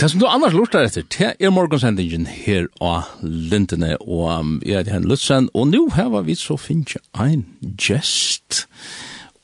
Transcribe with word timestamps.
Det 0.00 0.08
som 0.08 0.20
du 0.20 0.24
annars 0.24 0.54
lortar 0.56 0.86
etter, 0.86 1.04
det 1.12 1.34
er 1.44 1.50
morgonsendingen 1.52 2.22
her 2.32 2.70
av 2.80 3.10
Lindene, 3.20 3.98
og 4.00 4.30
um, 4.32 4.52
jeg 4.64 4.78
er 4.78 4.94
Jan 4.94 5.04
Lutzen, 5.04 5.50
og 5.52 5.66
nå 5.68 5.82
har 5.92 6.14
vi 6.24 6.32
så 6.40 6.56
finnes 6.56 6.96
ein 7.12 7.42
gest. 7.76 8.62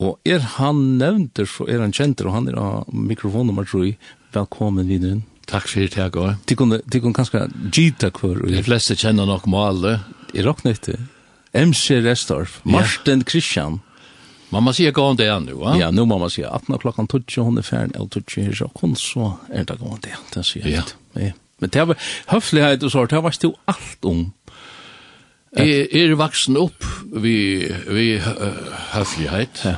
og 0.00 0.16
er 0.24 0.40
han 0.56 0.96
nevnt, 0.96 1.42
så 1.44 1.66
er 1.68 1.84
han 1.84 1.92
kjent, 1.92 2.24
og 2.24 2.32
han 2.32 2.48
er 2.48 2.56
av 2.56 2.88
mikrofonnummer, 2.88 3.68
tror 3.68 3.84
jeg. 3.84 3.98
Velkommen 4.32 4.88
videre. 4.88 5.20
Takk 5.44 5.68
for 5.68 5.92
det, 5.92 6.08
Gård. 6.16 6.40
De 6.48 6.56
kunne, 6.56 6.80
de 6.88 7.02
kunne 7.04 7.20
kanskje 7.20 7.50
gita 7.68 8.08
hver. 8.08 8.40
De 8.48 8.64
fleste 8.64 8.96
kjenner 8.96 9.28
nok 9.28 9.44
Male. 9.44 9.98
Er 10.32 10.48
dere 10.48 10.56
nøyte? 10.64 10.96
MC 11.52 12.00
Restorff, 12.00 12.62
Martin 12.64 13.28
Christian. 13.28 13.82
Ja 13.82 13.95
må 14.50 14.72
si 14.72 14.86
gå 14.90 15.02
om 15.02 15.16
det 15.18 15.26
nu, 15.42 15.56
va? 15.58 15.74
Ja, 15.78 15.90
nu 15.90 16.04
må 16.04 16.14
mamma 16.14 16.28
sier 16.30 16.52
18 16.54 16.78
klokkan 16.78 17.08
12, 17.10 17.44
hun 17.44 17.58
er 17.58 17.66
ferdig, 17.66 17.98
og 18.00 18.10
12 18.10 18.44
her, 18.44 18.54
så 18.54 18.68
kun 18.74 18.94
så 18.96 19.32
er 19.50 19.66
det 19.66 19.78
gå 19.80 19.90
om 19.90 20.00
det, 20.04 20.14
det 20.34 20.44
sier 20.46 20.68
jeg. 20.70 20.84
Ja. 21.18 21.32
Men 21.58 21.72
det 21.72 21.86
var 21.88 21.98
høflighet 22.30 22.84
og 22.84 22.92
sånt, 22.92 23.10
det 23.10 23.22
var 23.24 23.34
stå 23.34 23.52
alt 23.66 24.06
om. 24.06 24.32
Jeg 25.56 25.88
er 25.96 26.14
vaksen 26.20 26.56
opp 26.60 26.84
vi, 27.10 27.66
vi 27.88 28.06
høflighet? 28.92 29.62
Ja. 29.64 29.76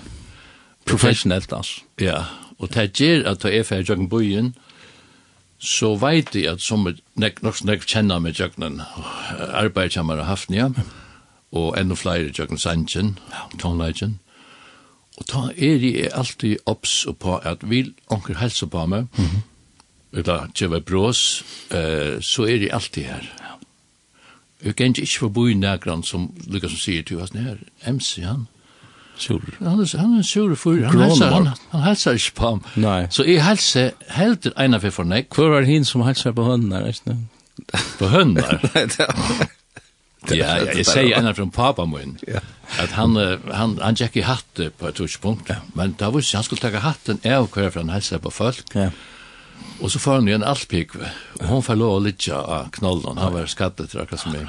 Professionelt, 0.89 1.53
altså. 1.53 1.85
Ja, 2.01 2.25
og 2.59 2.73
det 2.75 2.91
gjør 2.99 3.29
at 3.33 3.45
jeg 3.45 3.61
er 3.61 3.69
ferdig 3.69 3.93
jøkken 3.93 4.09
byen, 4.11 4.55
så 5.59 5.95
vet 5.99 6.35
jeg 6.35 6.47
at 6.53 6.63
som 6.63 6.87
nek, 7.19 7.43
nok 7.43 7.65
nek 7.67 7.87
kjenner 7.87 8.21
med 8.23 8.39
jøkken 8.39 8.81
har 8.81 9.71
haft, 9.75 10.17
hafnia, 10.27 10.71
og 11.53 11.75
enda 11.79 11.95
flere 11.95 12.33
jøkken 12.35 12.59
sannsjen, 12.59 13.19
tonelagen, 13.59 14.19
Og 15.19 15.27
da 15.33 15.49
er 15.51 15.83
jeg 15.83 16.11
alltid 16.15 16.57
opps 16.67 17.07
på 17.21 17.37
at 17.37 17.65
vil 17.67 17.93
onker 18.15 18.39
helse 18.39 18.67
på 18.67 18.87
meg, 18.87 19.07
mm 19.17 19.25
-hmm. 19.25 19.41
eller 20.19 20.47
tjeva 20.55 20.79
brås, 20.79 21.45
uh, 21.71 22.21
så 22.21 22.43
er 22.43 22.57
jeg 22.57 22.71
alltid 22.73 23.03
her. 23.03 23.25
Jeg 24.65 24.77
kan 24.77 24.87
ikke 24.87 25.19
forbo 25.19 25.47
i 25.47 25.55
nærgrann 25.55 26.03
som 26.03 26.33
Lukas 26.47 26.71
som 26.71 26.79
sier 26.79 27.03
til 27.03 27.21
oss, 27.21 27.31
det 27.31 27.47
er 27.85 27.93
MC 27.93 28.23
han. 28.23 28.47
Sur. 29.17 29.43
Han 29.59 29.81
er, 29.81 29.99
han 29.99 30.19
er 30.19 30.23
sur 30.23 30.55
for, 30.55 30.75
han 30.75 31.01
helser, 31.01 31.31
han, 31.31 31.49
han 31.71 31.83
helser 31.83 32.13
ikke 32.13 32.35
på 32.35 32.49
ham. 32.49 32.63
Nei. 32.77 33.07
Så 33.11 33.25
jeg 33.25 33.45
helser 33.45 33.91
helt 34.15 34.47
en 34.59 34.75
av 34.75 34.81
for 34.81 34.91
fornek. 34.91 35.35
Hvor 35.35 35.51
var 35.51 35.67
hin 35.67 35.85
som 35.85 36.01
helser 36.07 36.33
på 36.33 36.45
hønner, 36.45 36.87
ikke? 36.87 37.17
På 37.99 38.07
hønner? 38.07 38.61
Nei, 38.75 38.85
det 38.87 39.07
var... 39.09 39.58
Ja, 40.37 40.57
jeg 40.75 40.87
sier 40.87 41.19
en 41.19 41.27
av 41.27 41.35
från 41.35 41.51
pappa 41.51 41.87
min. 41.87 42.19
at 42.79 42.91
han 42.91 43.17
han 43.53 43.79
han 43.81 43.95
gikk 43.95 44.17
i 44.17 44.25
hatt 44.27 44.61
på 44.79 44.89
ett 44.89 44.95
touchpunkt. 44.95 45.51
Men 45.75 45.95
da 45.99 46.11
visste 46.11 46.37
han 46.37 46.45
skulle 46.45 46.61
ta 46.61 46.79
hatten 46.79 47.21
av 47.25 47.49
hver 47.51 47.71
for 47.71 47.81
han 47.81 47.89
hälsa 47.91 48.19
på 48.19 48.31
folk. 48.31 48.65
Ja. 48.75 48.91
Og 49.81 49.91
så 49.91 49.99
får 49.99 50.15
han 50.15 50.29
jo 50.29 50.35
en 50.35 50.45
alpik. 50.45 50.95
og 51.41 51.47
hon 51.47 51.63
får 51.63 51.75
lov 51.75 51.97
å 51.97 52.03
lytte 52.03 52.35
av 52.35 52.71
knollen. 52.71 53.19
Han 53.19 53.33
var 53.33 53.47
skattet 53.47 53.91
til 53.91 54.01
akkurat 54.01 54.21
som 54.21 54.35
jeg. 54.35 54.49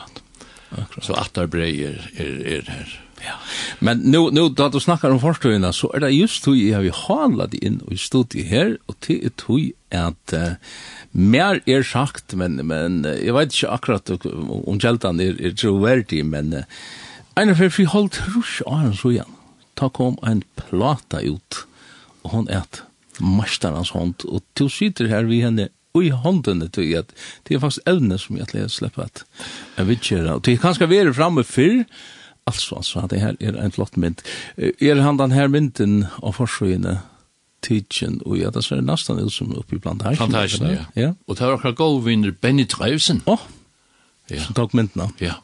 Så 1.02 1.14
attar 1.14 1.48
breier 1.48 1.98
er, 2.18 2.42
er 2.46 2.66
her. 2.70 3.00
Ja. 3.20 3.36
Men 3.80 3.98
nu 3.98 4.30
nu 4.32 4.50
då 4.50 4.70
du 4.70 4.80
snackar 4.80 5.10
om 5.10 5.20
forskarna 5.20 5.74
så 5.74 5.94
är 5.94 6.00
det 6.00 6.10
just 6.10 6.48
hur 6.48 6.56
jag 6.56 6.94
har 6.94 7.20
handlat 7.20 7.54
in 7.54 7.82
i 7.92 7.98
studiet 7.98 8.48
här 8.48 8.78
och 8.86 9.00
till 9.00 9.28
ett 9.28 9.42
hur 9.48 9.72
att 9.90 10.34
mer 11.12 11.62
er 11.66 11.84
sagt, 11.84 12.36
men, 12.38 12.60
men 12.68 13.02
jeg 13.06 13.34
vet 13.36 13.54
ikke 13.54 13.74
akkurat 13.76 14.12
om 14.30 14.80
kjeltan 14.82 15.22
er, 15.24 15.36
er 15.42 15.56
troverdig, 15.58 16.22
men 16.26 16.62
en 17.40 17.54
av 17.54 17.62
fri 17.74 17.88
holdt 17.90 18.22
rusk 18.36 18.62
av 18.68 18.84
hans 18.84 19.04
og. 19.08 19.26
Ta 19.80 19.90
kom 19.90 20.18
en 20.28 20.44
plata 20.60 21.22
ut, 21.24 21.64
og 22.26 22.34
hon 22.36 22.48
er 22.52 22.66
et 22.66 22.84
masterens 23.20 23.94
hånd, 23.96 24.26
og 24.28 24.44
til 24.60 24.72
sitter 24.72 25.10
her 25.12 25.28
vi 25.30 25.42
henne 25.44 25.70
i 26.00 26.12
hånden 26.14 26.62
til 26.72 26.94
at 26.96 27.10
det 27.48 27.56
er 27.56 27.62
faktisk 27.64 27.88
evne 27.90 28.20
som 28.22 28.38
jeg 28.38 28.48
til 28.52 28.70
släppa 28.70 28.70
slippe 28.70 29.02
at 29.04 30.12
jeg. 30.12 30.36
Og 30.36 30.46
det 30.46 30.60
kan 30.62 30.74
ska 30.74 30.86
vara 30.86 31.14
framme 31.14 31.44
fyr 31.44 31.84
altså, 32.46 32.76
altså, 32.76 33.08
det 33.10 33.22
her 33.22 33.36
er 33.40 33.58
en 33.58 33.72
flott 33.72 33.98
mynd. 33.98 34.22
Er 34.58 35.02
han 35.02 35.20
den 35.20 35.32
her 35.32 35.48
mynden 35.48 36.06
av 36.24 36.34
forsøgene 36.34 37.00
tidsen, 37.66 38.20
og 38.26 38.38
ja, 38.40 38.50
det 38.54 38.64
ser 38.66 38.82
nesten 38.86 39.20
ut 39.20 39.34
som 39.34 39.52
oppe 39.58 39.78
i 39.78 39.84
plantasjen. 39.84 40.22
Plantasjen, 40.22 40.68
ja. 40.72 40.84
ja. 40.96 41.14
Og 41.28 41.38
det 41.38 41.46
var 41.46 41.58
akkurat 41.58 41.80
god 41.80 42.04
vinner 42.06 42.32
Benny 42.32 42.66
Treusen. 42.70 43.22
Åh, 43.26 43.40
oh, 43.40 43.48
ja. 44.32 44.44
som 44.44 44.58
tok 44.58 44.76
myndene. 44.78 45.10
Ja. 45.24 45.40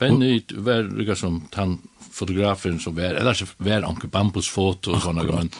Benny 0.00 0.40
var 0.50 0.88
ikke 1.00 1.16
som 1.16 1.40
han 1.54 1.78
fotografen 2.16 2.80
som 2.80 2.96
var, 2.96 3.18
eller 3.20 3.52
var 3.58 3.84
Anke 3.88 4.08
Bambus 4.08 4.48
foto 4.48 4.96
og 4.96 5.04
sånne 5.04 5.26
grann. 5.28 5.50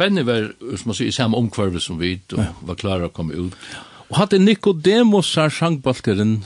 Benny 0.00 0.24
var, 0.24 0.50
som 0.80 0.90
man 0.90 0.96
sier, 0.96 1.12
i 1.12 1.14
samme 1.14 1.36
omkvarve 1.36 1.80
som 1.82 1.98
vi, 2.00 2.14
og 2.32 2.40
ja. 2.40 2.48
var 2.64 2.78
klar 2.80 3.04
å 3.04 3.12
komme 3.12 3.36
ut. 3.36 3.56
Og 4.10 4.16
hadde 4.18 4.40
Nicodemus 4.40 5.34
her 5.38 5.52
sangbalkeren, 5.52 6.40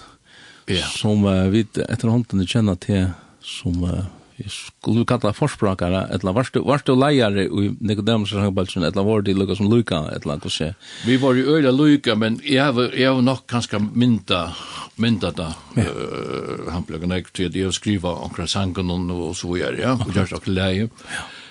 ja. 0.71 0.85
som 0.97 1.25
uh, 1.29 1.47
vi 1.53 1.63
etter 1.65 2.11
hånden 2.11 2.43
kjenner 2.51 2.79
til, 2.83 3.13
som 3.45 3.79
uh, 3.87 4.05
skulle 4.49 5.05
kalla 5.05 5.33
forsprakare, 5.33 6.07
eller 6.15 6.33
varst 6.33 6.55
du 6.55 6.61
varst 6.61 6.87
du 6.87 6.95
leiare 6.95 7.45
i 7.45 7.71
Nicodemus 7.81 8.33
Hanbalchen 8.33 8.83
eller 8.83 9.05
var 9.05 9.23
det 9.23 9.35
Lucas 9.35 9.59
som 9.59 9.71
lukka, 9.71 9.97
eller 10.13 10.39
hva 10.39 10.51
så. 10.51 10.75
Vi 11.07 11.17
var 11.17 11.35
ju 11.35 11.47
øyla 11.47 11.71
Luca 11.71 12.15
men 12.15 12.41
jag 12.45 12.73
var 12.73 12.93
jag 12.97 13.15
var 13.15 13.23
nog 13.23 13.39
ganska 13.47 13.79
mynda 13.79 14.53
mynta 14.97 15.31
där. 15.31 15.53
Eh 15.77 16.73
han 16.73 16.83
blev 16.83 17.01
gärna 17.01 17.25
till 17.33 17.53
det 17.53 17.73
skriva 17.75 18.11
omkring 18.11 18.49
sangen 18.49 19.11
och 19.11 19.37
så 19.37 19.53
vidare 19.53 19.81
ja. 19.83 19.93
Och 19.93 20.17
jag 20.17 20.29
sagt 20.29 20.47
leie. 20.47 20.89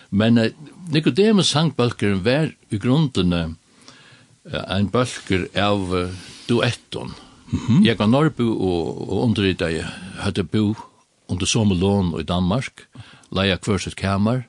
Men 0.10 0.52
Nicodemus 0.90 1.54
Hanbalchen 1.54 2.24
var 2.24 2.52
i 2.70 2.78
grunden 2.78 3.56
en 4.68 4.88
balker 4.88 5.48
av 5.56 6.10
duetton. 6.48 7.14
Mm 7.54 7.66
-hmm. 7.68 7.86
Jeg 7.86 8.02
og, 8.40 9.10
og 9.10 9.24
underrida, 9.24 9.66
jeg 9.66 9.86
hadde 10.20 10.44
bo 10.44 10.76
under 11.34 11.50
samme 11.50 11.76
lån 11.76 12.14
i 12.20 12.28
Danmark, 12.28 12.86
leia 13.34 13.58
hver 13.58 13.82
sitt 13.82 13.98
kamer 14.00 14.46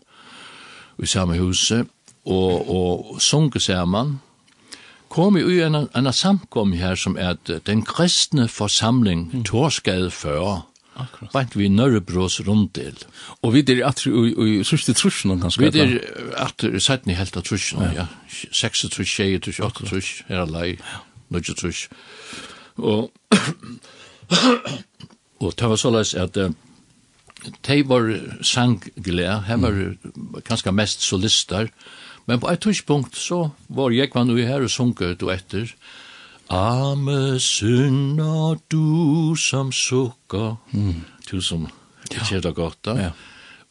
i 1.02 1.08
samme 1.10 1.38
huset, 1.40 1.88
og, 2.24 2.68
og 2.70 3.20
sunke 3.20 3.60
sammen, 3.60 4.18
kom 5.12 5.36
i 5.38 5.60
en, 5.62 5.86
en 5.86 6.12
samkom 6.12 6.72
her 6.78 6.96
som 6.98 7.18
er 7.20 7.36
den 7.66 7.84
kristne 7.86 8.48
forsamling 8.48 9.28
mm. 9.32 9.44
Torskade 9.50 10.10
40, 10.10 10.62
Akkurat. 10.94 11.32
Bant 11.32 11.56
vi 11.58 11.66
Nørrebros 11.68 12.40
runddel. 12.46 12.98
Og 13.42 13.54
vi 13.54 13.62
der 13.66 13.82
at 13.90 14.04
i 14.06 14.62
sørste 14.62 14.94
trusjen 14.94 15.40
kanskje? 15.40 15.64
ganske. 15.64 15.82
Vi 15.82 15.98
der 15.98 16.36
at 16.38 16.82
setten 16.82 17.10
i 17.10 17.16
helt 17.18 17.36
av 17.36 17.42
trusjen, 17.42 17.82
ja. 17.96 18.06
6 18.30 18.86
trus, 18.94 19.10
6 19.16 19.42
trus, 19.42 19.58
8 19.60 19.88
trus, 19.88 20.12
her 20.28 20.44
er 20.44 20.50
lei, 20.50 20.76
9 21.34 21.56
trus. 21.58 21.88
Og, 22.76 23.10
og 25.40 25.58
det 25.58 25.70
var 25.70 25.76
såleis 25.82 26.14
at 26.14 26.38
de 27.66 27.82
var 27.88 28.08
sangglæ, 28.42 29.28
her 29.46 29.56
var 29.56 29.70
mm. 29.70 30.40
kanskje 30.44 30.72
mest 30.72 31.02
solister, 31.02 31.68
men 32.26 32.40
på 32.40 32.48
et 32.48 32.60
tidspunkt 32.60 33.16
så 33.16 33.48
var 33.68 33.92
jeg 33.92 34.10
var 34.14 34.24
nu 34.24 34.36
her 34.36 34.62
og 34.62 34.70
sunket 34.70 35.20
du 35.20 35.30
etter, 35.30 35.68
Ame 36.52 37.40
synder 37.40 38.58
du 38.68 39.34
som 39.36 39.72
sukker, 39.72 40.56
mm. 40.72 41.04
du 41.30 41.40
som 41.40 41.68
det 42.10 42.54
godt 42.54 42.84
da, 42.84 42.94
ja. 43.00 43.10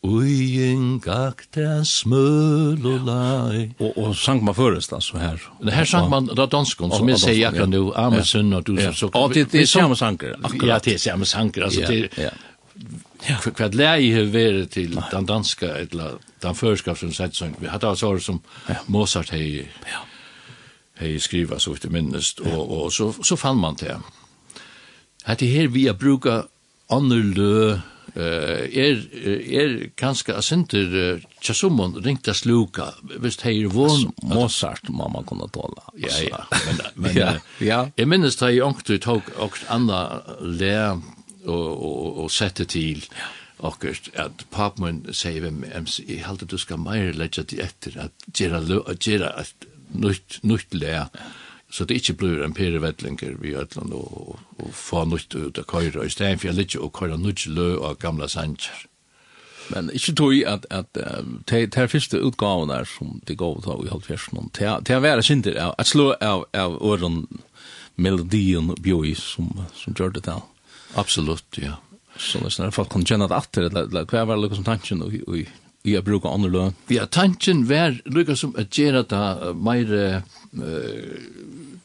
en 0.04 1.00
gakt 1.00 1.58
er 1.58 1.84
smøl 1.84 2.82
og 2.86 3.06
lei. 3.06 3.70
Og, 3.80 3.98
og 3.98 4.16
sang 4.16 4.44
man 4.44 4.56
først, 4.56 4.94
altså, 4.94 5.18
her. 5.18 5.38
Det 5.64 5.74
her 5.74 5.86
sang 5.86 6.10
man 6.10 6.26
da 6.26 6.46
danskon, 6.46 6.92
som 6.92 7.10
jeg 7.10 7.20
sier 7.20 7.48
akkurat 7.48 7.70
nu, 7.70 7.94
Amesund 7.96 8.26
sunna 8.26 8.60
du 8.60 8.76
som 8.82 8.94
så. 8.94 9.12
Ja, 9.14 9.28
det 9.34 9.62
er 9.62 9.66
samme 9.66 9.96
sanger, 9.96 10.34
akkurat. 10.44 10.68
Ja, 10.68 10.80
det 10.80 10.94
er 10.94 10.98
samme 10.98 11.26
sanger, 11.26 11.64
altså, 11.64 11.86
det 11.88 12.32
Ja. 13.30 13.38
För 13.38 13.64
att 13.64 13.76
lära 13.76 14.00
ju 14.00 14.26
vara 14.26 14.66
till 14.66 15.02
den 15.12 15.26
danska 15.26 15.78
eller 15.78 16.12
den 16.40 16.56
förskap 16.56 16.98
som 16.98 17.14
sett 17.14 17.36
sånn. 17.36 17.56
Vi 17.60 17.68
hade 17.68 17.88
alltså 17.90 18.20
som 18.20 18.42
Mozart 18.86 19.30
hej. 19.30 19.72
Ja. 19.92 21.20
Skriva 21.20 21.60
så 21.60 21.74
vitt 21.74 21.90
minst 21.92 22.40
og, 22.40 22.72
og 22.72 22.94
så 22.94 23.14
så 23.24 23.36
fann 23.38 23.58
man 23.58 23.76
det. 23.80 23.98
Hade 25.24 25.46
her 25.46 25.68
vi 25.68 25.88
har 25.88 25.94
bruka 25.94 26.44
annorlö 26.92 27.80
uh, 28.16 28.62
er 28.70 29.00
er 29.24 29.90
kanskje 29.98 30.36
asinter 30.38 31.20
chasumon 31.42 31.98
ringta 32.06 32.34
sluka 32.34 32.92
visst 33.20 33.46
er 33.46 33.68
vån... 33.68 34.12
Mozart 34.24 34.90
mamma 34.90 35.24
kunna 35.24 35.48
tåle. 35.48 35.82
ja 35.98 36.22
ja 36.30 36.46
men 36.66 36.82
men 36.96 37.18
ja 37.18 37.34
ja 37.60 37.86
jeg 37.98 38.08
minnes 38.08 38.36
da 38.36 38.52
jeg 38.52 38.64
onkt 38.64 38.92
tok 39.02 39.32
og 39.38 39.58
anna 39.70 40.22
le, 40.42 41.02
og, 41.46 41.70
og, 41.72 42.20
og 42.24 42.32
sette 42.32 42.66
til 42.70 43.06
ja. 43.10 43.30
akkurat 43.70 44.10
at 44.20 44.46
papmann 44.52 45.06
sier 45.16 45.46
hvem 45.46 45.64
jeg 45.66 46.24
halte 46.26 46.50
du 46.50 46.58
skal 46.58 46.82
mer 46.82 47.14
legge 47.18 47.44
til 47.44 47.64
etter 47.64 48.00
at 48.08 48.28
gjera, 48.34 48.62
gjøre 48.98 49.32
et 49.42 49.68
nytt, 49.94 50.40
nytt 50.44 50.74
lea 50.74 51.08
så 51.74 51.88
det 51.90 51.98
ikke 51.98 52.14
blir 52.14 52.44
en 52.46 52.54
pere 52.54 52.78
perivedlinger 52.78 53.38
vi 53.42 53.56
ætland 53.58 53.94
og, 53.98 54.40
og 54.62 54.74
få 54.78 55.06
nytt 55.10 55.34
ut 55.34 55.58
av 55.58 55.66
køyre, 55.66 56.06
i 56.06 56.10
stedet 56.14 56.40
for 56.40 56.52
jeg 56.52 56.58
ligger 56.60 56.84
og 56.86 56.94
køyre 56.94 57.18
nytt 57.18 57.48
lø 57.50 57.70
av 57.82 57.98
gamla 58.00 58.28
sanger 58.30 58.88
Men 59.72 59.90
ikke 59.96 60.14
tog 60.14 60.34
at, 60.46 60.66
at 60.70 60.98
uh, 61.00 61.24
de 61.50 61.88
første 61.88 62.20
utgaven 62.20 62.70
der 62.70 62.84
som 62.84 63.22
de 63.28 63.36
gav 63.36 63.62
da 63.64 63.78
i 63.80 63.90
halvfjersen, 63.90 64.50
til 64.54 64.68
har 64.68 65.02
vært 65.02 65.26
synder 65.26 65.58
av, 65.58 65.76
at 65.80 65.88
slå 65.88 66.14
av, 66.22 66.46
av 66.54 66.76
åren 66.84 67.24
melodien 67.96 68.74
bjøy 68.76 69.16
som, 69.16 69.50
som 69.74 69.96
gjør 69.96 70.18
det 70.18 70.26
til. 70.28 70.44
Absolutt, 71.00 71.58
ja. 71.58 71.78
Så 72.18 72.40
det 72.44 72.54
er 72.62 72.74
folk 72.74 72.92
kan 72.94 73.06
kjenne 73.06 73.28
det 73.30 73.38
atter, 73.38 73.68
eller, 73.70 73.88
eller 73.90 74.06
hva 74.06 74.26
var 74.30 74.42
det 74.42 74.56
som 74.56 74.66
tanken 74.68 75.02
og 75.02 75.16
og, 75.26 75.46
i 75.84 75.96
å 75.98 76.04
bruke 76.06 76.30
andre 76.32 76.52
løn? 76.52 76.76
Ja, 76.94 77.08
tanken 77.12 77.66
var 77.68 77.98
lukket 78.06 78.40
som 78.40 78.54
at 78.60 78.78
gjøre 78.78 79.04
det 79.10 79.54
mer 79.60 79.90
uh, 79.98 81.24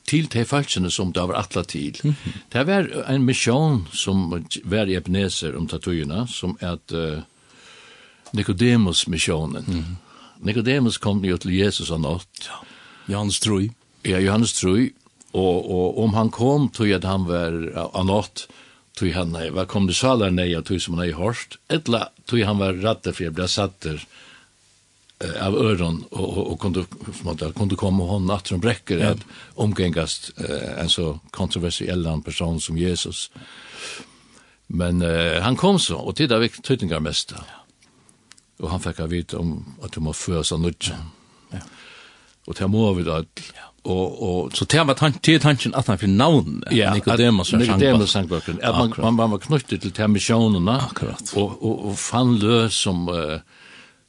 til 0.09 0.29
de 0.31 0.45
falskene 0.47 0.91
som 0.95 1.11
det 1.13 1.25
var 1.31 1.41
atlet 1.41 1.69
til. 1.69 2.01
Mm 2.05 2.15
-hmm. 2.15 2.37
Det 2.53 2.67
var 2.67 3.05
en 3.09 3.25
misjon 3.25 3.89
som 3.93 4.45
var 4.65 4.87
i 4.87 4.95
Ebenezer 4.95 5.57
om 5.57 5.67
tatuene, 5.67 6.27
som 6.29 6.57
er 6.61 6.73
at 6.73 6.93
uh, 6.93 7.23
Nicodemus-misjonen. 8.33 9.65
Mm 9.67 9.79
-hmm. 9.79 9.97
Nicodemus 10.41 10.99
kom 10.99 11.25
jo 11.25 11.37
til 11.37 11.55
Jesus 11.55 11.91
og 11.91 12.01
nått. 12.01 12.47
Ja. 12.47 12.55
Johannes 13.09 13.41
Trøy. 13.41 13.71
Ja, 14.05 14.21
Johannes 14.21 14.53
Trøy. 14.53 14.93
Og, 15.33 15.71
og 15.71 15.99
om 15.99 16.15
han 16.15 16.31
kom, 16.31 16.69
tog 16.69 16.89
jeg 16.89 16.97
at 16.97 17.05
han 17.05 17.27
var 17.29 17.53
av 17.95 18.07
nått, 18.07 18.47
tog 18.99 19.13
han 19.15 19.35
nei, 19.35 19.49
var 19.55 19.69
kom 19.71 19.87
det 19.87 19.97
salar 19.99 20.33
nei, 20.35 20.51
av 20.59 20.65
tog 20.67 20.81
som 20.83 20.97
han 20.97 21.07
ei 21.07 21.15
hårst, 21.15 21.61
etla 21.71 22.09
tog 22.27 22.43
han 22.47 22.59
var 22.59 22.81
rattet 22.83 23.15
for 23.15 23.29
jeg 23.29 23.37
ble 23.37 23.47
satter 23.51 24.01
uh, 24.03 25.37
av 25.45 25.55
øron, 25.59 26.03
og, 26.11 26.27
og, 26.27 26.43
og 26.53 26.59
kunde, 26.65 26.85
måte, 27.27 27.53
kunde 27.57 27.79
komme 27.79 28.09
hon 28.11 28.31
at 28.35 28.51
hun 28.51 28.63
brekker, 28.63 29.03
ja. 29.03 29.15
at 29.15 29.25
omgengast 29.59 30.33
eh, 30.39 30.75
en 30.83 30.91
så 30.91 31.17
kontroversiell 31.35 32.07
person 32.25 32.61
som 32.63 32.79
Jesus. 32.79 33.29
Men 34.69 35.03
eh, 35.03 35.39
han 35.43 35.57
kom 35.57 35.79
så, 35.83 35.99
og 35.99 36.19
tidda 36.19 36.39
vik 36.43 36.61
tøytingar 36.63 37.03
mest, 37.03 37.35
og 38.59 38.71
han 38.71 38.83
fikk 38.83 39.03
av 39.03 39.15
vite 39.15 39.39
om 39.39 39.57
at 39.83 39.95
du 39.95 40.03
må 40.05 40.15
føde 40.15 40.45
seg 40.47 40.63
nødt. 40.63 40.91
Ja 41.55 41.63
og 42.49 42.57
til 42.57 42.71
må 42.73 42.93
vi 42.97 43.05
da 43.05 43.23
og 43.89 44.23
og 44.23 44.57
så 44.57 44.65
til 44.65 44.87
var 44.87 44.97
tant 44.99 45.21
til 45.25 45.41
tanken 45.41 45.75
at 45.75 45.87
han 45.87 45.99
for 45.99 46.07
navn 46.07 46.63
ja, 46.73 46.95
Nicodemus 46.95 47.53
og 47.53 47.63
Nicodemus 47.63 48.11
sangbøkken 48.11 48.61
at 48.63 48.75
man 48.75 48.93
man, 48.99 49.15
man 49.15 49.31
var 49.31 49.39
knyttet 49.45 49.81
til 49.81 49.93
til 49.93 50.03
akkurat. 50.03 51.33
og 51.37 51.63
og 51.63 51.87
og 51.87 51.97
fann 51.99 52.37
løs 52.39 52.73
som 52.73 53.09
uh, 53.09 53.41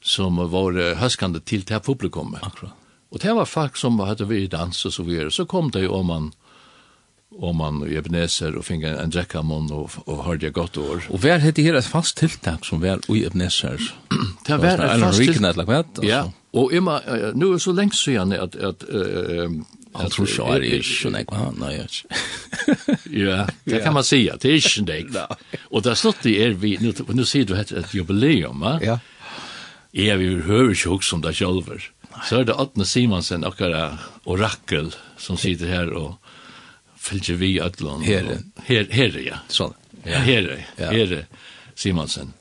som 0.02 0.36
var 0.36 0.96
høskande 0.96 1.40
til 1.40 1.62
til 1.62 1.80
publikum 1.80 2.36
akkurat. 2.42 2.72
Og 3.12 3.22
det 3.22 3.34
var 3.34 3.44
folk 3.44 3.76
som 3.76 3.98
hadde 3.98 4.28
vi 4.28 4.46
dans 4.46 4.84
og 4.86 4.92
så 4.92 5.02
videre 5.02 5.30
så 5.30 5.44
kom 5.44 5.70
det 5.70 5.84
jo 5.84 5.94
om 5.94 6.06
man 6.06 6.32
om 7.38 7.56
man 7.56 7.82
i 7.86 7.96
Ebenezer 7.96 8.56
og 8.58 8.64
finge 8.64 8.90
en 8.90 9.10
drekkamon 9.10 9.70
og, 9.72 9.90
og 10.06 10.24
hørte 10.24 10.46
jeg 10.46 10.52
godt 10.52 10.78
år. 10.78 11.04
Og 11.10 11.18
hver 11.18 11.38
det 11.38 11.64
her 11.64 11.76
et 11.78 11.84
fast 11.84 12.16
tiltak 12.16 12.64
som 12.64 12.82
var 12.82 12.98
i 13.08 13.24
Ebenezer? 13.24 13.78
det 14.46 14.62
var 14.62 14.82
et 14.82 15.00
fast 15.00 15.22
tiltak. 15.22 16.02
Ja, 16.02 16.24
Og 16.56 16.72
jeg 16.74 16.82
må, 16.82 16.96
nå 17.38 17.52
er 17.54 17.62
så 17.62 17.74
lengt 17.76 17.94
siden 17.94 18.32
at, 18.34 18.56
at 18.58 18.82
uh, 18.90 19.52
Han 19.94 20.10
tror 20.10 20.26
så 20.30 20.48
er 20.54 20.64
ikke 20.66 21.12
nek, 21.14 21.30
han, 21.34 21.56
nei, 21.58 21.76
Ja, 23.10 23.44
det 23.66 23.82
kan 23.82 23.94
man 23.94 24.04
säga, 24.10 24.36
det 24.36 24.50
er 24.50 24.58
ikke 24.58 24.84
nek. 24.86 25.14
Og 25.70 25.84
det 25.84 25.92
er 25.92 25.98
slått 25.98 26.22
det 26.26 26.36
er 26.42 26.54
vi, 26.58 26.76
nu, 26.82 26.92
nu 27.14 27.24
sier 27.26 27.46
du 27.46 27.54
et, 27.58 27.72
et 27.72 27.94
jubileum, 27.94 28.62
va? 28.62 28.76
Ja. 28.82 28.98
Jeg 29.94 30.18
vil 30.20 30.42
høre 30.46 30.70
ikke 30.74 30.94
også 30.94 31.18
om 31.18 31.22
det 31.22 31.36
selv. 31.38 31.70
Så 32.26 32.40
er 32.40 32.46
det 32.46 32.58
Atne 32.58 32.86
Simonsen, 32.86 33.46
akkurat 33.46 33.98
orakel, 34.26 34.92
som 35.18 35.38
sitter 35.38 35.70
her 35.70 35.90
og 35.98 36.18
fylgjer 37.00 37.38
vi 37.40 37.52
Atlon. 37.62 38.02
Herre. 38.06 38.40
Her, 38.66 38.86
herre, 38.94 39.22
ja. 39.24 39.40
Sånn. 39.50 39.74
Ja, 40.06 40.22
herre, 40.24 40.60
herre 40.78 41.24
Simonsen. 41.78 42.34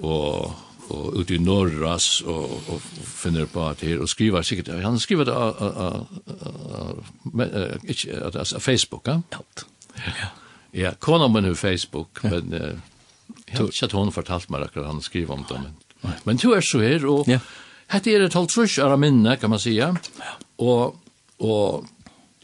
Og 0.00 0.54
og 0.90 1.16
ut 1.16 1.30
i 1.30 1.38
Norras 1.38 2.20
og, 2.22 2.50
og 2.68 2.80
finner 3.04 3.46
på 3.46 3.68
at 3.68 3.82
här 3.82 3.98
och 3.98 4.08
skriver 4.08 4.42
säkert 4.42 4.82
han 4.82 5.00
skriver 5.00 5.24
det 5.24 5.36
att 8.26 8.36
av, 8.36 8.60
Facebook, 8.60 9.06
ja. 9.06 9.22
Ja. 9.94 10.26
Ja, 10.70 10.92
kona 10.98 11.28
men 11.28 11.44
på 11.44 11.54
Facebook, 11.54 12.22
men 12.22 12.52
jeg 12.52 13.58
har 13.58 13.84
inte 13.84 13.96
hon 13.96 14.12
fortalt 14.12 14.50
meg 14.50 14.62
akkurat 14.62 14.86
han 14.86 15.02
skriver 15.02 15.34
om 15.34 15.44
det 15.48 15.60
men. 15.62 15.74
Men 16.24 16.36
du 16.36 16.54
är 16.54 16.60
så 16.60 16.80
här 16.80 17.06
och 17.06 17.28
Hette 17.86 18.10
er 18.10 18.24
et 18.24 18.34
halvt 18.34 18.50
trus 18.50 18.78
av 18.78 18.98
minne, 18.98 19.36
kan 19.36 19.50
man 19.50 19.58
säga. 19.58 19.96
Og, 20.58 20.96
og 21.38 21.86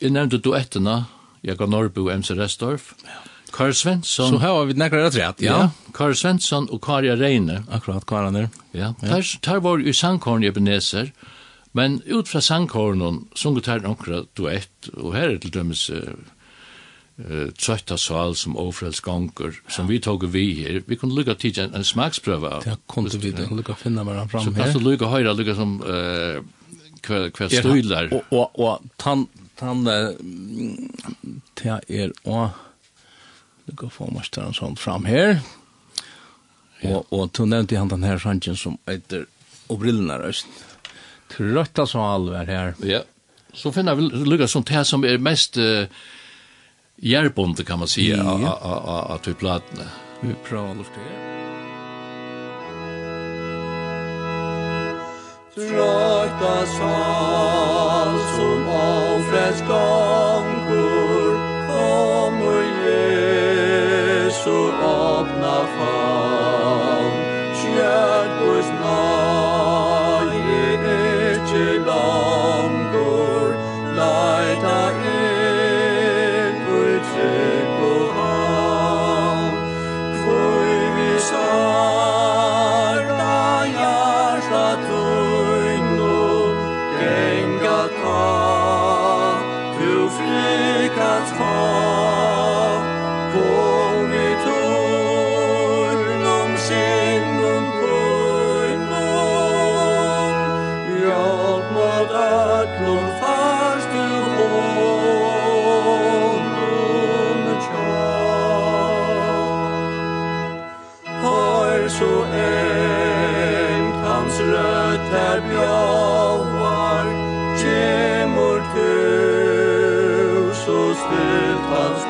jeg 0.00 0.10
nevnte 0.10 0.38
duettene, 0.38 1.04
Jaga 1.42 1.66
Norrbo 1.66 2.04
og 2.06 2.18
MC 2.18 2.30
Restorff. 2.38 2.92
Ja. 3.02 3.31
Kari 3.52 3.74
Svensson. 3.74 4.28
Så 4.28 4.38
här 4.38 4.48
har 4.48 4.64
vi 4.64 4.74
några 4.74 5.04
rätt 5.04 5.14
rett, 5.14 5.40
ja. 5.42 5.52
ja. 5.52 5.70
Kari 5.94 6.14
Svensson 6.14 6.68
och 6.68 6.84
Kari 6.84 7.16
Reine. 7.16 7.62
Akkurat, 7.70 8.06
Kari 8.06 8.24
Reine. 8.24 8.48
Ja, 8.70 8.94
ja. 9.00 9.22
Tar, 9.40 9.60
var 9.60 9.78
ju 9.78 9.92
sangkorn 9.92 10.44
i 10.44 10.46
Ebenezer, 10.46 11.12
men 11.72 12.02
ut 12.04 12.28
fra 12.28 12.40
sangkornen 12.40 13.24
sunger 13.34 13.66
her 13.66 13.80
några 13.80 14.24
duett, 14.36 14.88
og 14.96 15.14
her 15.14 15.28
er 15.34 15.38
til 15.38 15.52
dømes 15.52 15.90
uh, 15.90 16.16
uh, 17.20 17.48
trøtta 17.58 17.96
sal 17.96 18.34
som 18.36 18.56
ofrels 18.56 19.00
gonger, 19.00 19.60
som 19.68 19.88
vi 19.88 20.00
tog 20.00 20.24
vi 20.32 20.54
her. 20.54 20.82
Vi 20.86 20.96
kunne 20.96 21.14
lukka 21.14 21.34
tid 21.34 21.58
en, 21.58 21.74
en 21.74 21.84
smaksprøve. 21.84 22.60
Ja, 22.66 22.76
kunne 22.88 23.12
vi 23.12 23.30
det, 23.30 23.50
lukka 23.50 23.76
finna 23.76 24.04
meg 24.04 24.30
fram 24.30 24.40
her. 24.40 24.50
Så 24.50 24.56
kanskje 24.56 24.84
lukka 24.84 25.12
høyra, 25.12 25.32
lukka 25.36 25.54
som 25.54 25.78
uh, 25.80 26.40
hver, 27.06 27.30
hver 27.30 27.48
støylar. 27.48 28.12
Og, 28.12 28.22
og, 28.30 28.58
og, 28.58 28.92
tan, 28.98 29.28
tan, 29.56 29.86
uh, 29.88 30.12
tan, 31.56 31.80
tan, 31.88 32.52
Vi 33.72 33.76
går 33.76 33.88
få 33.88 34.10
mestaren 34.12 34.52
sånn 34.52 34.74
fram 34.76 35.06
her. 35.08 35.38
Ja. 36.82 36.98
Og, 36.98 37.06
og 37.08 37.30
du 37.32 37.46
nevnte 37.48 37.78
han 37.80 37.88
den 37.88 38.04
her 38.04 38.18
sangen 38.20 38.58
som 38.58 38.74
heter 38.90 39.24
Og 39.72 39.78
brillene 39.80 40.18
røst. 40.20 40.50
Trøtta 41.32 41.86
som 41.88 42.02
alver 42.04 42.44
her. 42.44 42.74
Ja. 42.84 43.00
Så 43.56 43.72
finner 43.72 43.96
vi 43.96 44.10
lukka 44.28 44.44
som 44.48 44.66
det 44.68 44.82
som 44.84 45.06
er 45.08 45.16
mest 45.22 45.56
uh, 45.56 45.88
hjelpende, 47.00 47.64
kan 47.64 47.80
man 47.80 47.88
si, 47.88 48.10
ja. 48.10 48.20
av 48.20 49.24
typ 49.24 49.40
platene. 49.40 49.88
Vi 50.20 50.34
prøver 50.44 50.44
prövar 50.44 50.74
lite 50.74 51.00
här. 51.00 51.32
Trøtta 55.54 56.66
sal 56.76 58.20
som 58.36 58.68
avfreds 58.68 59.64
gav 59.68 60.31
Torah 64.52 65.01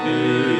Amen. 0.04 0.51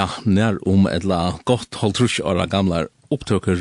Ja, 0.00 0.06
nær 0.24 0.56
om 0.64 0.86
etla 0.88 1.34
godt 1.44 1.76
holdtrus 1.82 2.20
åra 2.24 2.46
gamlar 2.48 2.86
opptøkker 3.12 3.60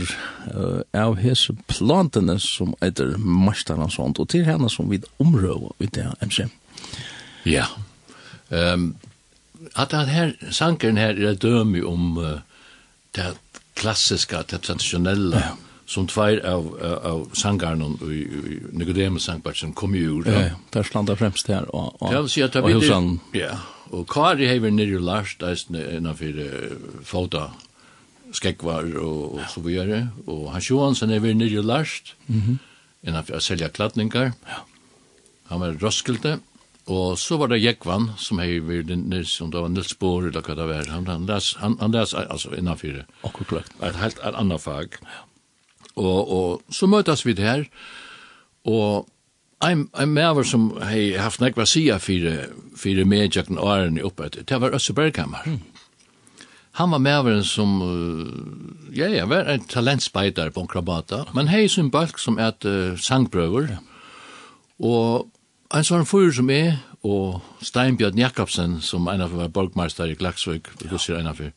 uh, 0.53 0.81
av 0.95 1.17
hese 1.19 1.55
plantene 1.67 2.37
som 2.39 2.75
etter 2.85 3.17
Marstan 3.19 3.81
og 3.83 3.91
sånt, 3.91 4.21
og 4.21 4.29
til 4.31 4.45
henne 4.47 4.69
som 4.71 4.87
vid 4.91 5.07
omrøv 5.19 5.71
ut 5.73 5.89
det, 5.97 6.05
MC. 6.23 6.45
Ja. 7.49 7.65
Um, 8.49 8.93
at 9.75 9.91
den 9.91 10.11
her 10.13 10.31
sankeren 10.55 11.01
her 11.01 11.17
er 11.17 11.35
dømi 11.35 11.81
om 11.83 12.21
uh, 12.21 12.37
det 13.17 13.33
klassiska, 13.75 14.45
det 14.47 14.61
traditionella, 14.69 15.41
ja. 15.43 15.57
som 15.89 16.07
tvær 16.07 16.39
av, 16.45 16.69
av, 16.79 16.95
av 17.09 17.25
sangaren 17.35 17.97
i, 18.05 18.21
i 18.21 18.61
Nicodemus 18.79 19.27
sangbarsen 19.27 19.75
kom 19.75 19.97
jo 19.97 20.21
ur. 20.21 20.31
Ja, 20.31 20.45
ja, 20.53 20.55
der 20.71 20.87
slanda 20.87 21.17
fremst 21.19 21.51
her. 21.51 21.67
Og, 21.73 21.97
og, 21.99 22.13
det 22.13 22.23
vil 22.23 22.31
si 22.37 22.45
at 22.47 22.55
det 22.55 22.63
blir, 22.63 22.87
ja, 23.35 23.57
Og 23.99 24.07
Kari 24.07 24.47
hever 24.47 24.71
nirri 24.71 24.99
larst 25.03 25.43
eisne 25.43 25.81
innanfyr 25.97 26.39
fota 27.03 27.49
skekvar 28.35 28.87
og, 29.01 29.39
og 29.39 29.45
så 29.51 29.63
videre. 29.65 30.01
Og 30.27 30.51
Hans 30.53 30.69
Johansen 30.69 31.11
hever 31.13 31.33
nere 31.33 31.63
larst 31.65 32.15
mm 32.27 32.41
-hmm. 32.41 32.57
innanfor 33.03 33.35
å 33.35 33.39
selja 33.39 33.69
kladningar. 33.69 34.33
Ja. 34.47 34.63
Han 35.49 35.59
var 35.59 35.77
Roskilde. 35.81 36.39
Og 36.87 37.19
så 37.19 37.37
var 37.37 37.47
det 37.47 37.61
Jekvan 37.61 38.09
som 38.17 38.39
hever 38.39 38.83
nere, 38.95 39.25
som 39.25 39.51
det 39.51 39.61
var 39.61 39.69
Nils 39.69 39.93
Bohr 39.93 40.27
eller 40.27 40.41
hva 40.41 40.55
det 40.55 40.67
var. 40.67 40.87
Han, 40.89 41.07
han 41.07 41.25
les, 41.25 41.53
han, 41.59 41.77
han 41.79 41.91
les 41.91 42.13
altså 42.13 42.49
innanfor 42.57 42.87
innanfyr 42.87 43.87
et 43.87 43.95
helt 43.95 44.17
et 44.17 44.35
annet 44.35 44.61
fag. 44.61 44.87
Ja. 45.03 45.21
Og, 45.95 46.31
og 46.31 46.61
så 46.71 46.87
møtes 46.87 47.25
vi 47.25 47.35
her 47.37 47.65
og 48.65 49.07
I'm 49.61 49.89
I'm 49.93 50.13
mever 50.13 50.43
som 50.43 50.71
hey 50.81 51.17
haft 51.17 51.41
nekva 51.41 51.65
sia 51.65 51.99
fyrir 51.99 52.47
fyrir 52.79 53.05
medjakn 53.05 53.59
åren 53.59 53.97
i 53.97 54.03
oppe. 54.03 54.29
Det 54.29 54.61
var 54.61 54.71
Össe 54.71 54.93
Berghammer. 54.93 55.43
Mm. 55.45 55.59
Han 56.71 56.91
var 56.91 56.99
meveren 56.99 57.43
som 57.43 57.81
uh, 57.81 58.95
ja, 58.95 59.07
ja, 59.07 59.25
var 59.25 59.49
en 59.51 59.65
talentspeidar 59.67 60.49
på 60.49 60.67
Krabata, 60.67 61.25
men 61.33 61.47
hei 61.47 61.67
sin 61.67 61.89
balk 61.91 62.19
som 62.19 62.39
et 62.39 62.65
uh, 62.65 62.95
sangbrøver. 62.95 63.67
Ja. 63.73 63.79
Og 64.79 65.27
en 65.75 65.83
sånn 65.83 66.07
fyr 66.07 66.31
som 66.31 66.49
er, 66.49 66.77
og 67.03 67.41
Steinbjørn 67.61 68.19
Jakobsen, 68.19 68.79
som 68.81 69.07
en 69.11 69.25
av 69.25 69.35
var 69.35 69.51
borgmeister 69.51 70.07
i 70.07 70.15
Klaksvøk, 70.15 70.71
ja. 70.79 70.91
husker 70.93 71.19
en 71.19 71.27
av 71.33 71.41
fyr, 71.41 71.51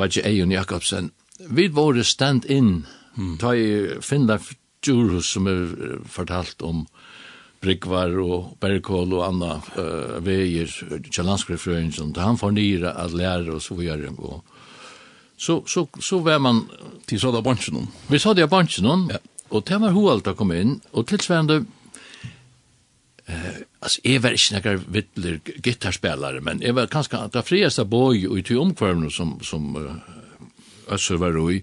var 0.00 0.08
ikke 0.08 0.24
Eion 0.30 0.54
Jakobsen. 0.54 1.12
Vi 1.52 1.68
var 1.68 2.00
stand-in, 2.02 2.86
mm. 3.16 3.36
ta 3.42 3.52
i 3.52 4.00
Finland 4.00 4.48
Djurhus 4.86 5.28
som 5.34 5.48
er 5.50 6.00
fortalt 6.10 6.62
om 6.66 6.86
Brikvar 7.62 8.12
og 8.22 8.56
Bergkål 8.60 9.14
og 9.16 9.24
anna 9.26 9.54
uh, 9.58 10.18
veier 10.24 10.70
til 10.70 11.26
landskriftfrøyngen, 11.26 12.12
da 12.14 12.28
han 12.28 12.38
får 12.38 12.52
nyre 12.54 12.92
at 12.92 13.16
lære 13.16 13.56
og 13.56 13.62
så 13.64 13.76
videre. 13.78 14.12
Og 14.18 14.44
så, 15.36 15.62
så, 15.66 15.86
så 16.00 16.20
var 16.24 16.38
man... 16.42 16.66
Til 17.06 17.20
så 17.22 17.30
da 17.30 17.38
bansjen. 17.38 17.86
Vi 18.10 18.18
sådda 18.18 18.42
ja 18.42 18.50
bansjen, 18.50 19.08
ja. 19.12 19.18
og 19.50 19.64
til 19.66 19.78
var 19.78 19.94
hovalta 19.94 20.34
kom 20.34 20.52
inn, 20.52 20.80
og 20.92 21.08
tilsvarende, 21.08 21.64
Uh, 23.26 23.56
altså, 23.82 23.98
jeg 24.04 24.22
var 24.22 24.36
ikke 24.36 24.54
nekker 24.54 24.82
vittler 24.94 25.38
gitarspillere, 25.62 26.38
men 26.46 26.60
jeg 26.62 26.76
var 26.76 26.86
kanskje 26.86 27.24
det 27.34 27.42
frieste 27.42 27.82
boi 27.82 28.20
og 28.28 28.38
i 28.38 28.44
til 28.46 28.60
omkvarmene 28.62 29.10
som, 29.10 29.32
som 29.42 29.64
uh, 29.74 29.96
Øsser 30.94 31.18
var 31.18 31.34
i, 31.50 31.56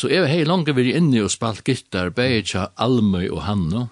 Så 0.00 0.08
jeg 0.08 0.24
har 0.30 0.46
langt 0.48 0.70
vært 0.72 0.96
inne 0.96 1.26
og 1.26 1.32
spalt 1.32 1.60
gittar 1.66 2.08
bare 2.16 2.40
tja 2.46 2.70
Almøy 2.80 3.26
og 3.28 3.42
Hanna 3.44 3.88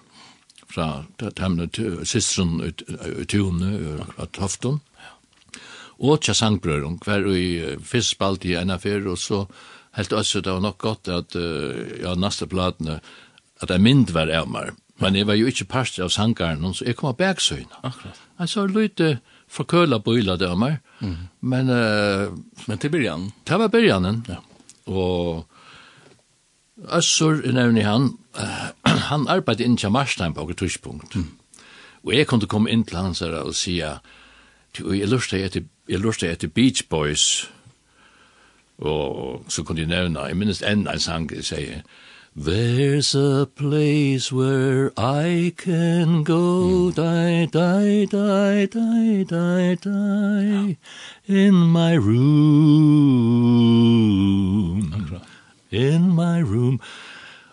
fra 0.69 1.03
hemne 1.37 1.67
sistron 2.07 2.63
i 2.65 3.25
Tune 3.29 3.73
og 4.15 4.29
Tofton 4.33 4.79
og 5.99 6.21
tja 6.23 6.33
sangbrøren 6.37 6.97
hver 7.03 7.27
i 7.29 7.75
fyrst 7.85 8.15
spalt 8.15 8.47
i 8.47 8.55
en 8.57 8.73
affær 8.73 9.05
og 9.11 9.19
så 9.21 9.43
helt 9.97 10.15
også 10.15 10.41
det 10.45 10.53
var 10.55 10.63
nok 10.63 10.77
godt 10.81 11.11
at 11.13 11.35
ja, 11.35 12.15
neste 12.15 12.47
platene 12.49 12.99
at 13.59 13.73
jeg 13.73 13.83
mynd 13.83 14.13
var 14.15 14.31
av 14.33 14.49
meg 14.49 14.73
men 15.03 15.15
jeg 15.15 15.29
var 15.29 15.37
jo 15.37 15.51
ikke 15.51 15.69
parst 15.69 15.99
av 16.01 16.09
sangaren 16.13 16.73
så 16.73 16.87
jeg 16.87 16.97
kom 16.97 17.11
av 17.11 17.19
bergsøyna. 17.19 17.83
akkurat 17.83 18.23
jeg 18.39 18.53
så 18.55 18.65
lydde 18.69 19.11
forkøla 19.51 20.01
bøyla 20.05 20.39
det 20.39 20.49
av 20.49 20.57
meg 20.61 20.79
men 21.41 21.69
uh, 21.69 22.33
men 22.65 22.81
til 22.81 22.93
byrjan 22.97 23.29
det 23.45 23.61
var 23.61 23.73
byrjanen 23.73 24.23
ja. 24.29 24.41
og 24.87 25.45
Øssur, 26.97 27.51
nevner 27.51 27.83
han, 27.83 28.17
han 28.85 29.27
arbeidde 29.27 29.63
inn 29.63 29.77
til 29.77 29.91
Marstein 29.91 30.33
på 30.33 30.49
et 30.49 30.57
tidspunkt. 30.57 31.15
Mm. 31.15 31.27
Og 32.03 32.15
jeg 32.15 32.27
kunne 32.27 32.47
komme 32.47 32.71
inn 32.71 32.83
til 32.83 32.97
hans 32.97 33.21
og 33.21 33.55
sige, 33.55 33.85
jeg 34.77 35.07
lurte 35.07 35.43
etter, 35.43 35.61
jeg 35.89 35.99
lurte 35.99 36.31
etter 36.31 36.47
Beach 36.47 36.83
Boys, 36.89 37.51
og 38.77 39.45
så 39.47 39.63
kunne 39.63 39.79
jeg 39.79 39.87
nevne, 39.87 40.19
jeg 40.19 40.37
minnes 40.37 40.61
enn 40.61 40.87
en 40.87 40.99
sang, 40.99 41.31
jeg 41.35 41.43
sier, 41.43 41.81
There's 42.37 43.15
a 43.15 43.45
place 43.47 44.31
where 44.31 44.91
I 44.95 45.51
can 45.57 46.23
go 46.23 46.89
mm. 46.89 46.93
die, 46.93 47.47
die, 47.51 48.05
die, 48.05 48.67
die, 48.67 49.23
die, 49.25 49.75
die, 49.75 50.77
in 51.27 51.55
my 51.55 51.95
room 51.97 52.39
in 55.71 56.11
my 56.15 56.41
room. 56.41 56.79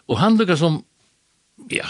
Og 0.08 0.18
han 0.20 0.36
lukkar 0.38 0.58
som, 0.60 0.82
ja, 1.72 1.88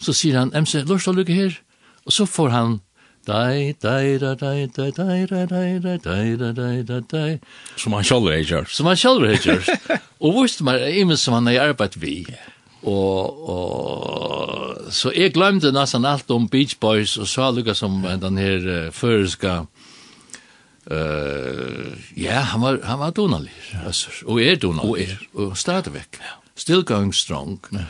så 0.00 0.14
sier 0.16 0.38
han, 0.38 0.52
MC, 0.54 0.84
lort 0.88 1.08
å 1.08 1.14
lukke 1.16 1.36
her. 1.36 1.60
Og 2.04 2.12
så 2.12 2.26
får 2.28 2.52
han, 2.52 2.80
dai, 3.24 3.72
dai, 3.80 4.18
dai, 4.20 4.34
dai, 4.36 4.66
dai, 4.68 4.90
dai, 4.92 5.20
dai, 5.26 5.46
dai, 5.48 5.78
dai, 5.80 5.98
dai, 6.04 6.52
dai, 6.52 6.82
dai, 6.84 7.00
dai, 7.08 7.38
Som 7.80 7.96
han 7.96 8.04
sjálfur 8.04 8.34
er 8.34 8.44
gjørst. 8.44 8.76
Som 8.76 8.90
han 8.90 9.00
sjálfur 9.00 9.30
er 9.30 9.40
gjørst. 9.40 9.88
og 10.24 10.36
vurste 10.36 10.66
meg, 10.66 10.84
imen 11.00 11.16
som 11.20 11.38
han 11.38 11.48
er 11.48 11.62
arbeidt 11.70 11.96
vi. 12.02 12.18
Og, 12.84 13.48
og, 13.48 14.92
så 14.92 15.08
jeg 15.16 15.32
glemte 15.32 15.72
nesten 15.72 16.04
alt 16.04 16.28
om 16.34 16.50
Beach 16.52 16.76
Boys, 16.80 17.16
og 17.16 17.28
så 17.30 17.48
lukka 17.48 17.72
som 17.72 18.02
den 18.04 18.36
her 18.36 18.68
uh, 18.68 18.92
føreska 18.92 19.62
Uh, 20.90 21.96
ja, 22.16 22.40
han 22.52 22.60
var, 22.60 22.78
han 22.84 22.98
var 22.98 23.10
donalig, 23.16 23.52
altså, 23.86 24.10
og 24.26 24.42
er 24.42 24.58
donalig, 24.60 24.90
og 24.90 24.98
er, 25.00 25.22
og 25.32 25.56
stadigvæk, 25.56 26.18
ja. 26.20 26.34
still 26.56 26.84
going 26.84 27.14
strong. 27.14 27.58
Ja. 27.72 27.86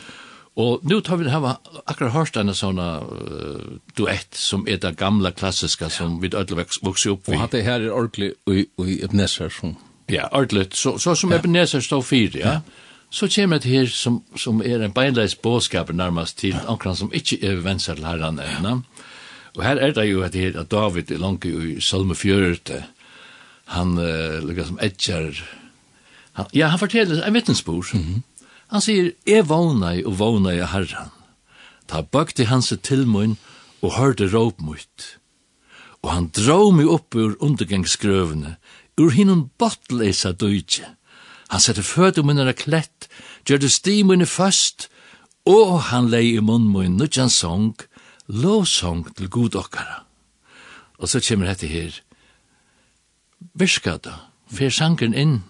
Og 0.55 0.79
nu 0.87 1.01
tar 1.01 1.19
vi 1.19 1.25
det 1.27 1.33
hava 1.33 1.57
akkurat 1.83 2.13
hørst 2.13 2.37
en 2.39 2.53
sånn 2.55 2.79
uh, 2.79 3.73
duett 3.97 4.37
som 4.39 4.63
er 4.71 4.79
det 4.79 4.93
gamla 4.95 5.33
klassiska 5.35 5.89
som 5.91 6.21
vi 6.21 6.31
ødelig 6.31 6.69
vokser 6.79 7.17
opp 7.17 7.27
i. 7.27 7.35
Og 7.35 7.43
hatt 7.43 7.57
det 7.57 7.65
her 7.67 7.83
er 7.83 7.91
ordentlig 7.91 8.31
i 8.47 8.63
i 8.63 9.01
Ebenezer 9.03 9.51
som... 9.51 9.75
Ja, 10.07 10.29
ordentlig. 10.31 10.69
Så, 10.77 10.95
så 11.01 11.15
som 11.19 11.33
ja. 11.33 11.41
Ebenezer 11.41 11.83
står 11.83 12.01
fire, 12.01 12.39
ja. 12.39 12.53
ja. 12.53 12.85
Så 13.11 13.27
kommer 13.35 13.59
det 13.59 13.69
her 13.71 13.91
som, 13.91 14.23
som 14.37 14.61
er 14.63 14.83
en 14.83 14.95
beinleis 14.95 15.35
bådskaper 15.35 15.93
nærmest 15.93 16.39
til 16.39 16.55
ja. 16.55 16.63
omkring 16.71 16.95
som 16.95 17.11
ikke 17.13 17.41
er 17.43 17.59
venser 17.63 17.99
til 17.99 18.07
herren 18.07 18.39
ennå. 18.39 18.79
Ja 18.79 18.94
Og 19.55 19.63
her 19.63 19.79
er 19.79 19.93
det 19.95 20.09
jo 20.09 20.23
at, 20.25 20.35
her, 20.35 20.59
at 20.59 20.71
David 20.71 21.11
er 21.11 21.21
langt 21.21 21.45
i 21.47 21.79
Salme 21.81 22.15
4, 22.15 22.83
han 23.75 23.97
uh, 23.97 24.43
lukkar 24.45 24.67
som 24.67 24.79
etjar, 24.83 25.39
han, 26.35 26.49
ja, 26.53 26.67
han 26.67 26.79
forteller 26.79 27.23
en 27.23 27.33
vittnesbord. 27.33 27.93
Mm 27.93 28.01
-hmm. 28.01 28.21
Han 28.67 28.81
sier, 28.81 29.11
«Jeg 29.27 29.49
vågnei 29.49 30.03
og 30.03 30.19
vågna 30.19 30.51
i 30.53 30.65
herran, 30.65 31.11
ta 31.87 32.01
bøkte 32.01 32.45
hans 32.45 32.73
tilmøyn 32.83 33.37
og 33.81 33.93
hørte 33.97 34.27
råp 34.33 34.61
mot. 34.61 35.19
Og 36.01 36.11
han 36.11 36.27
drå 36.27 36.71
meg 36.71 36.87
opp 36.87 37.15
ur 37.15 37.35
undergangsgrøvene, 37.39 38.55
ur 38.97 39.09
hinnom 39.09 39.49
bottleisa 39.57 40.31
døytje. 40.31 40.85
Han 41.47 41.59
sette 41.59 41.83
født 41.83 42.17
om 42.17 42.25
minnere 42.25 42.53
klett, 42.53 43.07
gjør 43.45 43.57
det 43.57 43.71
sti 43.71 44.03
mine 44.03 44.25
først, 44.25 44.89
og 45.45 45.81
han 45.81 46.09
lei 46.09 46.35
i 46.35 46.39
munn 46.39 46.67
møyn 46.73 46.97
nødjan 46.97 47.29
sång, 47.29 47.75
og 47.77 47.94
lovsong 48.27 49.05
til 49.15 49.29
god 49.29 49.55
okkara. 49.55 50.03
Og 50.97 51.09
så 51.09 51.19
kommer 51.19 51.49
dette 51.51 51.67
her, 51.67 51.99
virka 53.53 53.97
da, 53.97 54.15
fer 54.47 54.71
sangen 54.71 55.13
inn, 55.13 55.41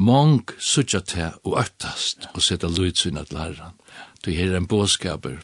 mong 0.00 0.54
sutja 0.58 1.00
te 1.04 1.32
og 1.44 1.58
øktast, 1.60 2.28
og 2.34 2.42
seta 2.42 2.70
lutsyn 2.70 3.18
til 3.24 3.40
herran. 3.40 3.76
Du 4.24 4.30
her 4.30 4.56
en 4.56 4.68
båskaper. 4.68 5.40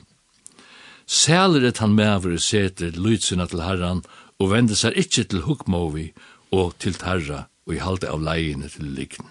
Sæler 1.07 1.69
et 1.69 1.79
han 1.79 1.95
mever 1.95 2.39
seter 2.39 2.97
lutsyn 2.97 3.45
til 3.47 3.63
herran 3.63 4.05
og 4.39 4.51
vende 4.53 4.77
seg 4.77 4.97
ikkje 4.97 5.25
til 5.25 5.45
hukmovi 5.47 6.11
og 6.53 6.75
til 6.79 6.95
tarra, 6.95 7.47
og 7.67 7.75
i 7.75 7.83
halde 7.83 8.09
av 8.09 8.23
leiene 8.23 8.69
til 8.71 8.87
likn. 8.95 9.27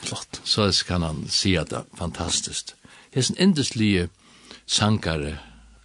Flott. 0.00 0.40
Så 0.44 0.70
kan 0.86 1.02
han 1.02 1.24
si 1.28 1.56
at 1.58 1.70
det 1.70 1.82
er 1.82 1.96
fantastisk. 1.98 2.74
Det 3.12 3.20
er 3.20 3.30
en 3.32 3.48
endeslige 3.48 4.08
sangare, 4.66 5.38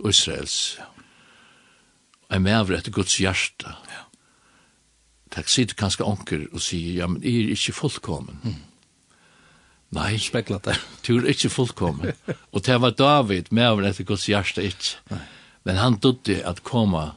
Israels. 0.04 0.78
Jeg 2.32 2.42
mever 2.42 2.78
etter 2.78 2.92
Guds 2.92 3.18
hjerte. 3.22 3.75
Ja. 3.92 4.04
Takk 5.36 5.50
sier 5.52 5.74
kanskje 5.78 6.08
onker 6.08 6.46
og 6.52 6.64
sier, 6.64 7.02
ja, 7.02 7.08
men 7.12 7.24
jeg 7.24 7.44
er 7.44 7.54
ikke 7.56 7.75
fullkommen. 7.75 8.40
Mm. 8.44 8.62
Nei. 9.96 10.18
Spekla 10.20 10.60
det. 10.64 10.75
Du 11.08 11.18
er 11.18 11.30
ikke 11.32 11.50
fullkommen. 11.50 12.14
og 12.54 12.66
det 12.66 12.82
var 12.82 12.96
David 12.98 13.52
mever 13.52 13.90
etter 13.90 14.08
Guds 14.08 14.28
hjerte 14.30 14.66
ikke. 14.66 14.98
Nei. 15.12 15.22
Men 15.66 15.82
han 15.82 15.98
dødde 15.98 16.44
at 16.46 16.64
komme 16.64 17.12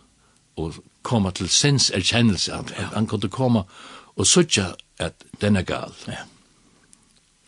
og 0.57 0.79
komme 1.03 1.33
til 1.33 1.49
sinns 1.49 1.91
erkjennelse. 1.95 2.55
Han, 2.55 2.69
ja. 2.79 2.89
han 2.95 3.07
kunne 3.07 3.31
komme 3.31 3.65
og 4.17 4.27
sutja 4.27 4.73
at 4.99 5.25
den 5.41 5.57
er 5.57 5.63
gal. 5.63 5.95
Ja. 6.09 6.25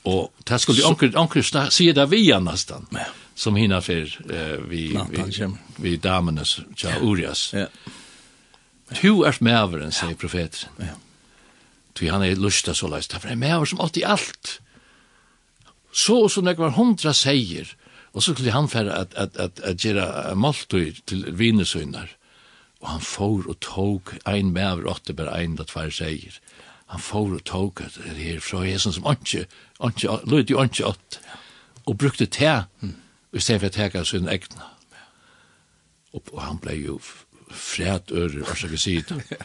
Og 0.04 0.32
det 0.48 0.60
skulle 0.60 0.86
onker, 0.86 1.12
onker 1.18 1.44
sier 1.70 1.96
det 1.96 2.06
vi 2.10 2.22
er 2.30 2.40
nesten. 2.40 2.86
Ja 2.94 3.08
som 3.40 3.56
hinna 3.56 3.80
för 3.80 4.32
eh, 4.32 4.60
vi, 4.68 5.00
vi, 5.10 5.48
vi 5.76 5.96
damernas 5.96 6.60
tja 6.76 6.98
Urias. 7.00 7.52
Ja. 7.52 7.66
Tu 8.94 9.22
er 9.24 9.38
mæveren, 9.40 9.94
sier 9.96 10.12
profeten. 10.14 10.68
Ja. 10.76 10.98
Tu 11.96 12.10
han 12.10 12.20
er 12.20 12.36
lusta 12.36 12.74
så 12.76 12.90
leist. 12.92 13.16
Han 13.16 13.32
er 13.32 13.40
mæver 13.40 13.64
som 13.64 13.80
åtti 13.80 14.04
allt. 14.04 14.60
Så 15.92 16.18
og 16.26 16.30
så 16.30 16.44
nekvar 16.44 16.76
hundra 16.76 17.14
seier. 17.16 17.72
Og 18.12 18.22
så 18.22 18.34
skulle 18.34 18.52
han 18.52 18.68
fære 18.68 18.92
at, 18.92 19.16
at, 19.16 19.36
at, 19.40 19.64
at 19.64 19.80
gjøre 19.80 20.36
måltøy 20.36 20.92
til 21.06 21.24
vinesøyner. 21.32 22.12
Og 22.84 22.88
han 22.92 23.00
får 23.00 23.48
og 23.48 23.60
tog 23.64 24.16
ein 24.28 24.52
mæver 24.52 24.84
åtte 24.84 25.16
bare 25.16 25.40
ein 25.40 25.56
da 25.56 25.64
tvær 25.64 25.88
seier. 25.88 26.36
Han 26.92 27.00
får 27.00 27.38
og 27.40 27.44
tog 27.44 27.86
det 27.88 28.20
her 28.20 28.40
fra 28.44 28.66
Jesus 28.68 29.00
som 29.00 29.06
åndsje, 29.06 29.46
åndsje, 29.80 30.24
lød 30.28 30.50
jo 30.50 30.60
åndsje 30.60 30.92
åtte. 30.92 31.28
Og 31.86 31.96
brukte 31.96 32.26
te. 32.26 32.58
Mm 32.84 32.98
i 33.32 33.40
stedet 33.40 33.62
for 33.62 33.70
å 33.70 33.76
teka 33.76 34.04
sin 34.04 34.28
egna. 34.30 34.70
Og, 36.14 36.22
og 36.34 36.42
han 36.42 36.60
ble 36.62 36.76
jo 36.80 37.00
fred 37.50 38.12
øre, 38.14 38.44
hva 38.46 38.54
skal 38.54 38.76
jeg 38.76 38.82
si 38.82 39.00
det? 39.06 39.40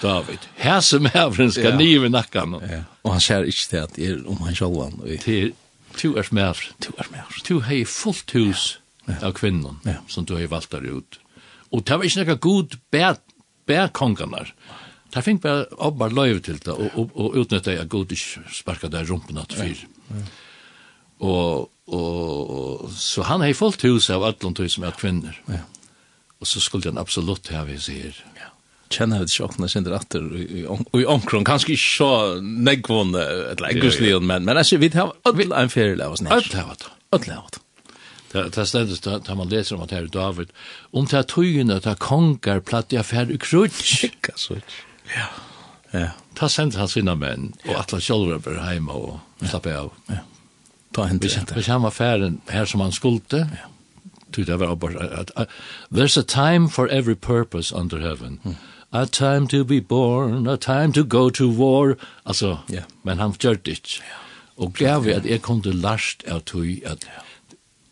David, 0.00 0.40
her 0.56 0.80
som 0.80 1.04
hevren 1.12 1.52
skal 1.52 1.74
ja. 1.74 1.76
nive 1.76 2.08
nakkan. 2.08 2.56
Ja. 2.64 2.80
Og 3.04 3.12
han 3.16 3.20
ser 3.20 3.44
ikke 3.44 3.68
til 3.68 3.82
at 3.82 3.98
er 4.00 4.22
om 4.24 4.40
han 4.46 4.56
sjalvan. 4.56 4.96
Til 5.20 5.52
to 6.00 6.14
er 6.16 6.24
smævren. 6.24 6.78
To 6.84 6.94
er 6.96 7.08
smævren. 7.10 7.44
To 7.48 7.60
hei 7.66 7.82
fullt 7.88 8.32
hus 8.36 8.64
ja. 9.04 9.18
av 9.20 9.36
kvinnen 9.36 9.82
ja. 9.84 10.00
som 10.08 10.24
du 10.24 10.36
hei 10.38 10.48
valgt 10.48 10.72
der 10.72 10.88
ut. 10.88 11.20
Og 11.74 11.84
det 11.84 11.98
var 11.98 12.08
ikke 12.08 12.22
nekka 12.22 12.38
god 12.40 12.78
bær 12.94 13.20
bærkonganar. 13.68 14.54
Det 15.12 15.22
fikk 15.24 15.42
bare 15.44 15.68
obbar 15.82 16.12
løyve 16.12 16.42
til 16.44 16.58
det, 16.60 16.72
og, 16.72 16.90
og, 16.98 17.12
og 17.14 17.38
utnytta 17.40 17.76
jeg 17.76 17.88
god 17.88 18.12
ikke 18.12 18.42
sparka 18.52 18.90
der 18.92 19.06
rumpen 19.08 19.38
at 19.40 19.54
fyr. 19.56 19.84
Ja. 19.84 20.16
Ja. 20.16 20.24
Og 21.26 21.70
Og, 21.86 22.88
så 22.90 23.22
han 23.28 23.44
har 23.44 23.54
fullt 23.54 23.84
hus 23.86 24.10
av 24.10 24.24
ödlån 24.26 24.56
tog 24.58 24.70
som 24.72 24.86
er 24.88 24.96
kvinner. 24.98 25.38
Ja. 25.50 25.62
Og 26.42 26.48
så 26.50 26.60
skulle 26.60 26.90
han 26.90 26.98
absolutt 27.00 27.52
ha 27.54 27.62
vi 27.68 27.78
sier. 27.80 28.16
Ja. 28.36 28.50
Kjenner 28.92 29.22
vi 29.22 29.30
ikke 29.30 29.46
åkne 29.48 29.68
sin 29.70 29.86
ratter 29.90 30.26
i 30.38 31.04
omkron, 31.06 31.46
kanskje 31.46 31.74
ikke 31.74 31.82
så 31.82 32.10
negvående 32.40 33.22
et 33.52 33.62
legguslion, 33.62 34.26
men, 34.26 34.44
men 34.46 34.60
jeg 34.62 34.68
sier, 34.68 34.82
vi 34.82 34.90
har 34.94 35.14
ødel 35.26 35.54
en 35.58 35.72
ferie 35.72 35.98
av 35.98 36.14
oss 36.14 36.22
nær. 36.22 36.38
Ødel 36.38 36.60
av 36.62 36.76
det. 36.82 36.92
Ødel 37.16 37.32
av 37.38 37.48
det. 37.54 37.62
Det 38.36 38.60
er 38.60 38.68
stedet 38.68 39.00
da 39.26 39.34
man 39.38 39.48
leser 39.48 39.78
om 39.78 39.82
at 39.86 39.94
her 39.94 40.06
David, 40.12 40.50
om 40.92 41.06
det 41.08 41.18
er 41.18 41.28
tøyene 41.30 41.78
at 41.78 41.88
konger 42.02 42.60
platt 42.60 42.92
i 42.92 42.98
affær 43.00 43.30
i 43.32 43.38
krutsk. 43.40 44.04
Ikke 44.10 44.34
så 44.36 44.58
ikke. 44.60 44.80
Ja. 45.14 45.28
Ja. 45.94 46.08
Ta 46.36 46.50
sendt 46.52 46.76
han 46.76 46.90
sina 46.90 47.14
menn, 47.16 47.54
og 47.64 47.78
at 47.80 47.94
han 47.94 48.02
selv 48.02 48.34
var 48.44 48.58
hjemme 48.74 48.92
og 48.92 49.46
slappe 49.46 49.72
av. 49.72 49.94
Ja 50.10 50.22
ta 50.96 51.06
hente 51.10 51.28
det. 51.28 51.52
Hvis 51.54 51.66
han 51.66 51.82
var 51.82 51.94
færen 51.94 52.40
her 52.50 52.64
som 52.64 52.80
han 52.80 52.92
skulte, 52.92 53.36
ja. 53.36 53.68
tog 54.32 54.46
det 54.46 54.60
var 54.60 54.74
bare, 54.74 55.10
at, 55.20 55.32
at, 55.36 55.48
there's 55.92 56.18
a 56.18 56.22
time 56.22 56.68
for 56.70 56.88
every 56.90 57.14
purpose 57.14 57.74
under 57.74 57.98
heaven. 57.98 58.40
Mm. 58.44 58.56
A 58.92 59.04
time 59.04 59.48
to 59.48 59.64
be 59.64 59.80
born, 59.80 60.46
a 60.46 60.56
time 60.56 60.92
to 60.92 61.04
go 61.04 61.30
to 61.30 61.50
war. 61.50 61.96
Altså, 62.26 62.56
ja. 62.70 62.82
men 63.02 63.18
han 63.18 63.32
gjør 63.32 63.54
det 63.54 63.72
ikke. 63.72 64.02
Og 64.56 64.72
gav 64.72 65.04
vi 65.04 65.10
at 65.10 65.26
jeg 65.26 65.42
kunne 65.42 65.72
lasht 65.72 66.22
last 66.22 66.34
av 66.34 66.40
tog, 66.40 66.66
at, 66.84 67.08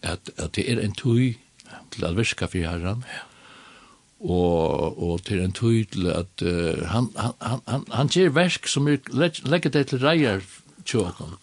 at, 0.03 0.31
at 0.37 0.57
det 0.57 0.73
er 0.73 0.81
en 0.81 0.93
tog 0.93 1.35
til 1.91 2.05
at 2.05 2.17
virka 2.17 2.47
for 2.47 2.59
herren. 2.59 3.05
Ja 3.07 3.23
og 4.25 5.03
og 5.03 5.25
til 5.25 5.41
ein 5.41 5.53
til 5.53 6.07
at 6.07 6.43
uh, 6.43 6.87
han 6.87 7.11
han 7.17 7.61
han 7.69 7.85
han 7.93 8.09
ger 8.09 8.29
verk 8.29 8.67
sum 8.67 8.87
legg 8.87 9.41
legger 9.45 9.71
det 9.71 9.87
til 9.87 9.99
reier 9.99 10.41
tjókan 10.87 11.37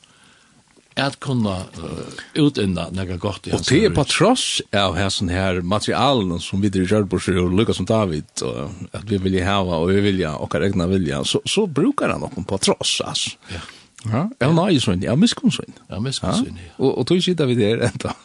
at 1.00 1.20
kunna 1.24 1.62
uh, 1.80 2.00
utinna 2.36 2.90
nega 2.92 3.16
gott 3.22 3.48
i 3.48 3.54
hans. 3.54 3.64
Og 3.64 3.72
det 3.72 3.88
er 3.88 3.94
på 3.96 4.04
tross 4.10 4.46
av 4.76 4.98
hessen 5.00 5.32
her 5.32 5.62
materialen 5.64 6.42
som 6.44 6.64
vi 6.64 6.72
i 6.72 6.88
Kjørborgsjø 6.88 7.38
og 7.46 7.54
Lukas 7.56 7.80
som 7.80 7.88
David, 7.88 8.28
og 8.44 8.90
at 8.98 9.06
vi 9.08 9.22
vilja 9.24 9.46
hava 9.48 9.80
og 9.80 9.92
vi 9.94 10.02
vilja 10.04 10.34
okkar 10.44 10.66
egna 10.68 10.90
vilja, 10.92 11.22
så, 11.28 11.40
så 11.48 11.68
brukar 11.68 12.12
han 12.12 12.26
okken 12.28 12.48
på 12.48 12.60
tross, 12.64 12.98
ass. 13.08 13.30
Ja. 13.54 13.64
Ja, 14.02 14.26
ja, 14.42 14.48
nei, 14.50 14.80
sånn, 14.82 15.04
ja, 15.06 15.14
miskunnsvinn. 15.20 15.76
Ja, 15.92 16.00
miskunnsvinn, 16.02 16.58
ja. 16.58 16.72
Og, 16.80 16.90
og 16.90 17.06
tog 17.10 17.22
sitter 17.22 17.46
vi 17.46 17.58
der 17.60 17.84
enda. 17.86 18.16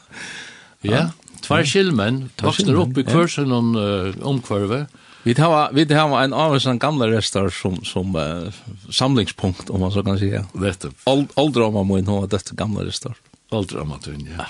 Ja, 0.86 1.02
tvær 1.44 1.66
skilmen, 1.68 2.22
voksner 2.40 2.78
opp 2.80 2.96
i 2.96 3.04
kursen 3.04 3.52
om 3.52 3.74
uh, 3.76 4.08
omkvarve, 4.24 4.86
Vi 5.26 5.34
tar 5.34 5.72
vi 5.72 5.86
tar 5.86 6.22
en 6.22 6.32
av 6.32 6.58
sån 6.58 6.78
gamla 6.78 7.08
restar 7.08 7.48
som 7.48 7.84
som 7.84 8.16
uh, 8.16 8.52
samlingspunkt 8.90 9.70
om 9.70 9.80
man 9.80 9.92
så 9.92 10.02
kan 10.02 10.18
säga. 10.18 10.46
Rätt. 10.52 10.84
All 11.04 11.26
all 11.34 11.72
man 11.72 11.86
må 11.86 12.00
ha 12.00 12.26
det 12.26 12.50
gamla 12.50 12.84
restar. 12.84 13.14
All 13.50 13.66
drama 13.66 13.98
tun 13.98 14.28
ja. 14.38 14.46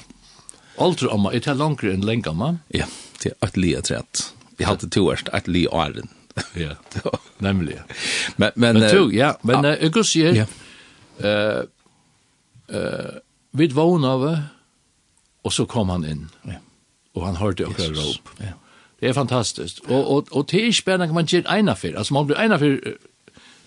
All 0.78 0.94
drama 0.94 1.32
it 1.32 1.44
det 1.44 1.54
längre 1.54 1.92
än 1.92 2.00
länge 2.00 2.32
man. 2.32 2.58
Ja, 2.68 2.84
det 3.22 3.28
är 3.28 3.46
ett 3.46 3.56
lia 3.56 3.82
trätt. 3.82 4.34
Vi 4.56 4.64
hadde 4.64 4.88
to 4.88 5.00
årst 5.00 5.28
ett 5.32 5.48
lia 5.48 5.70
åren. 5.70 6.08
Ja, 6.54 6.70
nämligen. 7.38 7.82
Men 8.36 8.50
men 8.54 8.78
men 8.78 9.10
ja, 9.12 9.38
men 9.42 9.64
jag 9.64 9.92
går 9.92 10.02
se. 10.02 10.46
Eh 11.18 11.28
eh 11.28 13.10
vid 13.50 13.72
vånave 13.72 14.42
och 15.42 15.52
så 15.52 15.66
kom 15.66 15.88
han 15.88 16.04
in. 16.04 16.28
Ja. 16.42 16.52
Och 17.12 17.26
han 17.26 17.36
hörde 17.36 17.64
också 17.64 17.90
rop. 17.90 18.28
Ja. 18.38 18.46
Det 19.00 19.08
er 19.08 19.12
fantastiskt. 19.12 19.80
Og 19.88 20.10
og 20.10 20.28
og 20.30 20.50
det 20.50 20.60
er 20.60 20.68
är 20.68 20.72
spännande 20.72 21.14
man 21.14 21.26
ger 21.26 21.50
en 21.50 21.68
affär. 21.68 21.96
Altså 21.96 22.14
man 22.14 22.26
blir 22.26 22.36
en 22.36 22.52
affär 22.52 22.80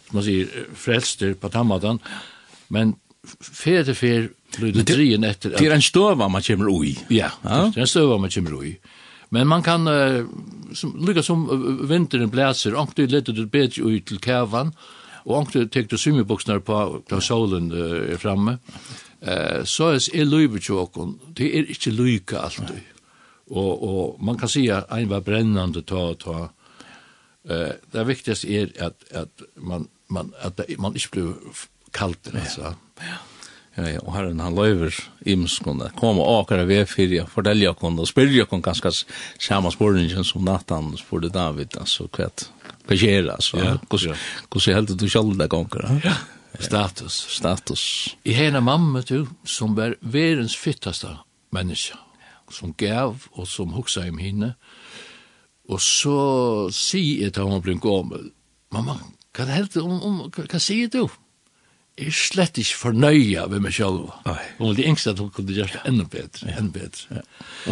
som 0.08 0.16
man 0.16 0.24
säger 0.24 0.48
frelster 0.74 1.34
på 1.34 1.50
tammadan. 1.50 2.00
Men 2.70 2.96
fer 3.42 3.84
til 3.84 3.96
fer 3.96 4.28
blir 4.58 4.74
det 4.74 4.88
drien 4.88 5.24
efter. 5.24 5.50
Det 5.58 5.68
er 5.68 5.76
en 5.76 5.82
stor 5.82 6.16
man 6.16 6.42
kommer 6.42 6.70
ui. 6.70 6.98
Ja, 7.10 7.30
det 7.44 7.78
er 7.78 7.82
en 7.82 7.88
stöva 7.88 8.18
man 8.18 8.32
kommer 8.34 8.64
i. 8.64 8.78
Men 9.30 9.48
man 9.48 9.64
kan 9.64 9.88
uh, 9.88 10.26
som 10.74 10.96
lukka 11.06 11.24
som 11.24 11.50
uh, 11.50 11.90
vinteren 11.90 12.30
blæser, 12.30 12.76
onkdu 12.76 13.06
leder 13.06 13.34
du 13.34 13.46
bedre 13.46 13.84
ut 13.84 14.06
til 14.06 14.20
kævan, 14.20 14.74
og 15.26 15.36
ångte 15.38 15.68
tek 15.68 15.92
du 15.92 15.98
summibuksnar 15.98 16.60
på 16.60 17.04
da 17.10 17.20
solen 17.22 17.72
uh, 17.72 18.14
er 18.14 18.18
framme. 18.18 18.58
Uh, 19.22 19.62
så 19.66 19.94
er 20.14 20.26
løyve 20.26 20.60
tjokken, 20.60 21.20
det 21.38 21.52
er 21.58 21.70
ikke 21.70 21.94
lykka 21.94 22.38
alltid 22.38 22.82
og, 23.50 23.84
og 23.84 24.24
man 24.24 24.38
kan 24.38 24.50
säga 24.50 24.86
en 24.90 25.10
var 25.10 25.22
brännande 25.22 25.82
ta 25.82 26.14
ta 26.14 26.50
eh 27.50 27.74
det 27.92 28.04
viktigaste 28.04 28.48
är 28.48 28.84
att 28.84 29.12
att 29.14 29.42
man 29.56 29.88
man 30.08 30.34
att 30.42 30.60
man 30.78 30.94
inte 30.94 31.08
blir 31.12 31.34
kallt 31.92 32.30
alltså. 32.34 32.62
Ja. 32.62 33.14
Ja, 33.80 33.86
ja, 33.90 34.00
og 34.04 34.16
herren 34.16 34.42
han 34.44 34.58
løyver 34.58 34.96
imskene, 35.30 35.92
kom 35.96 36.20
og 36.20 36.30
akere 36.42 36.66
ved 36.68 36.90
fyrir, 36.90 37.28
fortelja 37.32 37.72
kon 37.78 38.00
og 38.02 38.10
spyrja 38.10 38.48
kon 38.50 38.64
ganske 38.66 38.92
samme 39.40 39.72
spurningen 39.72 40.26
som 40.28 40.44
Nathan 40.44 40.92
spurte 41.00 41.30
David, 41.34 41.78
altså 41.80 42.10
hva 42.10 42.28
hva 42.90 42.98
skjer, 42.98 43.30
altså, 43.30 43.62
hvordan 44.50 44.76
heldur 44.80 44.98
du 44.98 45.06
sjálf 45.08 45.38
deg 45.38 45.52
gonger? 45.54 45.86
Ja, 46.04 46.16
status. 46.58 47.20
Status. 47.38 47.84
I 48.26 48.34
hena 48.34 48.64
mamma, 48.66 49.04
du, 49.06 49.28
som 49.46 49.76
var 49.78 49.94
verens 50.02 50.58
fyttaste 50.58 51.14
menneska, 51.54 52.00
som 52.56 52.74
gav 52.78 53.28
og 53.32 53.48
som 53.48 53.74
hugsa 53.76 54.08
om 54.10 54.20
henne. 54.22 54.54
Og 55.70 55.82
så 55.84 56.20
sier 56.74 57.26
jeg 57.28 57.36
til 57.36 57.48
henne 57.48 57.64
blir 57.64 57.82
gammel, 57.82 58.30
mamma, 58.74 58.98
hva 59.38 59.46
er 59.54 59.68
det 59.70 59.82
om, 59.82 60.00
om, 60.02 60.22
hva 60.34 60.62
sier 60.62 60.90
du? 60.92 61.04
Jeg 62.00 62.14
er 62.14 62.16
slett 62.16 62.58
ikke 62.62 62.78
fornøya 62.80 63.44
ved 63.52 63.62
meg 63.66 63.74
selv. 63.76 64.08
Nei. 64.24 64.38
Hun 64.58 64.70
var 64.70 64.78
det 64.78 64.86
yngste 64.88 65.12
at 65.12 65.20
hun 65.20 65.32
kunne 65.36 65.56
gjøre 65.56 65.74
det 65.74 65.82
enda 65.90 66.06
bedre, 66.08 66.48
ja. 66.48 66.56
enda 66.62 66.78
bedre. 66.78 67.20
Ja. 67.20 67.24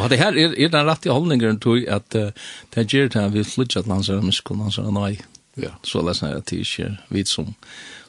Og 0.02 0.12
det 0.12 0.20
her 0.20 0.36
er, 0.36 0.52
er 0.52 0.74
den 0.74 0.90
rette 0.90 1.14
holdningen 1.16 1.62
til 1.64 1.86
at 1.92 2.18
uh, 2.20 2.52
det 2.76 2.86
gjør 2.92 3.08
det 3.14 3.24
at 3.24 3.34
vi 3.34 3.46
flytter 3.48 3.86
til 3.86 3.96
hans 3.96 4.12
og 4.12 4.26
miskunn 4.28 4.66
hans 4.66 4.82
og 4.84 4.92
nei. 4.98 5.14
Ja. 5.58 5.72
Så 5.88 6.04
lesner 6.06 6.36
jeg 6.36 6.44
at 6.44 6.52
det 6.52 6.60
ikke 6.66 6.90
er 6.90 7.00
vi 7.16 7.24
som, 7.26 7.56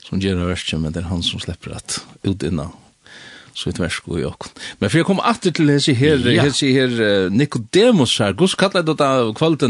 som 0.05 0.21
gjør 0.21 0.43
det 0.43 0.51
verste, 0.51 0.81
men 0.83 0.93
det 0.93 1.05
er 1.05 1.13
han 1.13 1.23
som 1.25 1.41
slipper 1.41 1.79
at 1.79 2.01
ut 2.27 2.43
innan 2.43 2.75
så 3.59 3.71
ett 3.71 3.79
vers 3.79 4.03
i 4.07 4.25
och. 4.25 4.45
Men 4.79 4.91
för 4.91 4.99
jag 4.99 5.07
kom 5.07 5.19
åter 5.19 5.51
till 5.51 5.67
det 5.67 5.89
här 5.95 6.31
ja. 6.31 6.43
här 6.43 6.51
här 6.73 7.31
Nicodemus 7.31 8.19
här. 8.19 8.33
Gus 8.33 8.55
kallar 8.55 8.83
det 8.83 8.95
där 8.95 9.35
kvällen 9.35 9.59
till 9.59 9.69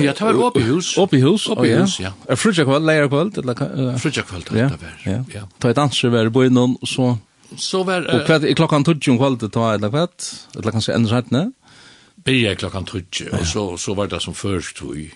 jag 0.00 0.16
tar 0.16 0.32
upp 0.46 0.56
i 0.56 0.60
hus. 0.60 0.98
Upp 0.98 1.14
i 1.14 1.20
hus. 1.20 1.48
Upp 1.48 1.64
i 1.64 1.74
hus, 1.74 2.00
ja. 2.00 2.12
En 2.28 2.36
frutja 2.36 2.64
kväll, 2.64 2.84
lära 2.84 3.08
kväll, 3.08 3.30
eller 3.36 3.98
fruja 3.98 4.22
kväll 4.22 4.42
där 4.50 4.70
där. 5.04 5.24
Ja. 5.34 5.48
Ta 5.58 5.70
ett 5.70 5.78
ansvar 5.78 6.10
var 6.10 6.30
på 6.30 6.42
någon 6.42 6.76
så 6.82 7.18
så 7.56 7.82
var 7.82 8.20
och 8.20 8.26
kväll 8.26 8.54
klockan 8.54 8.84
12 8.84 9.00
om 9.08 9.18
kvällen 9.18 9.50
ta 9.50 9.74
eller 9.74 9.90
kväll. 9.90 10.08
Eller 10.58 10.70
kanske 10.70 10.92
ändras 10.92 11.12
rätt, 11.12 11.30
nej? 11.30 11.50
Byrja 12.24 12.54
klockan 12.54 12.84
12 12.84 13.04
og 13.32 13.46
så 13.46 13.76
så 13.76 13.94
var 13.94 14.06
det 14.06 14.20
som 14.20 14.34
først 14.34 14.76
tog 14.76 15.10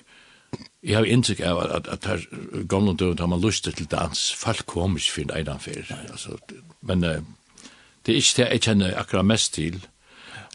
Jeg 0.89 0.97
har 0.97 1.05
inntrykk 1.05 1.41
av 1.45 1.59
at, 1.63 1.73
at, 1.77 1.89
at 1.93 2.07
her 2.09 2.65
gamle 2.69 2.95
døgn 2.97 3.21
har 3.21 3.29
man 3.29 3.43
lyst 3.45 3.69
til 3.69 3.91
dans. 3.91 4.23
Folk 4.35 4.65
kom 4.67 4.97
ikke 4.97 5.13
for 5.13 5.27
en 5.27 5.35
egen 5.37 5.53
affær. 5.53 5.93
Altså, 6.09 6.39
men 6.81 7.05
uh, 7.05 7.21
det 8.07 8.15
er 8.15 8.21
ikke 8.23 8.37
det 8.39 8.49
jeg 8.49 8.65
kjenner 8.65 8.97
akkurat 8.97 9.29
mest 9.29 9.55
til. 9.59 9.83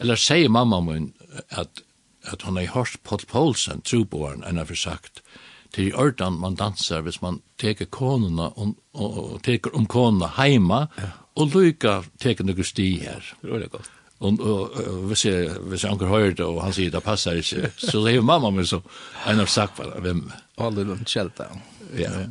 Eller 0.02 0.18
sier 0.18 0.50
mamma 0.50 0.80
min 0.82 1.12
at, 1.50 1.84
at 2.26 2.42
hun 2.42 2.58
har 2.58 2.72
hørt 2.74 2.98
Paul 3.04 3.22
Poulsen, 3.30 3.84
troboeren, 3.86 4.42
enn 4.42 4.58
har 4.58 4.74
sagt, 4.74 5.22
til 5.74 5.90
i 5.90 5.94
ørdan 5.94 6.38
man 6.38 6.58
dansar 6.58 7.02
hvis 7.06 7.20
man 7.22 7.40
teker 7.58 7.90
konuna 7.90 8.50
og, 8.54 8.74
og, 8.94 9.18
og 9.18 9.42
teker 9.46 9.74
om 9.74 9.86
konuna 9.90 10.30
heima, 10.36 10.86
ja. 10.98 11.10
og 11.38 11.54
lykka 11.54 12.00
teker 12.22 12.46
noen 12.46 12.66
sti 12.66 12.88
her. 13.02 13.34
Det 13.42 13.50
var 13.50 13.62
det 13.62 13.70
godt. 13.70 13.90
Og, 14.24 14.40
og, 14.40 14.78
og 14.80 15.02
hvis 15.10 15.26
jeg, 15.26 15.50
hvis 15.68 15.84
jeg 15.84 15.92
anker 15.92 16.08
høyre 16.08 16.32
det, 16.38 16.46
og 16.46 16.62
han 16.64 16.72
sier 16.72 16.92
det 16.94 17.02
passer 17.04 17.36
ikke, 17.40 17.70
så 17.76 18.00
det 18.06 18.14
er 18.16 18.24
mamma 18.24 18.50
min 18.54 18.66
som 18.68 18.80
en 19.28 19.42
har 19.42 19.50
sagt 19.50 19.76
bare, 19.76 20.00
hvem. 20.00 20.24
Alle 20.64 20.86
rundt 20.88 21.10
kjelta. 21.10 21.50
Ja, 21.98 22.08
ja. 22.08 22.30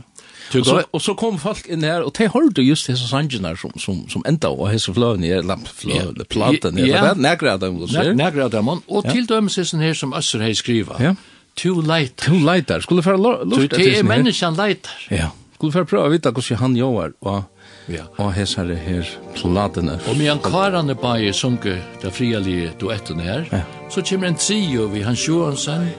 Og 0.54 0.66
så, 0.68 0.84
og 0.92 1.02
så 1.02 1.14
kom 1.18 1.38
folk 1.42 1.66
inn 1.72 1.86
her, 1.88 2.04
og 2.06 2.12
de 2.18 2.28
hørte 2.30 2.62
just 2.66 2.90
disse 2.90 3.08
sangene 3.10 3.54
som, 3.58 3.72
som, 3.80 4.02
som 4.12 4.26
enda 4.30 4.52
var 4.54 4.74
hese 4.74 4.94
fløvene, 4.94 5.30
eller 5.32 5.48
lampfløvene, 5.50 6.28
platen, 6.30 6.78
eller 6.78 7.14
det, 7.14 7.24
negra 7.24 7.56
av 7.56 7.62
dem, 7.64 7.80
du 7.80 7.88
ser. 7.90 8.12
Negra 8.18 8.50
av 8.50 8.52
dem, 8.54 8.70
og 8.70 9.08
til 9.08 9.26
dømes 9.30 9.58
er 9.58 9.70
sånn 9.70 9.82
her 9.86 9.96
som 9.98 10.14
Øsser 10.18 10.44
hei 10.46 10.52
skriva. 10.58 11.00
Ja. 11.02 11.16
To 11.62 11.78
leitar. 11.86 12.28
To 12.28 12.42
leitar, 12.44 12.84
skulle 12.86 13.02
du 13.02 13.08
fære 13.08 13.22
lort? 13.24 13.74
Det 13.74 13.88
er 13.98 14.06
menneskene 14.06 14.58
leitar. 14.60 15.08
Ja. 15.14 15.32
Skulle 15.56 15.72
du 15.72 15.78
fære 15.80 15.90
prøve 15.90 16.12
å 16.12 16.14
vite 16.14 16.34
hvordan 16.36 16.62
han 16.62 16.78
gjør, 16.78 17.18
og 17.24 17.53
ja. 17.88 18.08
og 18.18 18.34
det 18.36 18.78
her 18.78 19.08
platene. 19.36 20.00
Og 20.10 20.18
medan 20.18 20.40
karane 20.44 20.96
bare 20.96 21.34
sunke 21.34 21.78
det 22.02 22.14
frialige 22.14 22.72
duetten 22.82 23.20
her, 23.20 23.46
ja. 23.52 23.62
så 23.90 24.02
kommer 24.02 24.28
en 24.28 24.36
trio 24.36 24.88
vi 24.88 25.02
Hans 25.02 25.28
Johansen, 25.28 25.90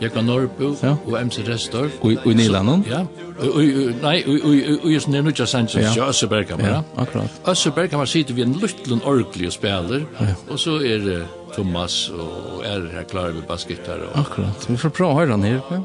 Jekka 0.00 0.22
Norrbo 0.22 0.76
ja. 0.82 0.94
og 1.06 1.26
MC 1.26 1.44
Restor. 1.48 1.90
Og 2.00 2.26
i 2.26 2.34
Nilanon? 2.34 2.84
Ja. 2.88 3.04
Nei, 3.40 4.20
og 4.28 4.88
i 4.88 4.98
sånne 5.00 5.22
nødja 5.24 5.46
sannsyn, 5.48 5.84
ja. 5.84 6.08
Øsse 6.08 6.28
Berghammer. 6.28 6.68
Ja, 6.68 6.80
akkurat. 6.96 7.40
Øsse 7.48 7.72
Berghammer 7.76 8.08
sitter 8.08 8.36
vi 8.36 8.44
en 8.44 8.56
luttlund 8.60 9.04
orgelig 9.04 9.52
og 9.52 9.56
spiller, 9.56 10.04
og 10.48 10.58
så 10.60 10.78
er 10.84 11.04
det 11.04 11.20
Thomas 11.54 12.08
og 12.14 12.62
er 12.64 12.86
her 12.94 13.04
klarer 13.10 13.36
med 13.36 13.48
baskettar. 13.48 14.04
Og... 14.08 14.18
Akkurat, 14.24 14.68
vi 14.68 14.76
får 14.80 14.92
prøve 14.96 15.14
å 15.14 15.20
høre 15.20 15.36
han 15.36 15.48
her. 15.48 15.60
Ja. 15.70 15.80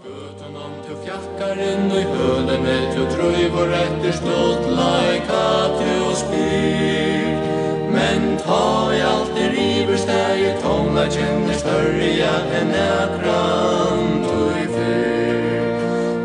Her 1.56 1.70
inn 1.72 1.92
i 1.92 2.02
høne 2.04 2.56
med 2.60 2.82
til 2.92 3.06
trøyv 3.14 3.54
og 3.62 3.70
etter 3.78 4.16
stått 4.18 4.66
laika 4.76 5.44
til 5.78 6.02
å 6.04 6.10
spyr 6.20 7.46
Men 7.94 8.26
ta 8.42 8.66
i 8.92 9.00
alt 9.08 9.32
det 9.38 9.46
river 9.54 10.02
steg 10.02 10.42
i 10.44 10.52
kjenner 11.16 11.56
større 11.62 12.10
enn 12.60 12.76
ekran 12.82 14.04
du 14.26 14.36
i 14.52 14.68
fyr. 14.74 15.64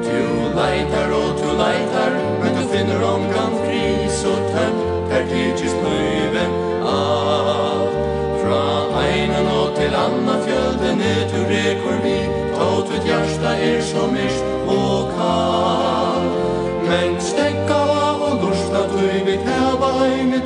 Du 0.08 0.18
leitar 0.58 1.14
og 1.14 1.38
du 1.38 1.48
leitar 1.62 2.18
men 2.42 2.58
du 2.58 2.62
finner 2.74 3.08
omgang 3.14 3.54
fris 3.62 4.24
og 4.34 4.50
tømt 4.50 5.12
Her 5.14 5.30
tidsis 5.30 5.76
løyve 5.84 6.46
av 6.90 7.98
Fra 8.42 8.64
einen 9.06 9.52
og 9.60 9.76
til 9.78 9.94
anna 9.94 10.40
fjölden 10.48 11.04
er 11.14 11.28
du 11.30 11.42
rekur 11.54 12.00
vi. 12.02 12.22
Tåt 12.56 12.96
ut 12.96 13.06
hjärsta 13.06 13.60
er 13.68 13.84
som 13.92 14.10
mist 14.16 14.59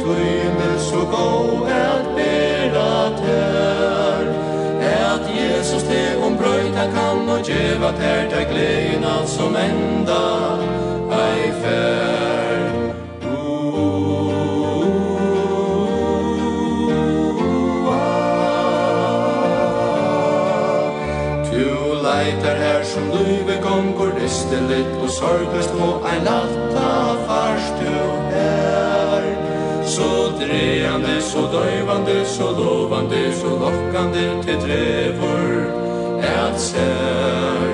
tøyne 0.03 0.71
så 0.79 1.01
gå 1.13 1.29
et 1.69 2.07
bera 2.17 2.95
tær. 3.21 4.25
At 5.15 5.25
Jesus 5.39 5.83
det 5.83 6.17
om 6.27 6.37
brøyta 6.37 6.87
kan 6.95 7.29
og 7.29 7.41
djeva 7.47 7.93
tær 7.99 8.31
Tær 8.31 8.45
gleina 8.51 9.15
som 9.27 9.57
enda 9.57 10.25
ei 11.19 11.53
fær. 11.63 12.65
Tu 21.51 21.69
leitar 22.07 22.57
her 22.65 22.83
som 22.83 23.09
luive 23.15 23.61
konkur 23.63 24.13
Ristelit 24.23 24.99
og 25.03 25.11
sorgast 25.11 25.81
og 25.81 26.03
ein 26.11 26.25
latta 26.25 26.93
farstu 27.27 28.13
så 29.95 30.33
dreande, 30.41 31.23
så 31.23 31.41
døyvande, 31.53 32.25
så 32.27 32.51
lovande, 32.59 33.35
så 33.41 33.49
lokkande 33.49 34.43
til 34.43 34.57
drevor 34.65 35.53
et 36.19 36.61
sær. 36.61 37.69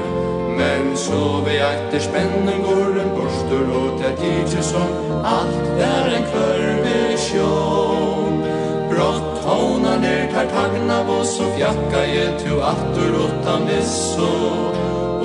Men 0.59 0.97
så 0.97 1.21
vi 1.47 1.57
etter 1.65 2.03
spennen 2.05 2.65
går 2.67 2.99
en 3.03 3.13
borstur 3.17 3.71
og 3.81 4.03
det 4.03 4.13
tidser 4.21 4.67
som 4.73 4.91
alt 5.25 5.81
er 5.87 6.11
en 6.19 6.27
kvarve 6.33 6.99
sjån. 7.25 8.43
Brått 8.91 9.41
håna 9.47 9.97
ner 10.05 10.29
tar 10.35 10.53
tagna 10.53 11.01
vås 11.09 11.39
og 11.41 11.57
fjakka 11.57 12.05
je 12.11 12.27
tu 12.43 12.53
attur 12.73 13.17
åtta 13.25 13.57
misso 13.65 14.35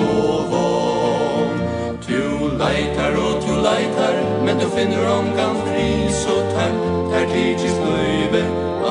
og 0.06 0.48
vån. 0.54 1.60
Tu 2.08 2.22
leitar 2.62 3.20
og 3.26 3.44
tu 3.44 3.55
leitar 3.66 4.14
Men 4.44 4.58
du 4.58 4.66
finner 4.76 5.04
omgang 5.18 5.56
fri 5.66 6.08
Så 6.22 6.36
tær, 6.52 6.74
tær 7.10 7.26
tidsis 7.32 7.76
løyve 7.82 8.42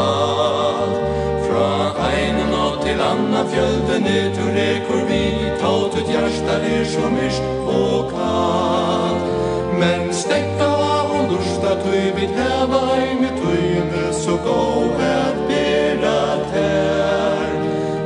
Alt 0.02 0.98
Fra 1.46 1.70
einen 2.12 2.54
og 2.54 2.82
til 2.84 3.02
anna 3.12 3.44
fjölde 3.52 4.00
Ned 4.08 4.40
rekur 4.58 5.04
vi 5.10 5.24
Taut 5.62 5.96
ut 6.00 6.12
hjärsta 6.12 6.60
er 6.74 6.86
så 6.96 7.10
myrst 7.16 7.44
og 7.68 8.12
kallt 8.12 9.32
Men 9.80 10.12
stekka 10.14 10.72
og 11.16 11.32
lusta 11.32 11.78
Tøy 11.84 12.12
vi 12.18 12.30
tæva 12.36 12.84
ei 12.98 13.16
med 13.22 13.40
tøyne 13.42 14.06
Så 14.16 14.38
gå 14.44 14.62
et 15.06 15.42
bera 15.50 16.20
tær. 16.52 17.56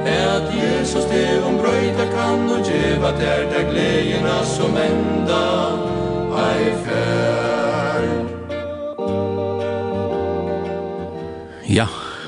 Et 0.10 0.50
Jesus 0.62 1.06
det 1.12 1.42
om 1.48 1.58
brøyta 1.62 2.10
kan 2.14 2.50
Og 2.50 2.66
djeva 2.66 3.14
tær 3.22 3.46
der 3.54 3.70
gledjena 3.72 4.42
som 4.58 4.78
enda 4.78 5.69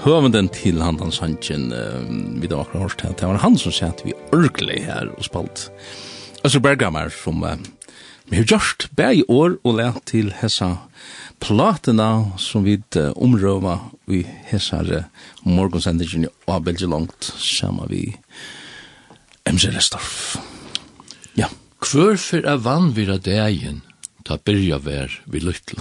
høvenden 0.02 0.50
til 0.50 0.82
han 0.82 0.98
den 0.98 1.14
sannsyn 1.14 1.70
uh, 1.74 2.46
da 2.48 2.62
akkurat 2.64 2.88
årst 2.88 3.04
det 3.06 3.28
var 3.28 3.42
han 3.44 3.58
som 3.60 3.74
sett 3.76 4.02
vi 4.06 4.16
ørkelig 4.34 4.82
her 4.88 5.12
og 5.14 5.26
spalt. 5.26 5.68
Øster 6.46 6.64
Berghammer 6.64 7.12
som 7.14 7.44
uh, 7.46 7.58
vi 8.32 8.40
har 8.40 8.48
gjort 8.50 8.88
bæg 8.98 9.22
i 9.22 9.28
år 9.30 9.60
og 9.64 9.78
lært 9.78 10.06
til 10.10 10.32
hessa 10.40 10.78
platena 11.44 12.32
som 12.42 12.66
vi 12.66 12.80
uh, 12.98 13.12
omrøva 13.14 13.78
vi 14.10 14.24
hessa 14.50 14.82
uh, 14.82 15.06
morgonsendingen 15.46 16.30
av 16.50 16.64
Belgi 16.66 16.90
langt 16.90 17.34
sammen 17.38 17.90
vi 17.92 18.08
MC 19.46 19.70
Restorff. 19.76 20.38
Ja. 21.38 21.50
Hvorfor 21.82 22.46
er 22.46 22.62
vann 22.62 22.94
vi 22.98 23.06
av 23.10 23.22
dagen 23.26 23.82
ta 24.26 24.38
byrja 24.38 24.82
vær 24.82 25.14
vi 25.26 25.42
lytt 25.42 25.74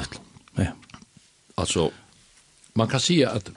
ja. 0.57 0.73
Altså 1.57 1.91
man 2.75 2.89
kan 2.89 3.01
si 3.01 3.25
att 3.25 3.51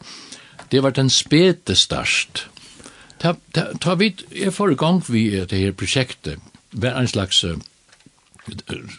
det 0.73 0.81
var 0.81 0.95
den 0.97 1.09
spete 1.13 1.75
størst. 1.77 2.47
Ta, 3.21 3.35
ta, 3.53 3.67
ta 3.77 3.93
vid, 3.95 4.25
jeg 4.33 4.53
får 4.53 4.73
i 4.73 4.77
gang 4.81 5.03
vi 5.05 5.27
det 5.45 5.59
her 5.59 5.75
prosjektet, 5.77 6.41
hver 6.73 6.97
en 6.97 7.07
slags, 7.07 7.43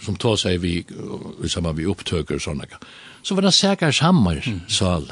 som 0.05 0.19
tar 0.23 0.39
seg 0.39 0.61
vi, 0.63 0.77
sammen 1.51 1.75
vi 1.75 1.89
opptøker 1.91 2.39
og 2.39 2.45
sånne, 2.45 2.69
så 3.27 3.35
var 3.35 3.49
det 3.49 3.55
Sækars 3.57 3.99
Hammer 4.05 4.39
sal. 4.71 5.09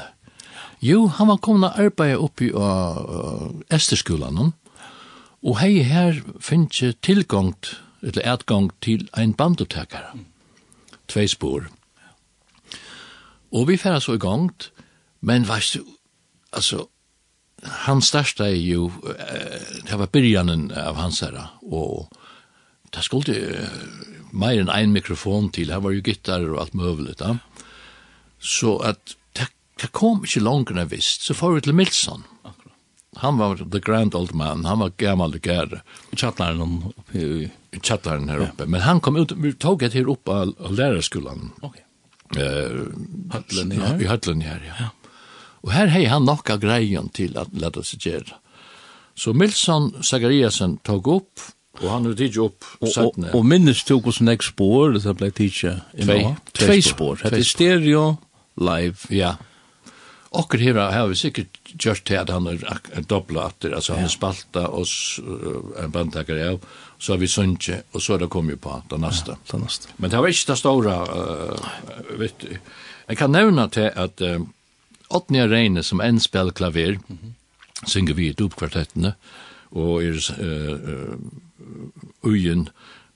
Jo, 0.83 1.07
han 1.07 1.27
var 1.33 1.41
kommet 1.43 1.73
og 1.73 1.83
arbeidet 1.83 2.21
oppe 2.23 2.47
i 2.47 2.51
uh, 2.55 3.51
Esterskolen, 3.67 4.53
og 5.43 5.59
hei 5.59 5.83
her 5.83 6.21
finnes 6.39 6.95
tilgang, 7.03 7.51
eller 8.03 8.23
etgang 8.33 8.69
til 8.83 9.09
ein 9.19 9.35
bandotekere. 9.35 10.15
Tvei 11.11 11.27
spor. 11.27 11.67
Og 13.51 13.67
vi 13.67 13.77
færa 13.77 13.99
så 13.99 14.15
i 14.15 14.23
gang, 14.23 14.49
men 15.21 15.47
veist 15.47 15.75
du, 15.75 15.92
alltså 16.53 16.87
han 17.63 18.01
största 18.01 18.47
är 18.47 18.55
ju 18.55 18.89
det 19.89 19.95
var 19.95 20.07
början 20.07 20.71
av 20.71 20.95
hans 20.95 21.21
här 21.21 21.47
och 21.61 22.09
det 22.89 23.01
skulle 23.01 23.39
uh, 23.39 23.57
mer 24.31 24.59
än 24.61 24.69
en 24.69 24.91
mikrofon 24.91 25.49
till 25.49 25.71
här 25.71 25.79
var 25.79 25.91
ju 25.91 26.01
gitarr 26.01 26.49
och 26.49 26.61
allt 26.61 26.73
möjligt 26.73 27.19
ja. 27.19 27.37
så 28.39 28.79
att 28.79 29.15
det 29.81 29.87
kom 29.91 30.17
inte 30.17 30.39
långt 30.39 30.69
när 30.69 30.85
visst 30.85 31.21
så 31.21 31.33
får 31.33 31.53
vi 31.53 31.61
till 31.61 31.73
Milson 31.73 32.23
han 33.15 33.37
var 33.37 33.57
the 33.71 33.79
grand 33.79 34.15
old 34.15 34.33
man 34.33 34.65
han 34.65 34.79
var 34.79 34.91
gammal 34.97 35.33
och 35.33 35.47
gärde 35.47 35.81
i 36.11 36.15
chattlaren 36.15 36.61
oppe 36.61 37.17
i 37.17 37.51
chattlaren 37.81 38.29
här 38.29 38.37
uppe 38.37 38.53
ja. 38.63 38.65
men 38.65 38.81
han 38.81 38.99
kom 38.99 39.15
ut 39.15 39.31
vi 39.31 39.53
tog 39.53 39.83
et 39.83 39.93
her 39.93 40.09
oppe 40.09 40.31
av 40.31 40.73
lärarskolan 40.73 41.51
okej 41.61 41.85
okay. 42.29 42.45
eh 42.45 42.71
uh, 42.71 42.87
höllen 43.31 43.71
här 43.71 44.01
i 44.01 44.05
höllen 44.05 44.41
ja. 44.41 44.75
ja 44.79 44.89
Og 45.63 45.71
her 45.71 45.91
hei 45.93 46.05
han 46.11 46.25
nokka 46.27 46.57
greien 46.59 47.09
til 47.15 47.37
at 47.39 47.53
leta 47.55 47.83
seg 47.85 48.03
gjøre. 48.03 48.39
Så 49.15 49.33
Milson 49.37 49.91
Zachariasen 50.03 50.79
tog 50.83 51.07
opp, 51.07 51.45
og 51.81 51.87
han 51.89 52.05
har 52.07 52.17
tidsi 52.17 52.41
opp 52.41 52.65
sættene. 52.81 53.29
Og, 53.29 53.33
og, 53.33 53.39
og 53.39 53.47
minnes 53.49 53.83
tog 53.87 54.05
hos 54.09 54.19
nek 54.25 54.43
spår, 54.45 54.97
det 54.99 55.15
ble 55.19 55.29
tidsi 55.33 55.73
Tvei, 55.93 56.21
tvei 56.57 56.77
spår. 56.85 57.25
Det 57.29 57.39
er 57.39 57.47
stereo, 57.47 58.05
live. 58.61 59.09
Ja. 59.13 59.35
Okker 60.33 60.57
her 60.65 60.79
har 60.81 61.07
vi 61.11 61.15
sikkert 61.17 61.59
gjort 61.77 62.01
til 62.09 62.17
at 62.17 62.31
han 62.33 62.49
er 62.49 63.05
dobbla 63.05 63.51
atter, 63.51 63.75
altså 63.77 63.93
han 63.93 64.07
er 64.07 64.13
spalta 64.13 64.65
oss 64.73 65.19
en 65.21 65.93
bandtaker 65.93 66.39
av, 66.41 66.57
så 66.97 67.13
har 67.13 67.21
vi 67.21 67.29
sunnje, 67.29 67.83
og 67.93 68.01
så 68.01 68.15
er 68.15 68.23
det 68.23 68.31
kommet 68.33 68.61
på 68.61 68.79
den 68.89 69.05
neste. 69.05 69.37
Ja, 69.37 69.51
den 69.51 69.67
neste. 69.67 69.93
Men 70.01 70.09
det 70.09 70.23
var 70.23 70.33
ikke 70.33 70.49
det 70.49 70.57
store, 70.57 70.97
uh, 71.05 72.17
vet 72.19 72.41
du. 72.41 72.49
Jeg 73.11 73.19
kan 73.19 73.33
nevne 73.35 73.69
til 73.69 73.91
at 73.93 74.25
Uh, 74.25 74.41
Åtnia 75.09 75.47
Reine 75.47 75.83
som 75.83 76.01
enn 76.01 76.19
spel 76.19 76.51
klaver, 76.51 76.97
mm 76.97 77.17
-hmm. 77.17 77.33
synger 77.87 78.13
vi 78.13 78.27
i 78.27 78.33
dopkvartettene, 78.33 79.13
og 79.71 80.03
er 80.03 80.15
uh, 80.39 81.17
ugen 82.23 82.69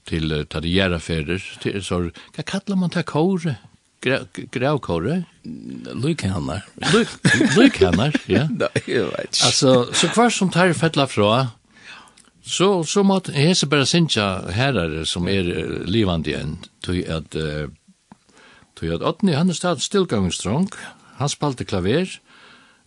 til 0.05 0.31
uh, 0.31 0.43
Tadjeraferder, 0.43 1.43
til, 1.61 1.83
så, 1.83 2.09
hva 2.35 2.43
kallar 2.43 2.75
man 2.75 2.89
det 2.89 3.05
kåre? 3.05 3.55
grävkorre. 4.51 5.23
Lykhannar. 5.93 6.65
Lykhannar, 7.57 8.15
ja. 8.27 8.47
Nei, 8.61 8.67
jeg 8.87 9.05
vet 9.05 9.29
ikke. 9.31 9.45
Alltså, 9.45 9.93
så 9.93 10.07
kvar 10.13 10.29
som 10.29 10.51
tar 10.53 10.73
fettla 10.73 11.07
fra, 11.07 11.47
så, 12.43 12.83
så 12.83 13.03
måtte 13.03 13.35
hese 13.35 13.67
bara 13.67 13.85
sinja 13.85 14.51
herrar 14.55 15.03
som 15.05 15.27
er 15.27 15.49
livande 15.85 16.31
igjen, 16.31 16.57
tog 16.85 17.01
at, 17.03 17.35
uh, 17.35 17.67
tog 18.79 18.93
at 18.93 19.03
Otni, 19.03 19.35
han 19.35 19.49
er 19.49 19.57
stadig 19.57 19.83
stillgangstrong, 19.83 20.69
Han 21.17 21.29
spalte 21.29 21.65
klaver. 21.65 22.19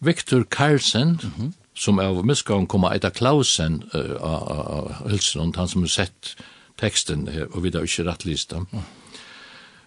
Victor 0.00 0.44
Carlsen, 0.50 1.08
mm 1.22 1.32
-hmm. 1.38 1.52
som 1.74 1.98
av 1.98 2.66
kom 2.66 2.84
av 2.84 2.92
Eita 2.92 3.10
Klausen 3.10 3.82
uh, 3.94 4.16
av 4.22 4.92
Hølsen, 4.92 5.54
han 5.56 5.68
som 5.68 5.82
har 5.82 5.88
sett 5.88 6.36
teksten 6.78 7.28
her, 7.28 7.46
og 7.52 7.62
vi 7.62 7.70
da 7.70 7.82
ikke 7.82 8.04
rattlista. 8.04 8.56
dem. 8.56 8.66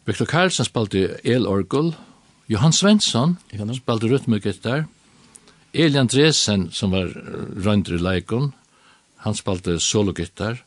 Victor 0.05 0.25
Carlsen 0.25 0.65
spalte 0.65 1.17
elorgel, 1.23 1.95
Johan 2.47 2.73
Svensson 2.73 3.37
spalte 3.73 4.07
rytmegitar, 4.07 4.85
Eli 5.73 5.97
Andresen, 5.97 6.71
som 6.71 6.91
var 6.91 7.07
røyndre 7.65 7.95
i 7.95 7.97
leikon, 7.97 8.53
han 9.17 9.35
spalte 9.35 9.79
sologitar, 9.79 10.59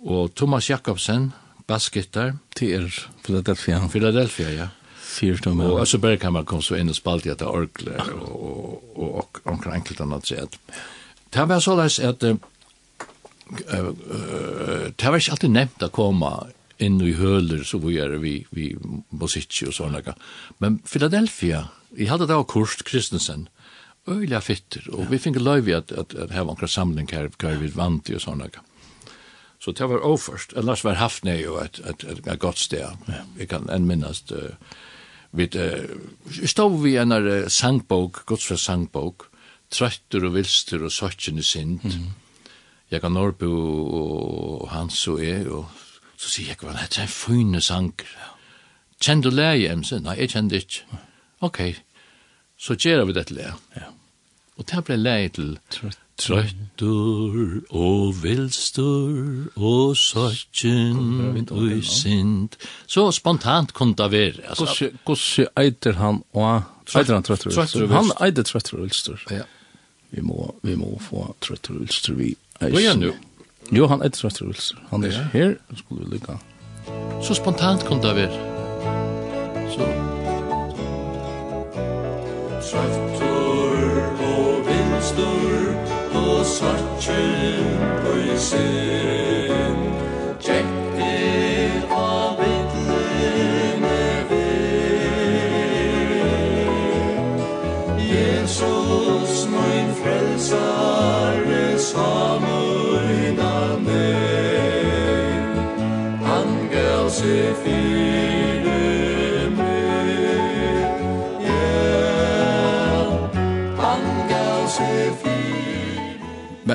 og 0.00 0.34
Thomas 0.34 0.70
Jakobsen, 0.70 1.32
bassgitar. 1.66 2.34
Til 2.56 2.72
er 2.72 3.08
Philadelphia. 3.24 3.88
Philadelphia, 3.88 4.50
ja. 4.50 4.68
Fyrstå 5.10 5.54
med. 5.54 5.66
Och 5.66 5.88
så 5.88 5.98
Berghammar 5.98 6.44
kom 6.44 6.62
så 6.62 6.76
inn 6.78 6.88
og 6.88 6.96
spalt 6.96 7.26
i 7.26 7.30
att 7.30 7.42
orkle 7.42 7.98
og 8.14 8.82
og 8.96 9.40
och 9.42 9.66
enkelt 9.66 10.00
annat 10.00 10.26
sätt. 10.26 10.58
Det 11.30 11.44
var 11.48 11.60
så 11.60 11.76
läs 11.76 11.98
att 11.98 12.22
eh 12.22 12.34
det 14.96 15.08
var 15.08 15.16
inte 15.16 15.30
alltid 15.30 15.50
nämnt 15.50 15.82
att 15.82 15.92
komma 15.92 16.46
inn 16.78 17.00
i 17.00 17.12
høler 17.12 17.64
så 17.64 17.78
vi 17.78 17.98
er 17.98 18.18
vi 18.18 18.46
vi 18.50 18.76
Bosic 19.10 19.62
og 19.66 19.74
såna. 19.74 20.14
Men 20.58 20.78
Philadelphia, 20.78 21.64
i 21.96 22.04
hade 22.04 22.26
da 22.26 22.42
Kurst 22.42 22.84
Kristensen 22.84 23.48
Øyla 24.08 24.40
fitter 24.40 24.80
og 24.92 25.10
vi 25.10 25.18
fick 25.18 25.36
löv 25.36 25.68
at, 25.68 25.92
at 25.92 26.14
att 26.14 26.30
ha 26.32 26.56
en 26.62 26.68
samling 26.68 27.08
her, 27.12 27.28
hva 27.38 27.58
vi 27.58 27.68
Vanti 27.76 28.12
i 28.12 28.14
og 28.14 28.20
sånne. 28.20 28.50
Så 29.60 29.72
det 29.72 29.88
var 29.88 30.06
oförst. 30.06 30.52
ellers 30.52 30.84
var 30.84 30.94
haft 30.94 31.24
nej 31.24 31.48
och 31.48 31.64
et, 31.64 31.80
et, 31.86 32.04
et 32.26 32.38
godt 32.38 32.58
sted. 32.58 32.86
Jeg 33.38 33.48
kan 33.48 33.70
en 33.70 34.04
uh, 34.04 34.38
Vi 35.32 35.46
uh, 35.56 36.46
stod 36.46 36.80
vi 36.82 36.96
en 36.98 37.12
uh, 37.12 37.48
sangbok, 37.48 38.24
godsfra 38.26 38.56
sangbok, 38.58 39.28
trøtter 39.70 40.26
og 40.26 40.34
vilster 40.34 40.82
og 40.82 40.92
søtjen 40.92 41.38
i 41.38 41.42
sind. 41.42 41.84
Mm 41.84 41.90
-hmm. 41.90 42.10
Jeg 42.90 43.00
kan 43.00 43.12
Norbu 43.12 43.46
og, 43.46 44.62
og, 44.62 44.70
Hans 44.70 45.08
og 45.08 45.22
jeg, 45.26 45.46
og 45.48 45.68
så 46.16 46.28
sier 46.28 46.46
jeg, 46.46 46.56
hva, 46.60 46.72
det 46.72 46.98
er 46.98 47.02
en 47.02 47.08
fyrne 47.08 47.60
sang. 47.60 47.94
Kjenner 49.00 49.22
du 49.22 49.30
leie, 49.30 49.72
Emse? 49.72 50.00
Nei, 50.00 50.16
jeg 50.18 50.30
kjenner 50.30 50.56
ikke. 50.56 50.98
Ok, 51.40 51.60
så 52.58 52.74
gjør 52.74 53.04
vi 53.04 53.12
dette 53.12 53.34
leie. 53.34 53.54
Ja. 53.76 53.88
Og 54.56 54.66
det 54.68 54.84
ble 54.84 54.96
leie 54.96 55.28
til 55.28 55.58
Trøttur 56.20 57.62
og 57.70 58.14
vilstur 58.22 59.46
og 59.56 59.96
søtjen 59.96 61.46
og 61.50 61.84
sint. 61.86 62.56
Så 62.86 63.06
spontant 63.16 63.72
kunne 63.74 63.96
det 63.96 64.10
være. 64.12 64.44
Altså, 64.48 64.90
Hvordan 65.04 65.48
eiter 65.64 65.96
han 65.96 66.22
og... 66.32 66.62
eiter 66.96 67.14
han 67.14 67.24
trøttur 67.24 67.50
og 67.50 67.56
vilstur? 67.56 67.86
Han 67.94 68.12
eiter 68.20 68.42
trøttur 68.42 68.78
og 68.78 68.84
vilstur. 68.90 69.24
Ja. 69.30 69.48
Vi 70.10 70.20
må, 70.26 70.54
vi 70.62 70.76
må 70.76 70.98
få 71.00 71.30
trøttur 71.40 71.78
og 71.78 71.86
vilstur 71.86 72.14
vi 72.20 72.34
eisen. 72.60 72.70
Hvor 72.70 72.80
er 72.80 72.88
han 72.90 73.02
jo? 73.02 73.14
Jo, 73.72 73.86
han 73.86 74.04
eiter 74.04 74.18
trøttur 74.26 74.46
og 74.46 74.54
vilstur. 74.54 74.84
Han 74.90 75.04
er 75.04 75.16
ja. 75.16 75.26
her, 75.32 75.54
skulle 75.76 76.04
vi 76.04 76.18
lykka. 76.18 76.36
Så 77.22 77.34
spontant 77.34 77.84
kunne 77.88 78.02
det 78.02 78.16
være. 78.16 78.36
Så... 79.72 79.88
Trøttur 82.70 84.02
og 84.20 84.66
vilstur 84.68 85.49
sortin, 86.58 87.66
og 88.06 88.18
i 88.18 88.36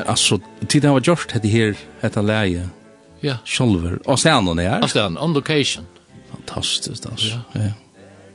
alltså 0.05 0.39
tid 0.67 0.85
har 0.85 1.01
gjort 1.01 1.33
det 1.33 1.47
här 1.47 1.75
detta 2.01 2.21
läge. 2.21 2.69
Ja. 3.19 3.37
Själver. 3.45 4.09
Och 4.09 4.19
sen 4.19 4.47
hon 4.47 4.59
är. 4.59 4.79
Alltså 4.79 5.05
on 5.19 5.33
location. 5.33 5.85
Fantastiskt 6.31 7.05
alltså. 7.05 7.27
Ja. 7.27 7.39
ja. 7.53 7.71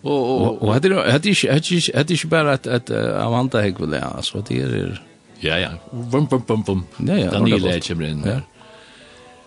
Och 0.03 0.41
och 0.41 0.63
och 0.63 0.73
hade 0.73 0.95
hade 0.95 1.13
hade 1.13 1.81
hade 1.95 2.15
ju 2.15 2.29
bara 2.29 2.53
att 2.53 2.67
att 2.67 2.91
Amanda 2.91 3.67
gick 3.67 3.81
väl 3.81 3.95
alltså 3.95 4.45
det 4.49 4.61
är 4.61 5.03
Ja 5.41 5.59
ja. 5.59 5.71
Bum 5.93 6.27
bum 6.27 6.43
bum 6.47 6.63
bum. 6.63 6.83
Ja 6.99 7.17
ja. 7.17 7.31
Dann 7.31 7.45
die 7.45 7.59
Leute 7.59 7.95
bringen. 7.95 8.25
Ja. 8.27 8.41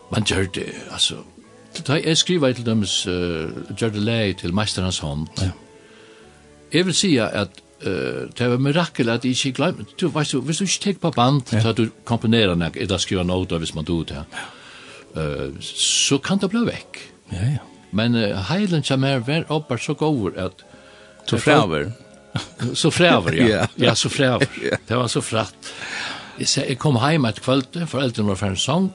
Man 0.09 0.23
hört 0.29 0.57
alltså 0.91 1.15
Ta 1.85 1.93
jeg 2.05 2.17
skriver 2.17 2.53
til 2.53 2.65
dem 2.65 2.79
uh, 2.79 3.75
Gjørde 3.77 3.99
Leie 3.99 4.33
til 4.33 4.53
Meisterens 4.53 4.99
hånd. 4.99 5.27
Ja. 5.41 5.49
Jeg 6.73 6.85
vil 6.85 6.93
si 6.93 7.17
at 7.17 7.49
Uh, 7.83 8.29
det 8.37 8.47
var 8.47 8.61
mirakel 8.63 9.09
at 9.11 9.25
jeg 9.25 9.35
ikke 9.35 9.57
glemte. 9.57 9.95
Du, 9.99 10.07
vet 10.13 10.31
du, 10.31 10.39
hvis 10.47 10.61
du 10.61 10.63
ikke 10.63 10.83
tenker 10.85 11.01
på 11.03 11.11
band, 11.17 11.41
ja. 11.51 11.59
så 11.65 11.73
du 11.75 11.89
komponerer 12.07 12.55
nek, 12.55 12.77
eller 12.79 13.01
skriver 13.01 13.27
noter 13.27 13.59
hvis 13.59 13.73
man 13.75 13.87
do 13.87 13.97
det, 14.07 14.23
uh, 15.17 15.51
så 15.59 16.19
kan 16.23 16.39
det 16.39 16.51
bli 16.53 16.63
vekk. 16.69 17.01
Ja, 17.33 17.49
ja. 17.57 17.65
Men 17.91 18.15
uh, 18.15 18.39
heilen 18.47 18.87
som 18.87 19.03
er 19.03 19.19
vær 19.27 19.49
oppe 19.51 19.77
så 19.81 19.97
går 19.99 20.39
at... 20.39 20.63
Så 21.27 21.37
fræver. 21.39 21.91
så 22.81 22.89
fræver, 22.91 23.35
ja. 23.35 23.47
yeah. 23.47 23.67
Ja, 23.77 23.95
så 23.95 24.09
fræver. 24.09 24.47
yeah. 24.63 24.79
Det 24.87 24.97
var 24.97 25.07
så 25.07 25.21
fratt. 25.21 25.73
Jeg, 26.39 26.47
sa, 26.47 26.63
jeg 26.67 26.79
kom 26.79 26.97
hjem 26.97 27.27
et 27.29 27.43
kveld, 27.43 27.83
foreldrene 27.87 28.31
var 28.31 28.39
for 28.39 28.55
en 28.55 28.57
sang, 28.57 28.91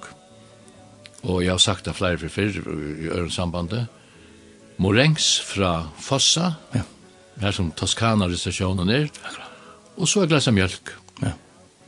og 1.23 1.43
jeg 1.45 1.53
har 1.53 1.63
sagt 1.63 1.87
det 1.87 1.95
flere 1.97 2.19
for 2.19 2.29
før 2.29 2.57
i 2.57 3.09
ørensambandet. 3.13 3.87
Morengs 4.79 5.41
fra 5.45 5.89
Fossa, 5.99 6.55
ja 6.75 6.83
her 7.41 7.55
som 7.55 7.71
Toskana-restasjonen 7.77 8.91
er, 8.93 9.11
og 9.99 10.09
så 10.09 10.23
er 10.23 10.31
glesa 10.31 10.55
mjölk. 10.55 10.95
Ja. 11.23 11.33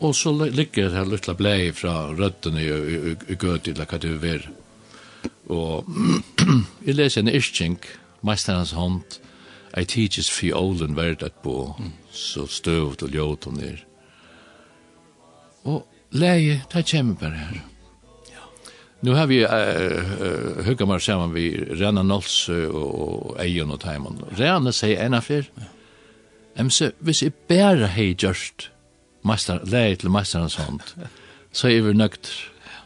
Og 0.00 0.14
så 0.16 0.32
ligger 0.32 0.88
det 0.88 0.96
her 0.96 1.08
lilla 1.08 1.34
blei 1.36 1.70
fra 1.76 2.10
røttene 2.16 2.62
i, 2.62 2.70
i, 2.70 3.14
i 3.32 3.38
gøti, 3.38 3.74
eller 3.74 3.86
hva 3.90 4.00
det 4.00 4.14
er. 4.34 4.46
Og 5.50 5.86
jeg 6.86 6.96
leser 6.96 7.24
en 7.24 7.34
ischink, 7.34 7.86
meisterens 8.26 8.74
hånd, 8.76 9.20
ei 9.76 9.86
tidsis 9.86 10.30
fiolen 10.32 10.96
verd 10.98 11.22
at 11.26 11.36
bo, 11.44 11.74
så 12.10 12.46
støvt 12.50 13.04
og 13.06 13.14
ljot 13.14 13.46
hon 13.50 13.60
er. 13.62 13.84
Og 15.68 15.84
leie, 16.10 16.62
det 16.72 16.86
kommer 16.90 17.18
bare 17.20 17.44
her. 17.44 17.60
Nu 19.00 19.14
har 19.16 19.26
vi 19.26 19.44
uh, 19.44 20.64
hugga 20.66 20.98
saman 20.98 21.32
vi 21.34 21.56
Rena 21.56 22.02
Nols 22.02 22.48
og 22.48 23.36
Eion 23.40 23.72
og 23.72 23.80
Taimon. 23.80 24.20
Rena 24.36 24.72
sier 24.72 25.00
en 25.06 25.16
affær. 25.16 25.48
Emse, 26.58 26.92
hvis 27.00 27.22
jeg 27.22 27.32
bare 27.48 27.88
hei 27.94 28.12
gjørst 28.14 28.70
master, 29.24 29.60
leie 29.64 29.96
til 29.96 30.10
meisterens 30.12 30.58
hånd, 30.60 30.80
så 31.52 31.68
er 31.72 31.80
vi 31.86 31.94
nøgt. 31.96 32.28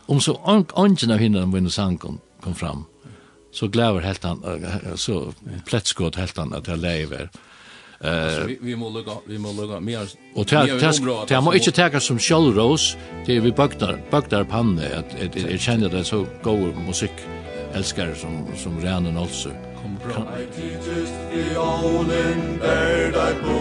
Om 0.07 0.21
så 0.21 0.37
ånden 0.45 1.11
av 1.11 1.19
hinna 1.19 1.47
min 1.47 1.71
sang 1.71 1.99
kom, 1.99 2.21
kom 2.45 2.55
fram, 2.55 2.85
så 3.55 3.69
glæver 3.69 4.05
helt 4.05 4.25
han, 4.25 4.43
så 4.97 5.33
plettskått 5.67 6.19
helt 6.21 6.39
han 6.39 6.55
at 6.55 6.69
jeg 6.69 6.83
leie. 6.83 7.29
Eh 8.05 8.47
vi, 8.47 8.59
vi 8.61 8.75
må 8.77 8.91
lukka, 8.93 9.17
vi 9.27 9.39
må 9.41 9.53
lukka 9.57 9.81
mer. 9.81 10.11
Og 10.37 10.47
ta 10.47 10.67
ta 10.81 10.91
ta 11.29 11.41
må 11.41 11.55
ikke 11.57 11.73
teka 11.73 12.01
som 12.01 12.19
sjølros, 12.21 12.97
det 13.27 13.39
vi 13.41 13.53
bøktar, 13.53 13.97
bøktar 14.13 14.45
panne 14.45 14.91
at 14.99 15.15
at 15.25 15.37
eg 15.41 15.57
kjenner 15.61 15.89
det 15.89 16.05
så 16.07 16.25
god 16.45 16.77
musikk 16.85 17.25
elskar 17.75 18.13
som 18.15 18.45
som 18.61 18.77
Renan 18.83 19.17
also. 19.17 19.55
Kom 19.81 19.97
bra. 20.05 20.21
I 21.33 21.47
ålen 21.57 22.45
er 22.61 23.11
deg 23.17 23.41
på, 23.41 23.59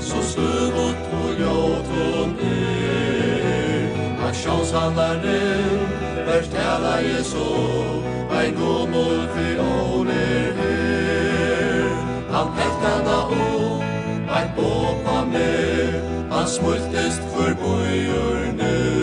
så 0.00 0.22
støvot 0.30 1.02
på 1.10 1.22
jorden 1.42 2.38
er. 2.46 4.00
At 4.28 4.34
sjans 4.34 4.70
han 4.74 4.98
er 4.98 5.20
den, 5.26 5.84
vers 6.26 6.48
tala 6.54 6.96
jeg 7.02 7.26
så, 7.34 7.50
ein 8.30 8.54
gomol 8.54 9.22
for 9.34 9.62
ålen. 9.66 9.95
nu 15.36 16.00
Han 16.30 16.46
smultest 16.46 17.20
för 17.34 17.54
bojor 17.54 18.52
nu 18.56 18.96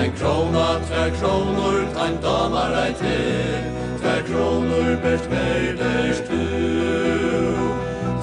Ein 0.00 0.12
krona, 0.12 0.80
tvär 0.88 1.10
kronor, 1.10 1.86
ein 2.04 2.18
damar 2.22 2.72
ei 2.86 2.94
till 2.94 3.62
Tvär 4.00 4.22
kronor, 4.22 4.98
bärt 5.02 5.26
värders 5.30 6.18
du 6.28 6.46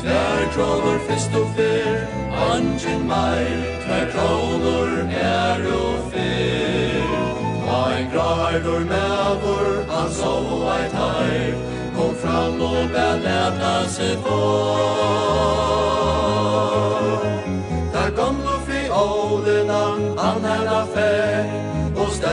Tvär 0.01 0.53
kronor, 0.53 0.99
fest 1.07 1.31
og 1.35 1.47
fyr, 1.55 2.07
angen 2.51 3.07
meir. 3.07 3.59
Tvär 3.85 4.05
kronor, 4.11 4.89
er 5.11 5.67
og 5.73 6.11
fyr 6.11 6.65
ein 7.95 8.11
grardur 8.11 8.79
mevor, 8.79 9.85
han 9.89 10.11
sov 10.11 10.67
ei 10.75 10.89
teir 10.91 11.53
Kom 11.95 12.15
fram 12.15 12.61
og 12.61 12.89
bæ 12.93 13.07
leta 13.23 13.75
seg 13.95 14.17
få 14.25 16.14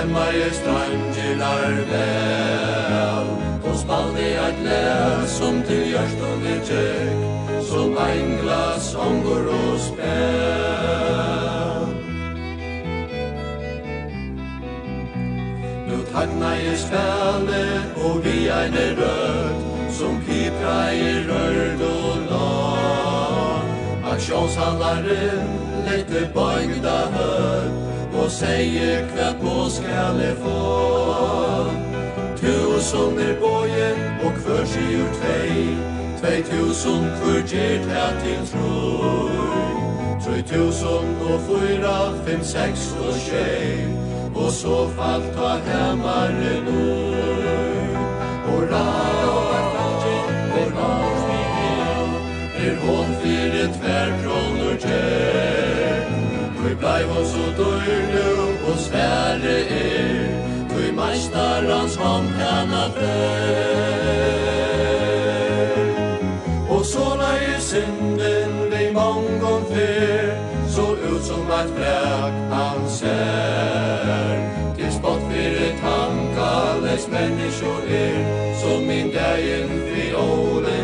heimar 0.02 0.34
i 0.34 0.50
strandginar 0.50 1.74
vel. 1.90 3.26
Og 3.64 3.76
spaldi 3.78 4.30
eit 4.44 4.58
lev 4.66 5.26
som 5.30 5.62
til 5.66 5.84
hjørstun 5.92 6.38
vi 6.42 6.56
tjekk 6.68 7.18
Som 7.68 7.96
ein 7.98 8.32
glas 8.42 8.94
ångur 8.94 9.46
og 9.54 9.78
spel. 9.80 10.22
Nu 15.88 15.96
tagna 16.12 16.50
i 16.56 16.74
spelet 16.76 17.82
og 18.04 18.24
vi 18.24 18.48
ein 18.48 18.74
er 18.74 18.92
rød 18.98 19.54
Som 19.98 20.18
pipra 20.26 20.80
i 20.90 21.12
rørd 21.28 21.86
og 21.92 22.16
lag 22.32 23.62
Aksjonshandlaren 24.12 25.48
lette 25.86 26.28
bøygda 26.34 26.98
hød 27.14 27.81
og 28.22 28.30
seier 28.30 29.06
kvart 29.10 29.36
på 29.42 29.54
skal 29.70 30.20
e 30.22 30.32
få 30.42 30.58
Tusen 32.38 33.18
er 33.18 33.34
bojen 33.40 33.98
og 34.24 34.32
kvør 34.38 34.64
sigur 34.72 35.08
tvei 35.18 35.64
Tvei 36.20 36.38
tusen 36.50 37.08
kvør 37.18 37.40
gjer 37.52 37.82
tja 37.86 38.04
til 38.22 38.44
troi 38.52 39.48
Troi 40.22 40.42
tusen 40.50 41.08
og 41.30 41.40
fyra, 41.48 41.96
fem, 42.26 42.44
seks 42.52 42.84
og 43.06 43.14
tjei 43.26 43.88
Og 44.34 44.50
så 44.60 44.76
falt 44.96 45.26
ta 45.34 45.56
hemmare 45.66 46.54
noi 46.68 47.88
Hurra, 48.46 48.86
og 49.32 50.06
hurra 50.52 50.94
Er 52.62 52.78
hon 52.86 53.14
fyrir 53.22 53.68
tver 53.80 54.16
kronor 54.22 54.80
tjei 54.86 55.61
Vi 56.64 56.74
blei 56.74 57.04
oss 57.04 57.30
så 57.32 57.46
døyr 57.58 58.12
og 58.70 58.78
svære 58.78 59.56
er 59.76 60.28
Vi 60.70 60.92
meistarans 60.94 61.96
hånd 61.96 62.28
kan 62.38 62.70
fer 62.98 63.82
Og 66.70 66.84
så 66.86 67.06
leie 67.22 67.58
synden 67.60 68.52
vi 68.70 68.84
mongon 68.94 69.62
fer 69.72 70.30
Så 70.74 70.86
ut 71.10 71.24
som 71.24 71.50
et 71.58 71.70
bræk 71.76 72.34
han 72.52 72.80
ser. 72.88 74.36
Til 74.76 74.90
spott 74.98 75.22
fyrir 75.32 75.72
tankales 75.82 77.04
menneskjor 77.14 77.82
er 78.04 78.18
Som 78.62 78.78
min 78.86 79.08
dagen 79.18 79.68
vi 79.90 80.04
ålen 80.14 80.81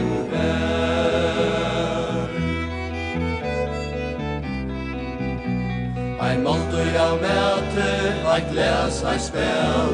Lontu 6.49 6.81
ja 6.95 7.09
mæte, 7.23 7.89
ei 8.35 8.43
glas, 8.51 9.03
ei 9.05 9.19
spel, 9.21 9.91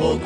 og 0.00 0.20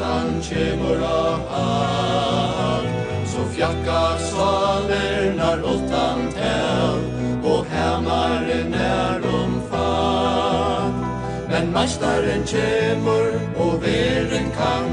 han 0.00 0.28
kjemur 0.42 1.02
av 1.02 1.40
alt. 1.60 2.92
Så 3.26 3.42
fjakka 3.56 4.02
svaler 4.28 5.34
når 5.34 5.64
ultan 5.72 6.22
tel, 6.36 7.02
og 7.42 7.66
hemmaren 7.72 8.74
er 8.74 9.26
omfatt. 9.40 11.02
Men 11.50 11.74
meistaren 11.74 12.46
kjemur, 12.46 13.34
og 13.58 13.82
veren 13.82 14.48
kan, 14.54 14.88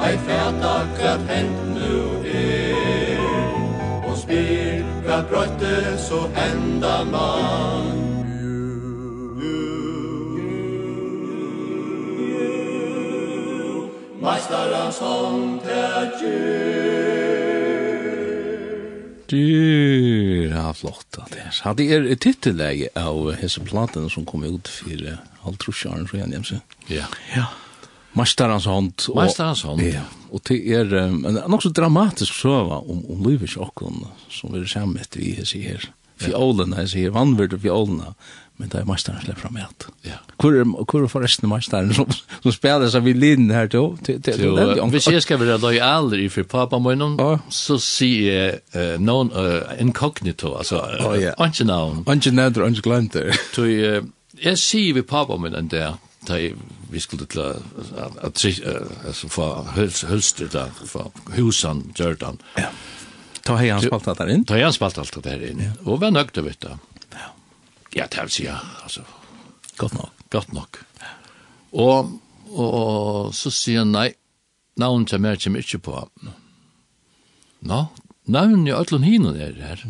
ei 0.00 0.16
fæta 0.24 0.74
kvart 0.96 1.28
hent 1.28 1.60
nu 1.76 2.00
er. 2.32 3.54
Og 4.08 4.16
spyr 4.24 4.84
kvart 5.04 5.28
brøtte, 5.28 5.98
så 6.08 6.24
henda 6.40 7.02
man. 7.12 8.15
Meistaren 14.26 14.88
som 14.90 15.60
det 15.62 15.82
gjør 16.18 17.44
Dyr, 19.30 20.50
ja, 20.50 20.64
flott 20.74 21.18
at 21.18 21.30
det 21.34 21.44
er. 21.44 21.54
Ja, 21.64 21.72
det 21.78 21.86
er 21.94 22.04
tittelæge 22.22 22.88
av 22.98 23.32
hese 23.40 23.62
platen 23.66 24.06
som 24.10 24.26
kom 24.26 24.44
ut 24.46 24.70
for 24.70 25.02
halvtrusjaren, 25.44 26.06
tror 26.06 26.20
jeg, 26.20 26.30
nemse. 26.30 26.60
Ja. 26.90 27.06
Ja. 27.34 27.48
Meistarens 28.18 28.66
hånd. 28.70 29.08
Meistarens 29.18 29.64
hånd. 29.66 29.82
Ja. 29.82 30.04
Og 30.30 30.42
det 30.46 30.58
er 30.74 30.94
um, 31.06 31.24
en 31.26 31.40
nokså 31.50 31.70
dramatisk 31.74 32.38
søva 32.38 32.78
om, 32.82 33.02
om 33.10 33.26
livet 33.26 33.50
sjokken 33.50 34.06
som 34.30 34.54
vi 34.54 34.62
er 34.62 34.70
sammen 34.70 35.02
etter 35.02 35.22
vi 35.22 35.34
hese 35.38 35.62
her. 35.62 35.86
Fjolene, 36.22 36.78
hese 36.78 37.02
her, 37.02 37.14
vannverd 37.14 37.58
og 37.58 37.66
fjolene. 37.66 38.14
Ja 38.14 38.45
men 38.56 38.70
det 38.72 38.80
er 38.80 38.86
meisteren 38.88 39.20
slipper 39.20 39.46
fram 39.46 39.58
alt. 39.60 39.86
Ja. 40.06 40.16
Hvor 40.40 40.54
er, 40.56 40.64
hvor 40.64 41.02
er 41.04 41.10
forresten 41.12 41.48
meisteren 41.50 41.92
som, 41.96 42.08
som 42.42 42.54
spiller 42.54 42.88
seg 42.92 43.04
vid 43.04 43.20
linjen 43.20 43.52
her 43.52 43.68
til? 43.72 43.98
til, 44.06 44.20
til, 44.24 44.38
til 44.38 44.46
jo, 44.48 44.86
hvis 44.94 45.08
jeg 45.12 45.24
skal 45.24 45.40
være 45.42 45.58
lojal 45.60 46.14
i 46.16 46.28
for 46.32 46.48
pappa 46.48 46.80
min, 46.80 47.04
ja. 47.20 47.36
så 47.52 47.76
sier 47.82 48.32
jeg 48.32 48.60
uh, 48.72 48.96
noen 49.02 49.32
uh, 49.36 49.76
incognito, 49.82 50.54
altså 50.56 50.80
uh, 50.80 51.10
oh, 51.10 51.18
ja. 51.20 51.34
ikke 51.36 51.68
navn. 51.68 52.02
Ikke 52.08 52.32
navn, 52.32 52.72
ikke 52.72 52.88
glemt 52.88 53.18
det. 53.18 53.28
Så 53.52 53.68
uh, 53.68 54.00
jeg 54.42 54.60
sier 54.60 54.96
vi 54.96 55.04
pappa 55.04 55.36
min 55.40 55.56
enn 55.56 55.70
det, 55.72 55.86
da 56.26 56.40
vi 56.90 57.00
skulle 57.02 57.28
til 57.28 57.42
at 57.44 58.44
altså 59.06 59.28
for 59.28 59.68
hølster 59.76 60.48
da, 60.50 60.68
for 60.86 61.12
husan, 61.36 61.90
Jordan. 61.98 62.40
Ja. 62.58 62.72
Ta 63.46 63.54
hei 63.60 63.70
han 63.70 63.84
spalt 63.84 64.08
alt 64.10 64.20
der 64.24 64.32
inn? 64.32 64.44
Ta 64.48 64.56
hei 64.58 64.64
han 64.64 64.74
spalt 64.74 64.98
alt 64.98 65.18
der 65.22 65.42
inn, 65.46 65.62
og 65.84 66.00
vær 66.02 66.14
nøgte, 66.14 66.42
vet 66.46 66.64
du. 66.64 66.72
Ja, 67.96 68.04
det 68.12 68.26
vil 68.26 68.30
si, 68.34 68.44
ja, 68.44 68.58
altså. 68.82 69.02
Godt 69.76 69.94
nok. 69.94 70.12
Godt 70.30 70.52
nok. 70.52 70.80
Og, 71.72 72.10
og 72.52 73.34
så 73.34 73.50
sier 73.50 73.84
han, 73.84 73.94
nei, 73.94 74.10
navn 74.80 75.06
til 75.08 75.22
meg 75.24 75.40
kommer 75.40 75.64
ikke 75.64 75.80
på. 75.86 76.02
Nå, 77.66 77.80
navn 78.26 78.66
i 78.68 78.74
Øtlund 78.76 79.06
hinen 79.06 79.36
er 79.40 79.56
her. 79.60 79.84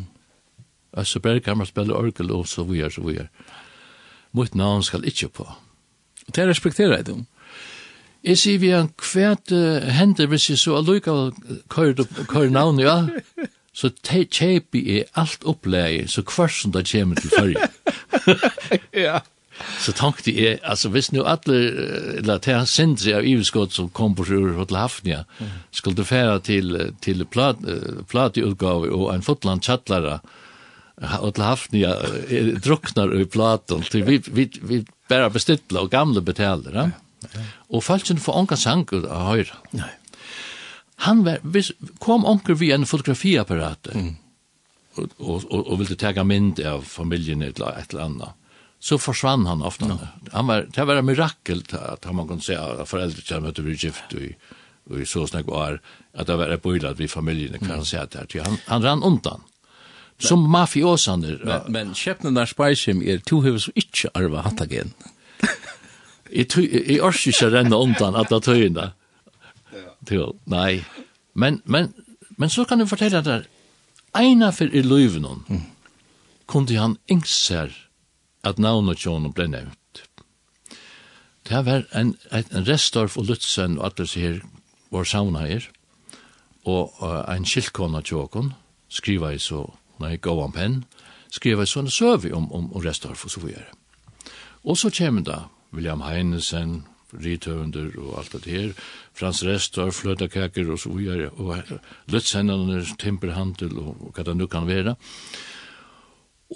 Altså, 0.96 1.20
Berghammer 1.20 1.66
spiller 1.68 1.98
orgel, 1.98 2.30
og 2.32 2.46
så 2.48 2.64
vi 2.64 2.80
er, 2.80 2.94
så 2.94 3.02
vi 3.04 3.18
er. 3.20 3.30
Mot 4.32 4.54
navn 4.54 4.82
skal 4.82 5.04
ikke 5.04 5.28
på. 5.28 5.48
Og 6.26 6.36
det 6.36 6.48
respekterer 6.48 6.96
jeg 6.96 7.06
dem. 7.06 7.26
Jeg 8.26 8.38
sier 8.38 8.58
vi 8.58 8.72
han, 8.74 8.90
uh, 8.90 9.90
hender 9.98 10.26
hvis 10.26 10.50
jeg 10.50 10.58
så 10.58 10.78
allukka 10.80 11.30
kører 11.70 12.50
navn, 12.50 12.80
ja? 12.80 13.04
så 13.76 13.90
te 14.00 14.24
kjepi 14.24 14.82
er 14.98 15.08
alt 15.20 15.44
oppleie, 15.48 16.06
så 16.08 16.24
hver 16.24 16.52
som 16.52 16.72
det 16.72 16.86
kommer 16.88 17.20
til 17.20 17.32
førje. 17.34 17.66
ja. 19.06 19.20
Så 19.80 19.92
tankte 19.96 20.32
jeg, 20.32 20.58
altså 20.64 20.90
hvis 20.92 21.10
nu 21.12 21.22
alle, 21.24 21.58
eller 22.20 22.40
til 22.44 22.58
han 22.58 22.68
sindri 22.68 23.14
av 23.16 23.24
Iveskott 23.24 23.72
som 23.76 23.88
kom 23.88 24.16
på 24.16 24.26
sjur 24.28 24.56
til 24.64 24.76
Hafnia, 24.76 25.22
skulle 25.72 25.96
du 25.96 26.04
færa 26.04 26.38
til, 26.44 26.76
til 27.04 27.24
plat, 27.24 27.60
platiutgave 28.08 28.92
og 28.92 29.14
en 29.14 29.24
fotland 29.24 29.64
tjattlara, 29.64 30.18
og 31.20 31.34
til 31.36 31.44
Hafnia 31.44 31.94
druknar 32.64 33.12
i 33.16 33.24
platon, 33.28 33.84
til 33.84 34.04
vi, 34.08 34.20
vi, 34.28 34.48
vi 34.60 34.82
bare 35.08 35.32
bestitla 35.32 35.84
og 35.84 35.92
gamle 35.92 36.24
betaler, 36.24 36.76
ja? 36.76 36.88
Og 37.72 37.82
falskjen 37.82 38.20
får 38.22 38.36
onka 38.38 38.56
sang 38.60 38.84
av 38.92 39.30
høyra. 39.32 39.56
Nei 39.76 39.92
han 41.04 41.24
var, 41.24 41.42
hvis, 41.44 41.72
kom 42.00 42.24
onker 42.24 42.56
vi 42.56 42.70
en 42.72 42.86
fotografiapparat 42.88 43.90
mm. 43.94 44.12
og, 44.96 45.08
og, 45.18 45.44
og, 45.44 45.60
og 45.60 45.80
ville 45.82 45.96
tega 46.00 46.24
mynd 46.24 46.60
av 46.64 46.86
familien 46.88 47.44
eller 47.44 47.76
et 47.76 47.92
eller 47.92 48.06
annet, 48.06 48.38
så 48.80 48.98
forsvann 49.00 49.46
han 49.48 49.64
ofte. 49.64 49.88
No. 49.88 49.98
Han 50.32 50.48
var, 50.48 50.68
det 50.72 50.84
var 50.88 51.00
en 51.00 51.08
mirakel 51.08 51.62
at 51.80 52.06
man 52.12 52.28
kunne 52.28 52.44
se 52.44 52.56
at 52.56 52.88
foreldre 52.88 53.24
kjenner 53.24 53.52
at 53.52 53.58
du 53.58 53.64
blir 53.66 53.78
gift 53.80 54.16
og, 54.16 54.32
og 54.92 55.02
så 55.08 55.26
snakk 55.28 55.50
var 55.50 55.80
at 56.14 56.28
det 56.28 56.38
var 56.38 56.52
et 56.54 56.62
bøylet 56.62 56.98
vi 57.00 57.08
familien, 57.10 57.58
kan 57.60 57.82
mm. 57.82 57.88
se 57.88 58.00
at 58.00 58.16
det 58.16 58.40
han, 58.40 58.58
han 58.68 58.84
rann 58.84 59.04
undan. 59.04 59.44
Som 60.18 60.46
mafiosaner. 60.48 61.42
Men, 61.42 61.52
og, 61.52 61.70
men 61.72 61.90
kjepnen 61.92 62.38
der 62.38 62.48
Spiceham 62.48 63.02
er 63.04 63.18
to 63.28 63.42
høves 63.44 63.68
ikke 63.76 64.08
arva 64.16 64.46
hattagen. 64.46 64.94
Jeg 66.32 66.48
orker 67.04 67.32
ikke 67.34 67.50
renne 67.52 67.76
undan 67.76 68.16
at 68.16 68.32
det 68.32 68.46
tøyene 68.46 68.94
til, 70.08 70.34
nei. 70.44 70.84
Men, 71.34 71.62
men, 71.64 71.92
men 72.36 72.52
så 72.52 72.64
kan 72.64 72.80
du 72.80 72.86
fortelle 72.88 73.22
deg, 73.24 73.46
eina 74.16 74.52
for 74.54 74.70
i 74.72 74.82
løyven 74.82 75.26
mm. 75.48 75.64
kunde 76.48 76.78
han 76.78 76.96
ingser 77.12 77.74
at 78.46 78.60
navnet 78.62 79.02
John 79.04 79.28
ble 79.34 79.48
nevnt. 79.50 80.04
Det 81.46 81.62
var 81.66 81.86
en, 81.94 82.16
en 82.30 82.66
restorf 82.66 83.16
og 83.18 83.28
Lutzen 83.30 83.78
og 83.78 83.92
alle 83.92 84.08
her 84.14 84.40
var 84.90 85.06
sauna 85.06 85.44
her, 85.46 85.66
og 86.66 86.94
uh, 87.02 87.22
en 87.30 87.46
skiltkona 87.46 88.02
tjåkon, 88.02 88.52
skriva 88.90 89.32
i 89.34 89.38
så, 89.42 89.64
nei, 90.02 90.16
gåan 90.22 90.54
penn, 90.54 90.80
skriva 91.30 91.62
i 91.62 91.70
sånne 91.70 91.92
søvi 91.92 92.32
om, 92.34 92.48
om, 92.50 92.70
om 92.72 92.82
restorf 92.82 93.26
og 93.26 93.34
så 93.34 93.42
videre. 93.44 93.70
Og 94.66 94.78
så 94.78 94.90
kommer 94.90 95.22
da 95.26 95.38
William 95.74 96.02
Heinesen, 96.02 96.84
rithøvender 97.14 97.94
og 98.02 98.18
alt 98.18 98.34
det 98.42 98.50
her, 98.50 98.72
Frans 99.16 99.40
Restor, 99.46 99.90
fløtakaker 99.90 100.68
og 100.72 100.78
så 100.78 100.92
videre, 100.92 101.30
og 101.30 101.62
løtshendene, 102.12 102.82
timperhandel 103.00 103.78
og 103.80 104.10
hva 104.12 104.26
det 104.26 104.36
nu 104.36 104.46
kan 104.46 104.66
være. 104.68 104.96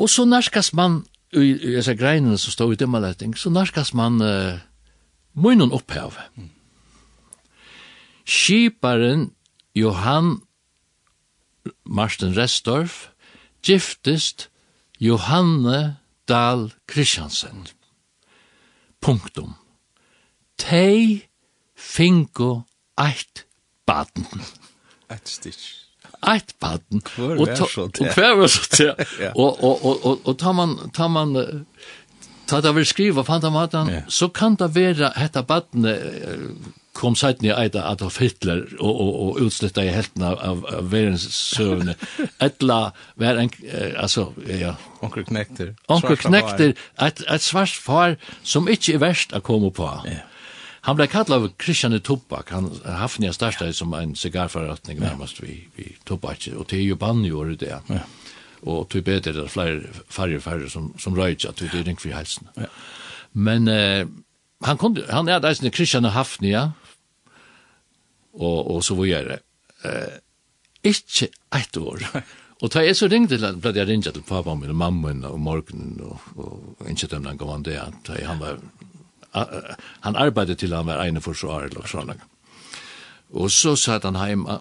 Og 0.01 0.11
så 0.11 0.27
narskas 0.29 0.73
man, 0.77 1.03
i 1.33 1.55
disse 1.55 1.95
greinene 1.97 2.39
som 2.39 2.53
står 2.53 2.73
i 2.73 2.81
dimmerletting, 2.83 3.37
så 3.39 3.51
narskas 3.51 3.95
man 3.95 4.21
uh, 4.21 4.61
munnen 5.35 5.73
opphav. 5.73 6.19
Mm. 6.37 6.51
Skiparen 8.27 9.31
Johan 9.75 10.41
Marsten 11.85 12.37
Restorff 12.37 13.09
giftest 13.63 14.51
Johanne 15.01 15.97
Dahl 16.29 16.73
Kristiansen. 16.87 17.67
Punktum. 19.01 19.55
Tei 20.59 21.30
fingo 21.81 22.51
eitt 23.01 23.47
baden. 23.89 24.27
Eitt 25.11 25.29
stitch. 25.29 25.71
Eitt 26.21 26.55
baden. 26.61 27.03
Og 27.19 27.47
hver 27.49 28.37
var 28.37 28.47
så 28.53 28.69
til. 28.71 28.93
Og, 29.35 29.65
og, 29.65 29.85
og, 29.85 30.05
og, 30.05 30.21
og 30.25 30.39
tar 30.39 30.53
man, 30.53 30.77
tar 30.95 31.09
man, 31.09 31.65
tar 32.49 32.61
det 32.61 32.75
vil 32.77 32.87
skriva 32.87 33.23
på 33.25 33.33
andre 33.33 34.03
så 34.09 34.29
kan 34.29 34.55
det 34.61 34.75
være 34.75 35.13
hetta 35.17 35.43
baden 35.43 35.87
kom 36.93 37.15
sætten 37.17 37.49
i 37.49 37.53
Eida 37.55 37.85
Adolf 37.91 38.19
Hitler 38.21 38.65
og, 38.79 38.91
og, 38.91 39.13
og 39.23 39.41
utsletta 39.47 39.85
i 39.87 39.93
helten 39.95 40.25
av, 40.27 40.39
av, 40.43 40.65
av 40.69 40.89
verdenssøvne. 40.93 41.95
Etla 42.47 42.81
var 43.21 43.41
en, 43.41 43.53
eh, 43.65 43.95
altså, 43.97 44.31
ja. 44.47 44.75
Onkel 45.05 45.25
Knekter. 45.29 45.75
Onkel 45.89 46.19
Knekter, 46.21 46.75
et, 47.01 47.23
et 47.25 47.45
svart 47.45 47.77
far 47.77 48.19
som 48.43 48.69
ikke 48.69 48.99
er 48.99 49.05
verst 49.05 49.37
å 49.37 49.43
komme 49.45 49.73
på. 49.75 49.89
Ja. 50.09 50.27
Han 50.81 50.97
blev 50.97 51.07
kallad 51.07 51.43
av 51.43 51.51
Christian 51.63 52.01
Tobak. 52.01 52.51
Han 52.51 52.81
hafnia 52.85 53.33
startade 53.33 53.73
som 53.73 53.95
en 53.95 54.17
sigarforretning 54.17 54.99
ja. 55.01 55.05
närmast 55.05 55.41
vi, 55.43 55.69
vid 55.77 56.05
Tobak. 56.05 56.49
og 56.57 56.67
det 56.71 56.77
är 56.77 56.83
ju 56.83 56.95
banjor 56.95 57.53
i 57.53 57.57
det. 57.57 57.81
Ja. 57.87 57.99
Och 58.63 58.89
det 58.93 59.09
är 59.09 59.21
det 59.21 59.33
det 59.33 59.49
flere 59.49 59.81
fler 60.09 60.37
og 60.37 60.43
færre 60.43 60.71
som, 60.71 60.95
som 60.99 61.17
røyja, 61.17 61.49
att 61.49 61.57
det 61.57 61.75
er 61.75 61.85
ringt 61.85 62.01
för 62.01 62.09
hälsan. 62.09 62.49
Ja. 62.57 62.67
Men 63.33 63.69
eh, 63.69 64.07
han, 64.61 64.79
kunde, 64.79 65.07
han 65.11 65.29
är 65.29 65.41
där 65.41 65.71
Christian 65.71 66.05
ja, 66.41 66.73
och, 68.33 68.75
och 68.75 68.85
så 68.85 68.95
vidare. 68.95 69.39
Eh, 69.85 70.19
ikke 70.83 71.29
ett 71.55 71.77
år. 71.77 72.23
Og 72.61 72.69
da 72.75 72.83
jeg 72.85 72.97
så 72.97 73.09
ringte, 73.09 73.39
ble 73.57 73.73
jeg 73.73 73.89
ringet 73.89 74.15
til 74.15 74.25
pappa 74.29 74.55
min 74.55 74.73
og 74.73 74.77
mamma 74.77 75.09
min 75.09 75.25
og 75.25 75.39
morgenen, 75.41 76.01
og, 76.05 76.21
og 76.37 76.91
ikke 76.91 77.07
dem 77.07 77.25
den 77.25 77.39
gav 77.41 77.53
han 77.55 77.65
det, 77.65 77.79
da 78.07 78.19
han 78.27 78.41
var 78.41 78.59
han 79.33 80.17
arbeidde 80.17 80.57
til 80.59 80.75
han 80.75 80.89
var 80.89 81.05
ene 81.05 81.23
forsvarer, 81.23 81.71
eller 81.71 81.87
sånn. 81.87 82.15
Og 83.31 83.51
så 83.55 83.77
satt 83.79 84.09
han 84.09 84.19
hjemme, 84.19 84.61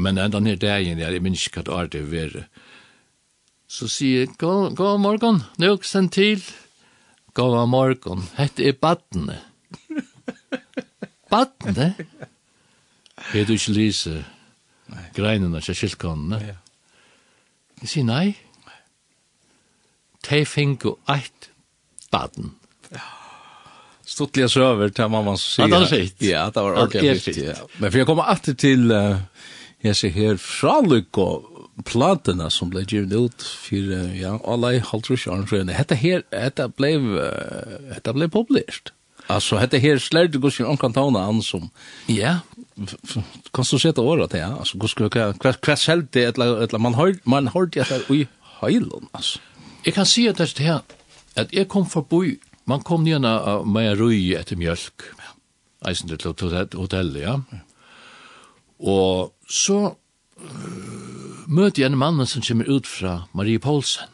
men 0.00 0.18
enda 0.18 0.40
ned 0.40 0.62
dagen, 0.62 0.98
jeg 0.98 1.22
minns 1.22 1.46
ikke 1.46 1.66
hva 1.68 1.84
det 1.84 2.04
var 2.08 2.32
det 2.32 2.46
Så 3.68 3.88
sier 3.88 4.24
jeg, 4.24 4.34
god 4.38 4.98
morgen, 4.98 5.42
nå 5.58 5.76
send 5.82 6.10
til, 6.10 6.42
god 7.34 7.68
morgen, 7.68 8.24
hette 8.36 8.64
er 8.66 8.72
badene. 8.72 9.38
Badene? 11.30 11.94
Er 13.34 13.44
du 13.44 13.52
ikke 13.52 13.76
lyse 13.76 14.24
greinene 15.14 15.60
til 15.60 15.76
skiltkånene? 15.76 16.40
Ja. 16.42 16.56
Jeg 17.82 17.92
sier 17.92 18.08
nei. 18.08 18.34
De 20.26 20.42
finner 20.46 20.96
eit 21.08 21.50
baden 22.10 22.56
stuttliga 24.20 24.48
söver 24.48 24.88
till 24.88 25.08
mamman 25.08 25.38
så 25.38 25.50
säger. 25.50 25.68
Ja, 25.68 25.78
det 25.78 25.80
var 25.80 25.96
Ja, 26.18 26.50
det 26.54 26.60
var 26.60 26.82
ordentligt 26.82 27.24
skit. 27.24 27.36
Ja. 27.36 27.52
Men 27.78 27.92
för 27.92 27.98
jag 27.98 28.06
kommer 28.06 28.32
åter 28.32 28.54
till 28.54 28.92
uh, 28.92 29.16
jag 29.80 29.96
ser 29.96 30.08
här 30.08 30.36
från 30.36 31.04
plantorna 31.84 32.50
som 32.50 32.70
blev 32.70 32.94
givna 32.94 33.14
ut 33.14 33.42
för 33.42 33.76
uh, 33.76 34.22
ja, 34.22 34.40
alla 34.46 34.72
i 34.72 34.78
Haltrusjön 34.78 35.46
så 35.48 35.56
det 35.88 35.94
här 35.94 36.22
detta 36.30 36.68
blev 36.68 37.00
uh, 37.00 37.22
detta 37.94 38.12
blev 38.12 38.30
publicerat. 38.30 38.92
Alltså 39.26 39.56
detta 39.56 39.76
här 39.76 39.98
slärde 39.98 40.38
går 40.38 40.50
sin 40.50 40.66
onkan 40.66 40.92
tona 40.92 41.20
an 41.20 41.42
som 41.42 41.70
ja 42.06 42.36
kan 43.52 43.64
du 43.70 43.78
sätta 43.78 44.00
året 44.00 44.32
ja 44.32 44.46
alltså 44.58 44.78
går 44.78 44.88
ska 44.88 45.08
kvätt 45.08 45.60
kvätt 45.60 45.80
själv 45.80 46.06
det 46.10 46.24
eller 46.24 46.62
eller 46.62 46.78
man 46.78 46.94
har 46.94 47.16
man 47.22 47.48
har 47.48 47.66
det 47.66 47.80
att 47.80 48.10
i 48.10 48.26
hejlon 48.60 49.06
alltså. 49.12 49.38
Jag 49.82 49.94
kan 49.94 50.06
se 50.06 50.28
att 50.28 50.36
det 50.36 50.58
här 50.58 50.80
att 51.34 51.52
jag 51.52 51.68
kom 51.68 51.86
förbi 51.86 52.38
Man 52.68 52.84
kom 52.86 53.06
igjen 53.06 53.24
av 53.24 53.66
med 53.66 53.98
røy 53.98 54.34
etter 54.38 54.58
mjölk, 54.60 55.08
eisen 55.88 56.10
til 56.10 56.34
hotellet, 56.34 57.22
ja. 57.22 57.38
Og 58.80 59.32
så 59.48 59.96
møtte 61.50 61.82
jeg 61.82 61.90
en 61.90 61.98
mann 62.00 62.20
som 62.26 62.44
kommer 62.44 62.68
ut 62.68 62.88
fra 62.88 63.24
Marie 63.36 63.60
Poulsen. 63.60 64.08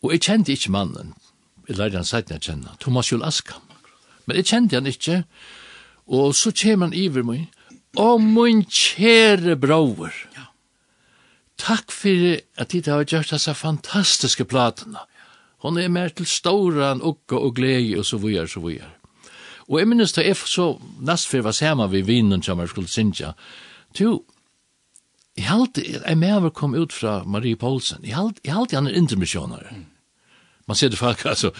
Og 0.00 0.14
jeg 0.14 0.24
kjente 0.28 0.54
ikke 0.54 0.72
mannen, 0.72 1.14
jeg 1.68 1.76
lærte 1.76 2.00
han 2.00 2.08
siden 2.08 2.36
jeg 2.36 2.46
kjenne, 2.46 2.76
Thomas 2.80 3.10
Jol 3.12 3.24
Askam. 3.26 3.64
Men 4.24 4.38
jeg 4.40 4.48
kjente 4.52 4.78
han 4.78 4.88
ikke, 4.88 5.22
og 6.10 6.34
så 6.34 6.52
kommer 6.56 6.88
han 6.88 6.96
iver 6.96 7.26
meg, 7.26 7.48
«Å, 7.98 8.20
min 8.22 8.62
kjære 8.70 9.56
bror, 9.58 10.14
ja. 10.36 10.44
takk 11.58 11.90
for 11.90 12.36
at 12.62 12.70
dere 12.70 13.00
har 13.00 13.08
gjort 13.10 13.32
disse 13.34 13.54
fantastiske 13.58 14.46
platene. 14.46 15.02
Hon 15.60 15.78
er 15.78 15.92
mer 15.92 16.08
til 16.08 16.26
ståran, 16.26 17.02
ukka 17.04 17.36
og 17.36 17.54
glei, 17.56 17.92
og 17.98 18.06
så 18.08 18.16
vujar, 18.20 18.48
så 18.48 18.62
vujar. 18.64 18.96
Og 19.68 19.78
jeg 19.78 19.88
minnes 19.88 20.12
da 20.16 20.24
jeg 20.24 20.36
så 20.36 20.72
nastfyr 21.06 21.44
var 21.46 21.54
sama 21.54 21.86
vi 21.86 22.02
vinen 22.02 22.42
som 22.42 22.58
jeg 22.60 22.72
skulle 22.72 22.90
synja, 22.90 23.34
to, 23.94 24.24
jeg 25.36 25.46
halte, 25.46 25.84
jeg 25.84 26.18
mever 26.18 26.50
kom 26.50 26.74
ut 26.74 26.92
fra 26.92 27.22
Marie 27.24 27.56
Poulsen, 27.56 28.02
jeg 28.04 28.16
halte, 28.16 28.40
jeg 28.44 28.54
halte 28.54 28.76
han 28.76 28.88
er 28.90 28.98
intermissioner. 28.98 29.70
Man 30.66 30.76
ser 30.78 30.88
det 30.88 30.98
folk, 30.98 31.24
altså, 31.26 31.50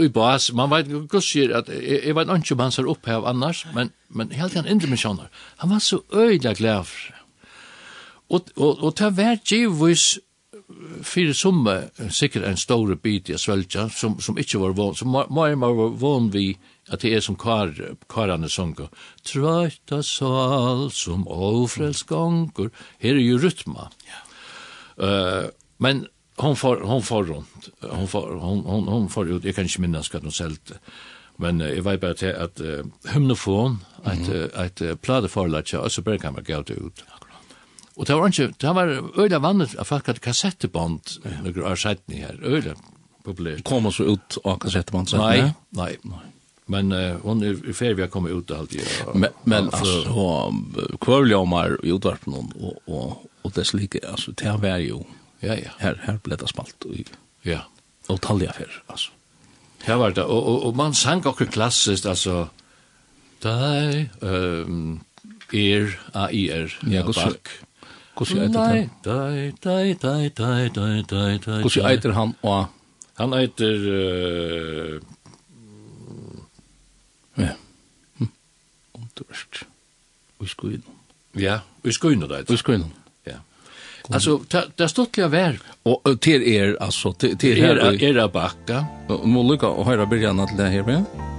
i 0.00 0.08
bas, 0.08 0.52
man 0.52 0.70
vet, 0.70 0.90
gussier, 1.08 1.54
at 1.56 1.68
jeg 1.68 2.14
vet 2.16 2.32
ikke 2.36 2.54
om 2.54 2.64
han 2.66 2.74
ser 2.74 2.88
opphev 2.88 3.26
annars, 3.26 3.66
men, 3.74 3.92
men 4.08 4.30
jeg 4.30 4.40
halte 4.40 4.60
han 4.60 4.68
intermissioner. 4.68 5.28
Han 5.62 5.70
var 5.70 5.78
så 5.78 6.02
øyla 6.12 6.52
glad 6.52 6.84
for 6.84 7.16
Og, 8.30 8.44
og, 8.56 8.84
og 8.84 8.98
det 8.98 9.16
var 9.16 9.40
givetvis 9.42 10.18
fyrir 11.02 11.34
summe 11.34 11.76
sikkert 12.10 12.46
en 12.48 12.58
store 12.60 12.96
bit 12.96 13.30
i 13.30 13.38
svølja 13.38 13.88
som, 13.94 14.18
som 14.20 14.38
ikkje 14.38 14.60
var 14.62 14.76
vån, 14.78 14.94
som 14.98 15.10
mai 15.12 15.54
ma 15.58 15.70
var 15.74 15.94
vån 16.00 16.30
vi 16.34 16.52
at 16.90 17.04
det 17.04 17.12
er 17.14 17.22
som 17.22 17.36
kar, 17.38 17.70
karane 18.10 18.48
sunga. 18.50 18.88
Trøyta 19.26 20.00
sal 20.02 20.88
som 20.94 21.26
ofrels 21.30 22.02
gongur, 22.08 22.72
her 22.98 23.14
er 23.14 23.22
jo 23.22 23.38
rytma. 23.38 23.90
Ja. 24.08 24.24
Uh, 25.00 25.46
men 25.78 26.04
hon 26.40 26.56
får, 26.56 26.82
hon 26.88 27.02
får 27.02 27.24
runt. 27.30 27.70
hon 27.80 28.08
får, 28.08 28.34
hon, 28.42 28.64
hon, 28.66 28.88
hon 28.88 29.08
får 29.08 29.30
ut, 29.30 29.44
Jag 29.44 29.54
kan 29.54 29.64
inte 29.64 29.80
minnas 29.80 30.12
vad 30.12 30.22
hon 30.22 30.32
sålt. 30.32 30.72
men 31.36 31.60
uh, 31.60 31.70
jag 31.70 31.82
vet 31.82 32.00
bara 32.00 32.14
til 32.14 32.34
at 32.36 32.60
uh, 32.60 32.84
Hymnofon, 33.12 33.78
att 34.02 34.18
mm 34.18 34.24
-hmm. 34.24 34.44
et, 34.44 34.80
et, 34.80 34.80
et 34.80 35.00
plateforlag, 35.00 35.74
altså 35.74 36.02
Berghammer 36.02 36.42
man 36.48 36.64
gå 36.64 36.74
ut. 36.74 37.04
Og 38.00 38.08
det 38.08 38.16
var 38.16 38.32
ikke, 38.32 38.54
det 38.56 38.70
var 38.76 38.90
øyla 39.20 39.38
vannet 39.44 39.76
at 39.76 39.86
folk 39.88 40.06
hadde 40.08 40.22
kassetteband 40.24 41.18
noen 41.44 41.62
år 41.68 41.76
siden 41.76 42.16
her, 42.16 42.38
øyla 42.40 42.72
populært. 43.26 43.64
Kom 43.68 43.90
også 43.90 44.06
ut 44.08 44.38
av 44.40 44.56
kassetteband? 44.62 45.12
Nei, 45.20 45.50
nei, 45.76 45.92
nei. 46.08 46.26
Men 46.70 46.94
uh, 46.94 47.18
hon 47.24 47.42
er 47.44 47.58
i 47.66 47.74
ferie 47.74 47.98
vi 47.98 48.04
har 48.04 48.12
ut 48.14 48.30
ut 48.30 48.52
alltid. 48.54 48.86
Og, 49.06 49.16
men 49.18 49.34
men 49.44 49.68
og, 49.68 49.74
altså, 49.74 49.96
altså 50.06 50.98
kvørljomar 51.02 51.76
i 51.82 51.92
utvarpen 51.92 52.36
og, 52.38 52.78
og, 52.86 53.26
og 53.42 53.54
det 53.56 53.66
slike, 53.66 54.00
altså, 54.06 54.32
det 54.32 54.54
var 54.62 54.78
jo, 54.78 55.02
ja, 55.42 55.58
ja. 55.58 55.74
Her, 55.80 55.98
her 56.06 56.20
ble 56.22 56.38
det 56.38 56.48
smalt 56.48 56.86
i, 56.94 57.04
ja. 57.44 57.64
og 58.08 58.20
talja 58.22 58.54
fer, 58.56 58.70
altså. 58.88 59.10
Her 59.82 59.96
var 60.00 60.14
det, 60.14 60.24
og, 60.24 60.40
og, 60.46 60.64
og 60.68 60.76
man 60.76 60.94
sang 60.94 61.24
okkur 61.26 61.50
klassiskt, 61.50 62.06
altså, 62.06 62.46
deg, 63.42 64.12
um, 64.22 65.00
er, 65.52 65.96
a-i-er, 66.14 66.76
ja, 66.86 67.02
bakk. 67.08 67.50
Hvordan 68.16 68.42
eiter 68.42 68.60
han? 68.60 68.88
Dei, 69.62 69.84
eiter 71.92 72.12
han 72.16 72.34
og? 72.42 72.66
Han 73.20 73.34
eiter... 73.36 73.76
Uh, 73.86 75.00
ja. 77.40 77.52
Underst. 78.96 79.62
Ui 80.40 80.48
skuinum. 80.48 80.98
Ja, 81.36 81.60
ui 81.84 81.92
skuinum 81.92 82.28
det 82.28 82.42
eiter. 82.42 82.52
Ui 82.52 82.60
skuinum. 82.60 82.92
Ja. 83.28 83.38
Altså, 84.10 84.40
det 84.50 84.80
er 84.80 84.92
stått 84.92 85.14
til 85.16 85.30
vær. 85.32 85.60
Og 85.88 86.14
til 86.24 86.44
er, 86.44 86.76
altså, 86.80 87.12
til 87.20 87.58
er... 87.62 87.80
Er 87.94 88.24
er 88.24 88.28
bakka. 88.28 88.84
Må 89.08 89.44
lukka 89.46 89.66
og 89.70 89.84
høyra 89.88 90.08
byrjana 90.08 90.48
til 90.50 90.64
det 90.64 90.72
her 90.76 90.88
med. 90.88 91.04
Ja. 91.04 91.29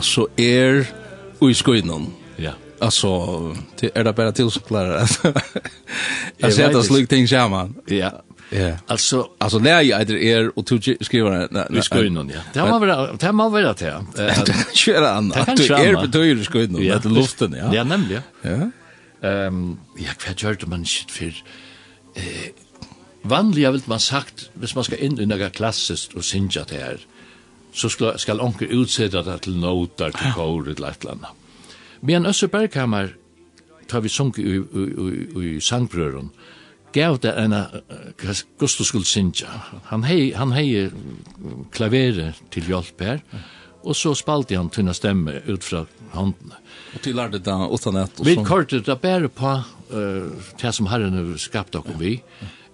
alltså 0.00 0.28
er 0.36 0.86
och 1.38 1.50
i 1.50 1.54
skogen. 1.54 2.06
Ja. 2.36 2.50
Alltså 2.78 3.56
det 3.80 3.90
är 3.94 4.04
det 4.04 4.12
bara 4.12 4.32
till 4.32 4.50
som 4.50 4.62
klarar. 4.62 5.10
Jag 6.36 6.52
ser 6.52 6.66
att 6.66 6.72
det 6.72 6.82
slog 6.82 7.08
ting 7.08 7.28
samman. 7.28 7.74
Ja. 7.86 8.10
Ja. 8.50 8.72
Alltså 8.86 9.28
alltså 9.38 9.58
när 9.58 9.80
jag 9.80 10.00
är 10.00 10.16
er 10.16 10.58
och 10.58 10.66
tog 10.66 10.96
skriva 11.00 11.48
vi 11.70 11.82
ska 11.82 12.04
in 12.04 12.30
ja. 12.34 12.40
Det 12.52 12.60
har 12.60 12.80
väl 12.80 13.18
det 13.18 13.26
har 13.26 13.50
väl 13.50 13.74
det. 13.78 14.24
Eh 14.24 14.54
kör 14.72 15.02
an. 15.02 15.28
Du 15.28 15.74
är 15.74 16.06
betyder 16.06 16.52
du 16.52 16.64
in 16.64 16.84
ja. 16.84 16.98
Det 16.98 17.08
luften 17.08 17.56
ja. 17.58 17.74
Ja 17.74 17.84
nämligen. 17.84 18.22
Ja. 18.42 18.70
Ehm 19.28 19.78
jag 19.98 20.16
kvärt 20.16 20.42
hörde 20.42 20.66
man 20.66 20.84
shit 20.86 21.10
för 21.10 21.34
eh 22.14 22.22
vanliga 23.22 23.70
vill 23.70 23.82
man 23.84 24.00
sagt 24.00 24.50
hvis 24.54 24.74
man 24.74 24.84
ska 24.84 24.96
in 24.96 25.20
i 25.20 25.26
några 25.26 25.50
klassiskt 25.50 26.14
och 26.14 26.24
synja 26.24 26.64
det 26.68 26.76
här 26.76 26.98
så 27.72 27.88
ska 27.88 28.18
ska 28.18 28.42
onkel 28.44 28.68
utsätta 28.70 29.22
det 29.22 29.38
till 29.38 29.56
noter 29.56 30.10
till 30.10 30.32
kor 30.32 30.62
eller 30.62 30.70
Lettland. 30.70 31.04
landa. 31.04 31.28
Men 32.00 32.26
Össebergkammar 32.26 33.16
tar 33.88 34.00
vi 34.00 34.08
sunk 34.08 34.38
i 34.38 34.42
i 34.42 34.56
i, 35.40 35.56
i 35.56 35.60
sangbrören 35.60 36.30
gav 36.92 37.18
det 37.22 37.32
en 37.38 37.54
Gustav 38.58 38.84
skulle 38.84 39.08
synja. 39.08 39.48
Han 39.90 40.04
hei, 40.04 40.32
han 40.36 40.52
hei 40.52 40.90
klaveret 41.74 42.40
til 42.50 42.70
hjelp 42.70 43.04
her, 43.04 43.24
og 43.80 43.96
så 43.96 44.12
spalte 44.18 44.58
han 44.58 44.70
tunna 44.72 44.92
stemme 44.96 45.38
ut 45.48 45.64
fra 45.64 45.84
håndene. 46.12 46.58
Og 46.94 47.02
til 47.04 47.16
lærte 47.16 47.40
det 47.40 47.58
utan 47.70 48.00
et? 48.02 48.24
Vi 48.26 48.36
kortet 48.44 48.86
det 48.86 48.98
bare 49.00 49.28
på 49.28 49.54
uh, 49.92 50.50
det 50.60 50.74
som 50.76 50.90
herren 50.90 51.16
har 51.16 51.36
skapt 51.40 51.72
dere 51.76 51.96
vi, 51.98 52.18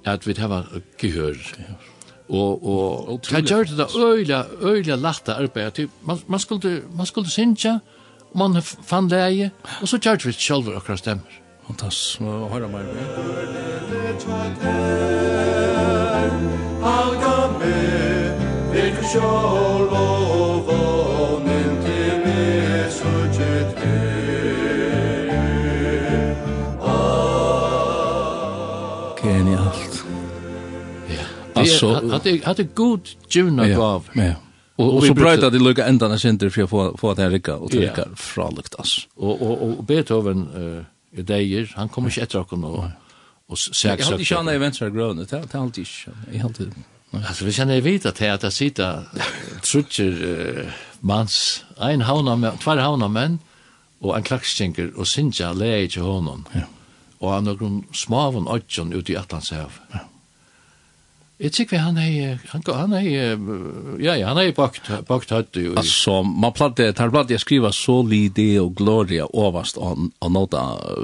at 0.06 0.26
vi 0.26 0.34
har 0.38 0.66
gehør. 0.98 1.36
Og, 2.26 2.64
og 2.66 3.20
det 3.30 3.44
gjør 3.46 3.68
det 3.70 3.86
øyla, 3.94 4.44
øyla 4.62 4.96
lagt 4.98 5.28
arbeid. 5.28 5.86
Man, 6.02 6.18
man 6.26 6.40
skulle, 6.40 6.82
man 6.96 7.06
skulle 7.06 7.30
synja, 7.30 7.78
man 8.34 8.58
fann 8.62 9.08
leie, 9.08 9.52
og 9.80 9.88
så 9.88 9.98
gjør 10.02 10.26
vi 10.26 10.32
selv 10.32 10.74
akkurat 10.74 10.98
stemmer. 10.98 11.42
Fantastisk, 11.66 12.20
må 12.20 12.48
høre 12.48 12.68
meg. 12.70 12.84
Halga 16.82 17.32
med, 17.58 18.44
vil 18.72 18.92
du 18.94 19.02
sjål 19.10 19.88
og 19.98 20.68
vånen 20.68 21.76
til 21.82 22.12
meg, 22.22 22.86
så 22.94 23.14
kjøtt 23.34 23.84
Genialt. 29.22 30.04
Ja. 31.08 31.26
Alltså, 31.54 31.94
hade 32.10 32.40
hade 32.44 32.64
god 32.64 33.00
Juna 33.28 33.68
gav. 33.68 34.10
Ja. 34.14 34.34
Och 34.76 35.04
så 35.04 35.14
bröt 35.14 35.42
att 35.42 35.52
lukka 35.52 35.64
lukar 35.64 35.86
ändarna 35.88 36.18
center 36.18 36.48
för 36.48 36.62
att 36.62 36.70
få 36.70 36.96
få 36.96 37.14
det 37.14 37.22
här 37.22 37.30
rycka 37.30 37.56
och 37.56 37.70
trycka 37.70 38.04
från 38.16 38.54
luktas. 38.54 39.08
Og, 39.16 39.42
og, 39.42 39.62
och 39.62 39.84
Beethoven 39.84 40.48
eh 40.54 40.95
deier, 41.22 41.72
han 41.76 41.88
kommer 41.88 42.10
ikke 42.10 42.22
etter 42.22 42.38
okken 42.40 42.64
og, 42.64 42.90
og 43.48 43.58
sæk 43.58 43.74
søk. 43.74 43.98
Jeg 43.98 44.06
hadde 44.06 44.20
ikke 44.20 44.36
han 44.36 44.54
i 44.54 44.60
venstre 44.60 44.90
grønne, 44.90 45.24
det 45.24 45.38
hadde 45.38 45.58
han 45.58 45.72
ikke. 45.76 46.12
Jeg 46.32 46.40
hadde 46.42 46.72
Alltså 47.12 47.44
vi 47.44 47.52
känner 47.52 47.80
vita 47.80 48.12
till 48.12 48.30
att 48.30 48.40
det 48.40 48.50
sitter 48.50 49.02
trutcher 49.62 50.72
mans 51.00 51.64
ein 51.78 52.00
hauna 52.00 52.36
med 52.36 52.60
två 52.60 52.70
hauna 52.70 53.08
män 53.08 53.38
och 54.00 54.16
en 54.16 54.22
klaxstinker 54.22 54.98
och 54.98 55.08
sinja 55.08 55.52
läge 55.52 56.00
honom. 56.00 56.44
Ja. 56.52 56.60
og 57.18 57.32
han 57.32 57.44
någon 57.44 57.84
smav 57.92 58.36
och 58.36 58.56
ögon 58.56 58.92
ute 58.92 59.12
i 59.12 59.16
Atlantshav. 59.16 59.72
Ja. 59.92 59.98
Jeg 61.36 61.52
tykker 61.52 61.82
han 61.84 61.98
er, 62.00 62.38
han, 62.48 62.62
han 62.64 62.92
er, 62.96 63.08
ja, 64.00 64.14
ja, 64.16 64.30
han 64.30 64.38
er 64.40 64.54
bakt, 64.56 64.86
bakt 65.04 65.34
høyt. 65.34 65.58
Altså, 65.76 66.22
man 66.24 66.54
platte, 66.56 66.86
tar 66.96 67.10
platte 67.12 67.34
jeg 67.34 67.42
skriva 67.42 67.68
så 67.76 67.98
solide 68.00 68.46
og 68.62 68.72
gloria 68.78 69.26
overst 69.36 69.76
av 69.76 70.00
nåda 70.32 70.62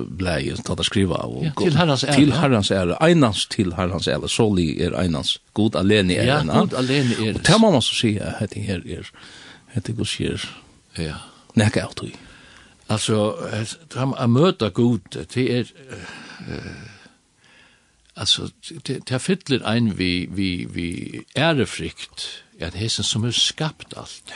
blei, 0.08 0.54
tar 0.64 0.78
det 0.80 0.86
skriva. 0.88 1.20
Og, 1.28 1.44
ja, 1.44 1.52
til 1.58 1.76
herrans 1.76 2.06
ære. 2.06 2.16
Til 2.16 2.32
herrans 2.32 2.72
ære, 2.72 2.96
einans 3.04 3.44
til 3.52 3.74
herrans 3.76 4.08
ære, 4.08 4.30
soli 4.32 4.70
er 4.80 4.96
einans, 5.02 5.34
god 5.52 5.76
alene 5.82 6.16
er. 6.16 6.30
Ja, 6.30 6.40
god 6.48 6.78
alene 6.80 7.18
er. 7.18 7.36
Og 7.36 7.44
det 7.50 7.60
må 7.60 7.74
man 7.76 7.84
så 7.84 7.98
si, 7.98 8.14
hette 8.40 8.64
her 8.64 8.80
er, 8.88 9.12
hette 9.76 9.92
gos 9.98 10.16
her, 10.16 10.48
ja. 10.96 11.20
nekka 11.60 11.84
av 11.90 11.92
tog. 12.00 12.16
Altså, 12.88 13.20
han 13.96 14.16
møter 14.32 14.72
god, 14.72 15.12
det 15.34 15.44
er, 15.58 15.76
uh, 16.48 16.91
alltså 18.16 18.48
det 18.86 19.08
det 19.08 19.20
fyller 19.20 19.66
ein 19.66 19.98
vi 19.98 20.26
vi 20.30 20.64
vi 20.64 21.24
ärefrykt 21.36 22.44
at 22.60 22.74
hesen 22.74 23.04
som 23.04 23.22
har 23.22 23.30
skapt 23.30 23.94
alt 23.96 24.34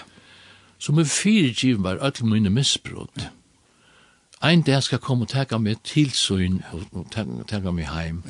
som 0.78 0.98
er 0.98 1.76
var 1.78 1.98
all 1.98 2.24
mine 2.24 2.50
misbrot. 2.50 3.30
Ein 4.42 4.62
der 4.62 4.80
skal 4.80 4.98
komme 4.98 5.24
og 5.24 5.28
taka 5.28 5.58
meg 5.58 5.76
til 5.84 6.10
søgn 6.10 6.62
og 6.72 7.06
taka 7.48 7.70
meg 7.70 7.88
heim. 7.88 8.22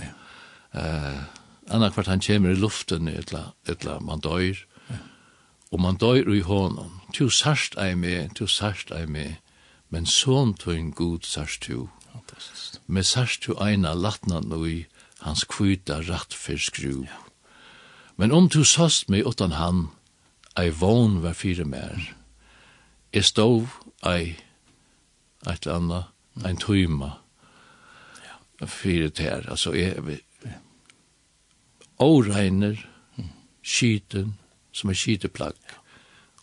Uh, 0.74 1.24
annar 1.70 1.90
kvart 1.90 2.06
han 2.06 2.20
kommer 2.20 2.50
i 2.50 2.54
luften 2.54 3.08
etla 3.08 3.52
etla 3.68 3.98
man 4.00 4.20
døyr 4.20 4.56
og 5.72 5.80
man 5.80 5.96
døyr 5.96 6.28
i 6.34 6.40
honom 6.40 7.00
tu 7.14 7.28
sarst 7.30 7.74
ei 7.78 7.94
me 7.94 8.28
tu 8.34 8.46
sarst 8.46 8.90
ei 8.90 9.06
me 9.06 9.38
men 9.90 10.06
sån 10.06 10.54
tu 10.54 10.70
en 10.70 10.92
god 10.92 11.26
sarst 11.26 11.62
tu 11.62 11.88
med 12.86 13.04
sarst 13.04 13.46
du 13.46 13.54
eina 13.60 13.94
latna 13.94 14.40
nui, 14.40 14.86
hans 15.26 15.44
kvita 15.50 16.00
rett 16.06 16.34
for 16.34 16.60
skru. 16.60 17.04
Ja. 17.04 17.22
Men 18.16 18.32
om 18.32 18.48
du 18.48 18.64
sast 18.64 19.10
meg 19.12 19.26
utan 19.28 19.52
han, 19.58 19.88
ei 20.56 20.70
vogn 20.72 21.20
var 21.22 21.36
fire 21.36 21.66
mer. 21.68 22.14
Jeg 23.12 23.28
stov 23.28 23.76
ei, 24.06 24.36
eit 25.46 25.66
eller 25.66 25.76
anna, 25.76 26.00
ein 26.44 26.56
tøyma, 26.60 27.10
ja. 28.24 28.36
ter, 29.08 29.50
altså 29.50 29.74
jeg, 29.76 30.20
åregner, 31.98 32.80
skiten, 33.62 34.36
som 34.72 34.90
er 34.90 34.98
skiteplagg, 35.00 35.56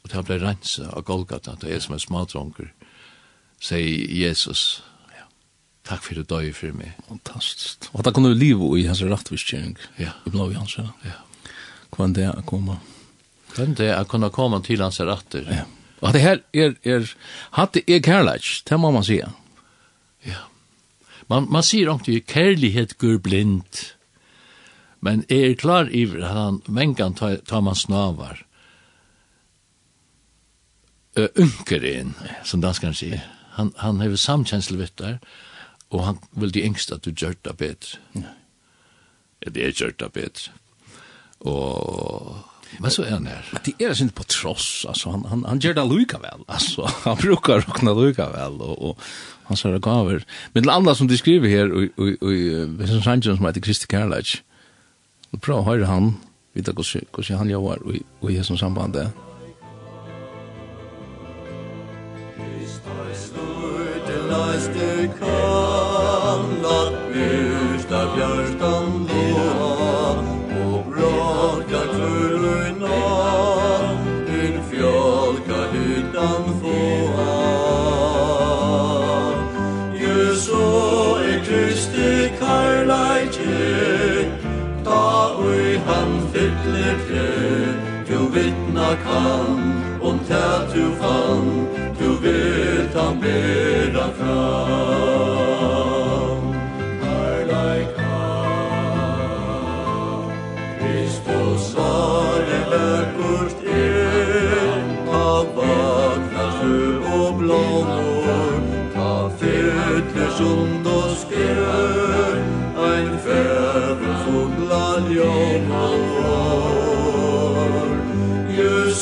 og 0.03 0.11
det 0.11 0.23
ble 0.25 0.39
renset 0.41 0.89
av 0.89 1.05
Golgata, 1.05 1.55
det 1.61 1.73
er 1.73 1.83
som 1.83 1.93
en 1.95 2.01
smadronker, 2.01 2.71
sier 3.61 4.09
Jesus, 4.09 4.83
Takk 5.83 6.03
for 6.05 6.15
det 6.15 6.29
døy 6.31 6.51
for 6.55 6.75
meg. 6.77 6.95
Fantastisk. 7.09 7.89
Og 7.91 8.05
da 8.05 8.13
kunne 8.15 8.31
du 8.31 8.39
livet 8.39 8.79
i 8.79 8.87
hans 8.87 9.03
rettvistkjøring. 9.03 9.75
Ja. 9.99 10.13
I 10.23 10.31
blå 10.31 10.47
i 10.53 10.55
hans. 10.55 10.77
Ja. 10.79 11.17
Hvordan 11.91 12.15
det 12.15 12.29
å 12.31 12.43
komme? 12.47 12.77
Hvordan 13.51 13.75
det 13.77 13.89
er 13.91 13.99
å 13.99 14.09
kunne 14.09 14.31
komme 14.33 14.61
til 14.63 14.83
hans 14.83 15.01
retter. 15.03 15.43
Ja. 15.51 15.65
Og 16.03 16.15
det 16.15 16.23
her 16.23 16.39
er, 16.55 16.73
er 16.83 17.11
hatt 17.55 17.75
det 17.75 17.83
er 17.87 18.03
kærlighet, 18.03 18.63
det 18.69 18.79
må 18.79 18.91
man 18.95 19.05
sige. 19.07 19.27
Ja. 20.27 20.47
Man, 21.31 21.47
man 21.51 21.63
sier 21.63 21.91
ikke 21.91 22.23
kærlighet 22.33 22.97
går 22.99 23.19
blind, 23.23 23.83
men 25.03 25.23
er 25.31 25.55
klar 25.59 25.91
iver 25.91 26.23
at 26.23 26.35
han 26.35 26.59
vengan 26.67 27.15
tar, 27.15 27.39
tar 27.47 27.63
man 27.63 27.75
snavar. 27.75 28.43
Uh, 31.13 31.27
unker 31.37 31.83
inn, 31.85 32.15
som 32.43 32.63
danskaren 32.63 32.95
sier. 32.97 33.23
Han, 33.59 33.71
han 33.77 33.99
har 34.01 34.15
samkjensel 34.17 34.79
vitt 34.79 34.95
der, 34.97 35.19
og 35.19 35.52
og 35.93 36.05
han 36.07 36.17
vil 36.41 36.53
de 36.53 36.65
yngste 36.65 36.97
at 36.97 37.05
du 37.05 37.11
gjør 37.11 37.35
det 37.45 37.57
bedre. 37.57 37.99
Ja. 38.17 38.33
Det 39.53 39.65
er 39.65 39.75
gjør 39.75 39.93
det 39.99 40.11
bedre. 40.15 40.53
Og 41.39 42.35
Men 42.79 42.91
så 42.91 43.03
er 43.03 43.11
han 43.13 43.27
her. 43.27 43.49
Det 43.65 43.73
er 43.81 43.93
synd 43.93 44.13
på 44.17 44.23
tross 44.23 44.85
altså. 44.89 45.11
han 45.11 45.25
han 45.29 45.43
han 45.45 45.59
gjør 45.61 45.75
det 45.77 45.83
lika 45.91 46.17
vel, 46.17 46.45
altså. 46.47 46.87
han 47.03 47.17
brukar 47.17 47.61
rockna 47.67 47.93
lika 47.93 48.25
vel, 48.33 48.61
og, 48.61 48.81
og 48.81 48.97
han 49.45 49.57
sier 49.57 49.75
det 49.75 49.83
gaver. 49.83 50.23
Men 50.53 50.63
det 50.63 50.73
andre 50.73 50.95
som 50.95 51.07
de 51.07 51.17
skriver 51.17 51.49
här 51.49 51.71
og 51.71 51.89
och 51.97 52.07
och 52.81 52.87
som 52.87 53.01
Sanchez 53.01 53.37
som 53.37 53.45
heter 53.45 53.61
Kristi 53.61 53.87
Kærleik, 53.87 54.41
og 55.33 55.41
prøv 55.41 55.59
å 55.59 55.67
høre 55.69 55.85
han 55.85 56.15
vite 56.53 56.73
hvordan 56.73 57.03
hur 57.27 57.37
han 57.37 57.49
jobbar 57.49 57.77
och 57.85 57.95
och 58.21 58.31
i 58.31 58.43
som 58.43 58.57
samband 58.57 58.93
där. 58.93 59.09
Christus 62.37 63.31
Lord, 63.35 64.07
the 64.07 64.19
last 64.29 65.72
kan 89.05 89.73
Om 90.01 90.19
tæt 90.27 90.75
du 90.75 90.85
fann 90.99 91.67
Du 91.99 92.09
vet 92.23 92.93
han 93.01 93.21
ber 93.21 93.62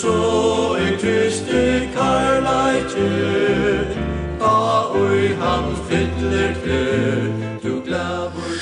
so 0.02 0.78
i 0.82 0.95
Kristi 0.97 1.89
karlaike 1.93 3.10
Ta 4.41 4.89
ui 4.97 5.34
han 5.38 5.76
fyller 5.88 6.56
Du 7.62 7.82
glæver 7.86 8.56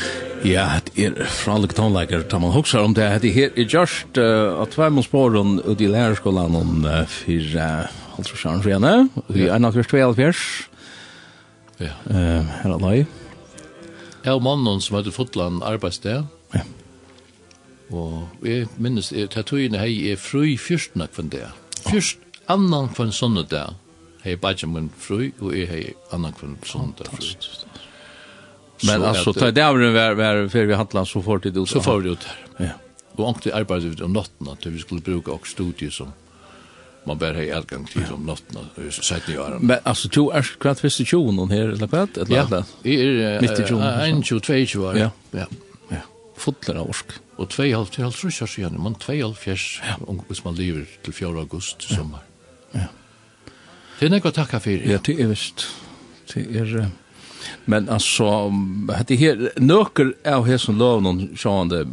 Ja, 0.44 0.80
det 0.88 1.06
er 1.06 1.28
fralik 1.28 1.76
tonleikar, 1.76 2.24
tar 2.32 2.40
man 2.40 2.54
hoksar 2.56 2.86
om 2.88 2.94
det. 2.96 3.08
Det 3.22 3.30
er 3.30 3.36
her 3.36 3.50
er 3.60 3.68
just 3.68 4.18
uh, 4.18 4.62
at 4.64 4.72
tvei 4.72 4.88
spåren 5.04 5.60
ut 5.60 5.82
i 5.82 5.88
lærerskolan 5.88 6.56
om 6.56 6.86
uh, 6.88 7.04
fyrir 7.12 7.56
uh, 7.60 7.92
halvtrusjaren 8.16 8.64
frene, 8.64 9.10
i 9.36 9.46
yeah. 9.50 9.60
1.12.12. 9.60 10.40
Ja. 11.84 11.92
Uh, 12.08 12.48
her 12.64 12.72
er 12.72 12.80
lai. 12.80 13.06
Jeg 14.24 14.34
og 14.34 14.44
mannen 14.44 14.82
som 14.82 14.98
heter 14.98 15.12
Fotland 15.12 15.60
arbeidssted, 15.64 16.24
ja. 16.56 16.64
Og 17.90 18.46
jeg 18.46 18.68
minnes, 18.78 19.12
jeg 19.12 19.32
tar 19.34 19.46
togene 19.50 19.82
hei 19.82 20.12
er 20.12 20.20
fru 20.22 20.44
fyrstene 20.62 21.08
kvann 21.10 21.32
det. 21.34 21.48
Fyrst 21.88 22.22
annan 22.52 22.92
kvann 22.94 23.14
sånne 23.16 23.46
der. 23.50 23.74
Hei 24.24 24.36
bare 24.36 24.68
min 24.68 24.92
fru, 25.00 25.30
og 25.40 25.56
jeg 25.56 25.70
hei 25.72 25.84
annan 26.14 26.36
kvann 26.38 26.58
sånne 26.68 26.94
der 27.00 27.10
fru. 27.14 27.34
Men 28.88 29.04
altså, 29.04 29.34
ta 29.36 29.50
det 29.52 29.64
av 29.64 29.78
den 29.80 29.96
var 29.96 30.16
før 30.52 30.70
vi 30.70 30.78
handlet 30.80 31.10
så 31.10 31.22
fort 31.24 31.46
i 31.50 31.52
det. 31.52 31.66
Så 31.68 31.82
fort 31.84 32.06
i 32.06 32.14
det. 32.16 32.36
Ja. 32.60 32.76
Og 33.18 33.26
ångte 33.34 33.52
arbeidet 33.56 33.98
vi 33.98 34.04
om 34.06 34.14
natten, 34.16 34.48
at 34.48 34.64
vi 34.64 34.80
skulle 34.80 35.04
bruka 35.04 35.34
og 35.36 35.48
studie 35.50 35.92
som 35.92 36.14
man 37.08 37.18
bare 37.20 37.42
hei 37.42 37.48
allgång 37.56 37.88
til 37.90 38.06
om 38.14 38.26
natten 38.28 38.58
och 38.58 38.94
så 38.94 39.02
sätt 39.02 39.28
ni. 39.28 39.36
Men 39.60 39.80
altså, 39.84 40.10
to 40.10 40.30
er 40.32 40.46
kvart 40.60 40.80
för 40.80 40.90
tjoen 40.90 41.52
her, 41.52 41.70
eller 41.70 41.88
kvart 41.88 42.18
eller 42.18 42.36
Ja, 42.36 42.44
är 42.84 43.42
mitt 43.42 43.60
i 43.60 43.64
juni. 43.64 44.24
22 44.24 44.80
år. 44.80 44.98
Ja. 44.98 45.10
Ja. 45.32 45.46
Ja. 45.90 46.02
Fullt 46.38 46.70
av 46.70 46.90
orsk. 46.90 47.20
Og 47.40 47.48
2,5 47.48 47.92
til 47.94 48.04
halvtrus 48.04 48.42
år 48.42 48.50
siden, 48.52 48.80
men 48.84 48.96
2,5 49.00 49.84
ja. 49.86 49.96
hvis 50.28 50.42
man 50.46 50.58
lever 50.58 50.88
til 51.04 51.14
4. 51.14 51.28
august 51.40 51.86
i 51.88 51.94
sommer. 51.96 52.24
Ja. 52.74 52.90
Det 54.00 54.08
er 54.08 54.12
nekva 54.12 54.32
takka 54.36 54.60
fyrir. 54.64 54.90
Ja, 54.90 54.98
det 55.06 55.16
er 55.20 55.32
vist. 55.32 55.68
Det 56.34 56.44
er... 56.56 56.90
Men 57.66 57.90
altså, 57.90 58.52
det 59.08 59.18
her, 59.18 59.40
nøkker 59.60 60.12
av 60.28 60.48
her 60.48 60.60
som 60.60 60.78
lov, 60.80 61.00
noen 61.04 61.38
sjående 61.40 61.86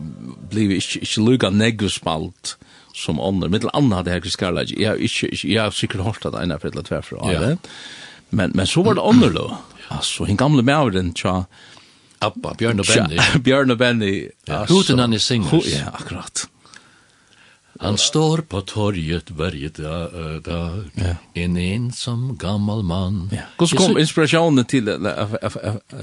blir 0.51 0.75
ikke, 0.77 1.05
ikke 1.07 1.23
lukka 1.23 1.51
neggespalt 1.55 2.57
som 2.97 3.21
ånder. 3.23 3.51
Mittel 3.53 3.71
anna 3.77 4.03
det 4.03 4.17
her 4.17 4.25
kriskallag, 4.25 4.73
jeg 4.73 4.89
har 4.89 4.99
ikke, 4.99 5.31
jeg 5.37 5.61
har 5.61 5.75
sikkert 5.75 6.07
hørt 6.09 6.27
at 6.27 6.39
eina 6.41 6.59
fyrir 6.59 6.83
tverfra 6.87 7.31
ja. 7.33 7.41
det. 7.45 7.73
Men, 8.31 8.53
men 8.59 8.67
så 8.67 8.83
var 8.83 8.99
det 8.99 9.07
ånder 9.07 9.35
lov. 9.37 9.55
Altså, 9.95 10.27
hinn 10.27 10.41
gamle 10.41 10.65
mæveren, 10.67 11.13
tja, 11.15 11.45
Abba, 12.19 12.55
Bjørn 12.59 12.81
og 12.83 12.87
Benny. 12.87 13.19
Bjørn 13.45 13.71
og 13.71 13.79
Benny. 13.79 14.13
Huten 14.69 14.99
han 14.99 15.13
i 15.13 15.19
singers. 15.19 15.73
Ja, 15.73 15.91
akkurat. 15.93 16.47
Han 17.81 17.99
står 17.99 18.39
på 18.39 18.61
torget 18.61 19.31
varje 19.31 19.69
dag, 19.69 20.43
dag 20.45 20.85
ja. 20.95 21.15
en 21.35 21.57
ensam 21.57 22.37
gammal 22.37 22.83
man. 22.83 23.31
Ja. 23.33 23.43
Hur 23.59 23.77
kom 23.77 23.99
inspirationen 23.99 24.65
till 24.65 24.85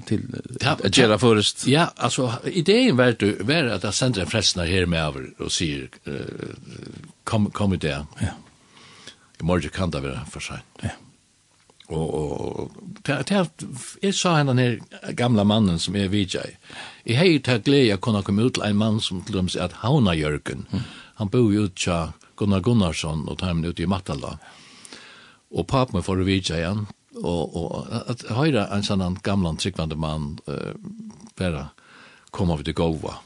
till 0.06 0.22
att 0.60 0.98
göra 0.98 1.20
först? 1.20 1.68
Ja, 1.68 1.94
alltså 1.96 2.34
idén 2.44 2.98
var 2.98 3.16
du, 3.20 3.44
var 3.44 3.64
att 3.64 3.84
jeg 3.84 3.94
sender 3.94 4.22
en 4.22 4.28
frestnar 4.28 4.66
her 4.66 4.86
med 4.86 5.00
över 5.00 5.30
och 5.40 5.52
uh, 6.08 6.22
kom 7.24 7.52
kom 7.52 7.80
det. 7.80 8.06
Ja. 8.20 8.28
I 9.40 9.44
morgen 9.44 9.70
kan 9.70 9.92
det 9.92 10.04
være 10.04 10.26
for 10.32 10.40
sent. 10.40 10.64
Ja. 10.82 10.90
Og, 11.94 12.14
og 12.14 13.04
til, 13.06 13.24
til 13.28 13.70
jeg 14.02 14.16
sa 14.18 14.38
henne 14.40 14.56
den 14.56 14.62
her 14.64 15.14
gamla 15.20 15.46
mannen 15.48 15.80
som 15.82 15.96
er 16.00 16.12
vidtjei, 16.12 16.56
jeg 17.06 17.20
har 17.20 17.32
til 17.46 17.64
glede 17.68 17.98
å 17.98 18.02
kunne 18.04 18.24
komme 18.26 18.48
ut 18.48 18.58
til 18.58 18.66
en 18.68 18.80
mann 18.80 19.00
som 19.04 19.22
til 19.24 19.38
dem 19.38 19.52
sier 19.52 19.68
at 19.68 19.82
Hauna 19.84 20.16
Jørgen, 20.18 20.66
mm. 20.72 20.86
han 21.22 21.32
bor 21.34 21.52
jo 21.54 21.68
ut 21.68 21.78
til 21.80 22.14
Gunnar 22.40 22.64
Gunnarsson 22.66 23.28
og 23.28 23.40
tar 23.40 23.54
henne 23.54 23.70
ut 23.70 23.80
i 23.80 23.90
Matala. 23.90 24.38
Og 25.54 25.68
papen 25.70 26.00
min 26.00 26.06
får 26.06 26.24
vidtjei 26.26 26.64
igjen, 26.64 26.88
og, 27.22 27.54
og 27.54 27.92
at 28.00 28.26
høyre 28.34 28.66
en 28.74 28.86
sånn 28.86 29.20
gamla 29.24 29.54
tryggvande 29.62 30.00
mann 30.00 30.32
uh, 30.50 30.74
bare 31.38 31.68
kom 32.34 32.50
av 32.50 32.64
det 32.66 32.74
gova. 32.74 33.20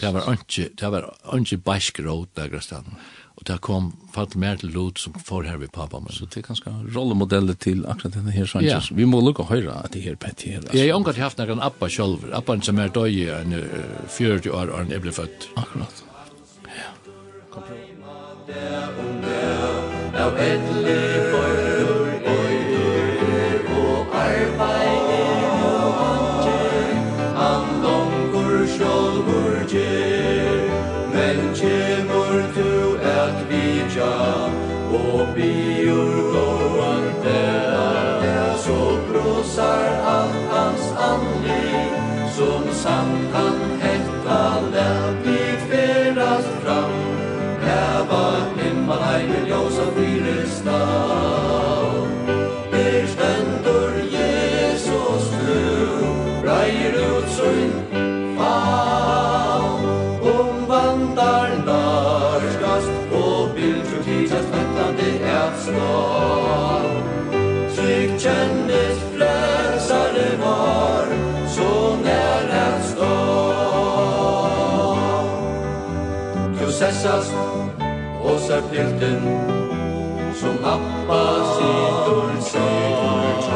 Det 0.00 0.10
var 0.12 0.28
ikke, 0.32 0.68
det 0.76 0.90
var 0.92 1.08
ikke 1.38 1.62
bæskeråd 1.64 2.28
der, 2.36 2.52
Kristian. 2.52 2.84
Mm 2.84 3.19
Og 3.40 3.46
det 3.48 3.56
kom 3.64 3.86
fatt 4.12 4.34
mer 4.36 4.58
til 4.60 4.74
lot 4.74 5.00
som 5.00 5.14
får 5.16 5.46
her 5.48 5.60
vi 5.62 5.68
pappa. 5.72 6.00
Men. 6.02 6.12
Så 6.12 6.28
det 6.28 6.42
er 6.42 6.48
ganske 6.50 6.72
rollemodeller 6.94 7.56
til 7.56 7.86
akkurat 7.88 8.18
denne 8.18 8.34
her 8.34 8.48
sånn. 8.50 8.66
Ja. 8.66 8.80
Vi 8.92 9.06
må 9.08 9.22
lukke 9.24 9.46
høyre 9.48 9.78
at 9.80 9.94
det 9.96 10.04
her 10.04 10.18
pett 10.20 10.44
her. 10.44 10.60
Altså. 10.60 10.76
Jeg 10.76 10.90
har 10.90 11.00
omgått 11.00 11.20
haft 11.20 11.40
noen 11.40 11.64
appa 11.64 11.88
selv. 11.88 12.28
Appan 12.36 12.60
som 12.66 12.80
er 12.82 12.92
døy 12.92 13.24
enn 13.38 13.56
40 14.12 14.52
år 14.52 14.74
enn 14.76 14.92
jeg 14.92 15.06
ble 15.06 15.16
født. 15.16 15.48
Akkurat. 15.56 16.04
Ja. 16.68 16.92
Kom 17.54 17.64
på. 17.64 17.80
Av 20.20 20.36
et 20.42 20.70
liv 20.84 21.19
pressast 77.00 77.34
og 78.20 78.40
ser 78.40 78.60
pilten 78.70 79.22
som 80.40 80.56
appa 80.64 81.20
sitter 81.54 82.34
sår 82.48 83.46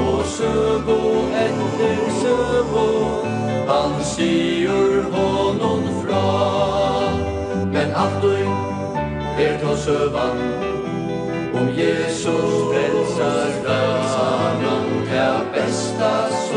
og 0.00 0.24
søvo 0.26 0.96
etter 1.42 2.00
søvo 2.22 2.86
han 3.68 3.94
sier 4.10 5.06
honom 5.14 5.86
fra 6.02 6.24
men 7.70 7.94
alt 8.02 8.26
er 9.46 9.54
to 9.62 9.76
søvan 9.86 10.42
om 11.54 11.70
Jesus 11.78 12.52
frelsar 12.72 13.56
fra 13.62 13.80
han 14.18 14.68
er 15.22 15.50
besta 15.54 16.14
søvan 16.32 16.47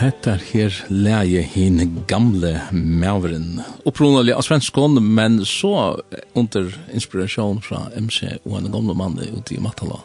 hetta 0.00 0.34
her 0.40 0.74
leie 0.90 1.42
hin 1.46 1.78
gamle 2.10 2.56
maveren. 2.72 3.60
Opprunelig 3.86 4.34
av 4.34 4.44
svenskon, 4.46 4.98
men 5.14 5.40
så 5.46 6.00
under 6.34 6.72
inspiration 6.92 7.60
fra 7.62 7.86
MC 7.96 8.38
og 8.44 8.58
en 8.58 8.72
gamle 8.72 8.96
mann 8.98 9.18
ute 9.20 9.56
i 9.56 9.60
Matala. 9.62 10.00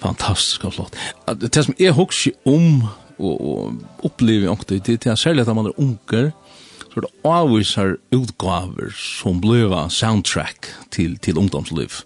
Fantastisk 0.00 0.64
og 0.68 0.76
flott. 0.76 0.98
Det 1.40 1.64
som 1.66 1.76
jeg 1.78 1.96
husker 1.96 2.36
om 2.48 2.88
og 3.20 3.80
opplever 4.06 4.48
ofte, 4.48 4.78
det 4.80 5.04
er 5.04 5.18
særlig 5.20 5.44
at 5.44 5.54
man 5.56 5.68
er 5.68 5.80
unger, 5.80 6.30
så 6.90 6.98
er 6.98 7.06
det 7.06 7.12
avviser 7.28 7.96
utgaver 8.16 8.94
som 8.96 9.42
bleva 9.44 9.86
soundtrack 9.92 10.72
til, 10.90 11.18
til 11.22 11.38
ungdomsliv. 11.38 12.00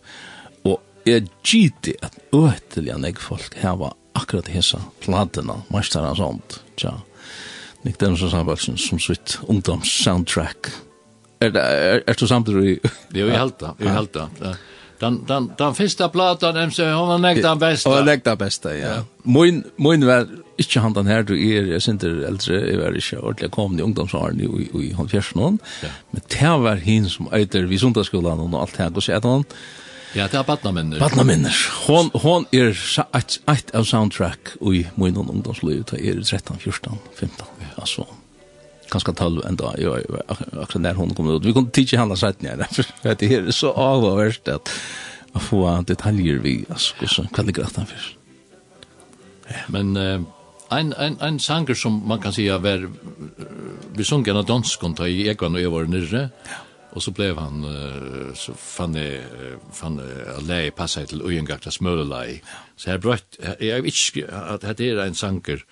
Og 0.66 0.80
jeg 1.06 1.28
gitt 1.46 1.94
at 2.02 2.18
øtelig 2.34 2.92
enn 2.94 3.06
jeg 3.06 3.22
folk 3.22 3.56
var 3.62 3.94
akkurat 4.14 4.48
hesa 4.48 4.80
platena, 5.04 5.60
meistara 5.72 6.14
sånt, 6.18 6.60
tja. 6.80 6.96
Nick 7.84 7.98
Dennis 8.00 8.22
og 8.24 8.32
Sambalsen 8.32 8.78
som 8.80 9.00
sitt 9.02 9.38
ungdoms 9.50 9.90
soundtrack. 10.04 10.70
Er, 11.44 11.50
det 11.52 11.64
er, 11.64 12.00
er 12.06 12.16
du 12.16 12.26
samtidig? 12.26 12.78
Jo, 13.12 13.28
helt 13.28 13.58
da, 13.60 13.74
det, 13.76 13.84
jeg 13.84 13.96
held 13.98 14.14
det. 14.14 14.54
Den, 15.02 15.18
den, 15.28 15.50
den 15.58 15.74
første 15.76 16.08
platan, 16.08 16.56
MC, 16.70 16.78
hun 16.94 17.10
var 17.10 17.20
nekta 17.20 17.50
den 17.50 17.60
beste. 17.60 17.90
Hun 17.90 17.98
var 17.98 18.06
nekta 18.08 18.32
den 18.32 18.40
beste, 18.40 18.72
ja. 18.78 18.94
ja. 18.94 19.02
Moin, 19.24 19.60
moin 19.76 20.06
var 20.06 20.28
ikke 20.60 20.80
han 20.80 20.94
den 20.96 21.10
her, 21.10 21.26
du 21.26 21.34
er, 21.34 21.68
jeg 21.74 21.82
synes 21.82 22.06
er 22.06 22.22
eldre, 22.30 22.60
jeg 22.62 22.78
var 22.80 22.96
ikke 22.96 23.20
ordentlig 23.20 23.50
kommet 23.52 23.82
i 23.82 23.84
ungdomsåren 23.84 24.40
i, 24.40 24.48
i, 24.48 24.68
i 24.88 24.92
håndfjersen, 24.96 25.58
ja. 25.82 25.92
men 26.14 26.24
det 26.30 26.52
var 26.64 26.80
hin 26.80 27.10
som 27.10 27.28
øyder 27.34 27.66
vi 27.68 27.78
sundagsskolen 27.82 28.46
og 28.46 28.60
alt 28.62 28.78
her, 28.80 28.94
og 28.94 29.02
så 29.02 29.18
er 29.18 29.24
det 29.24 29.34
Ja, 30.14 30.28
det 30.30 30.38
er 30.38 30.42
Badnamenner. 30.46 30.98
Badnamenner. 31.02 31.54
Hon, 31.88 32.10
hon 32.22 32.44
er 32.54 32.70
et, 32.70 33.38
et 33.50 33.72
av 33.74 33.86
soundtrack 33.88 34.52
i 34.62 34.84
min 34.94 35.16
ungdomsliv, 35.18 35.82
det 35.90 35.98
er 35.98 36.20
13, 36.22 36.60
14, 36.62 37.00
15, 37.18 37.48
ja. 37.64 37.72
altså, 37.82 38.06
kanskje 38.92 39.14
12 39.18 39.40
enda, 39.48 39.72
jo, 39.82 39.96
akkurat 40.28 40.76
når 40.84 41.00
hon 41.00 41.14
kom 41.18 41.32
ut. 41.32 41.42
Vi 41.46 41.54
kunne 41.56 41.74
tidsje 41.74 41.98
henne 41.98 42.18
sett 42.20 42.44
nere, 42.46 42.68
for 42.70 43.18
det 43.18 43.32
er 43.32 43.50
så 43.54 43.72
avhverst 43.74 44.52
at 44.54 44.70
å 45.34 45.42
få 45.42 45.64
detaljer 45.88 46.38
vi, 46.44 46.60
altså, 46.68 46.94
hvordan, 47.00 47.32
hva 47.34 47.46
ligger 47.48 47.66
det 47.66 47.74
for? 47.74 48.10
Ja. 49.50 49.64
Men, 49.74 49.96
uh, 49.98 50.22
en, 50.74 50.94
en, 50.94 51.18
en 51.22 51.40
sanger 51.42 51.74
som 51.78 51.98
man 52.06 52.22
kan 52.22 52.32
si 52.32 52.46
er, 52.46 52.86
vi 53.98 54.06
sunger 54.06 54.38
en 54.38 54.46
danskon, 54.46 54.94
og 54.94 55.10
jeg 55.10 55.74
var 55.74 55.90
nere, 55.90 56.28
ja 56.46 56.62
Och 56.94 57.02
så 57.02 57.10
blev 57.10 57.38
han 57.38 57.64
uh, 57.64 58.34
så 58.34 58.54
fann 58.54 58.92
det 58.92 59.24
fann 59.72 60.00
jag 60.26 60.42
läge 60.42 60.70
passa 60.70 61.06
till 61.06 61.22
Ujengakta 61.22 61.70
Smölelaj. 61.70 62.42
Så 62.76 62.90
her 62.90 62.98
brøtt 62.98 63.38
jeg 63.60 63.82
vet 63.82 63.94
ikke 63.94 64.28
att 64.30 64.76
det 64.76 64.90
är 64.90 64.98
en 64.98 65.14
sanger 65.14 65.64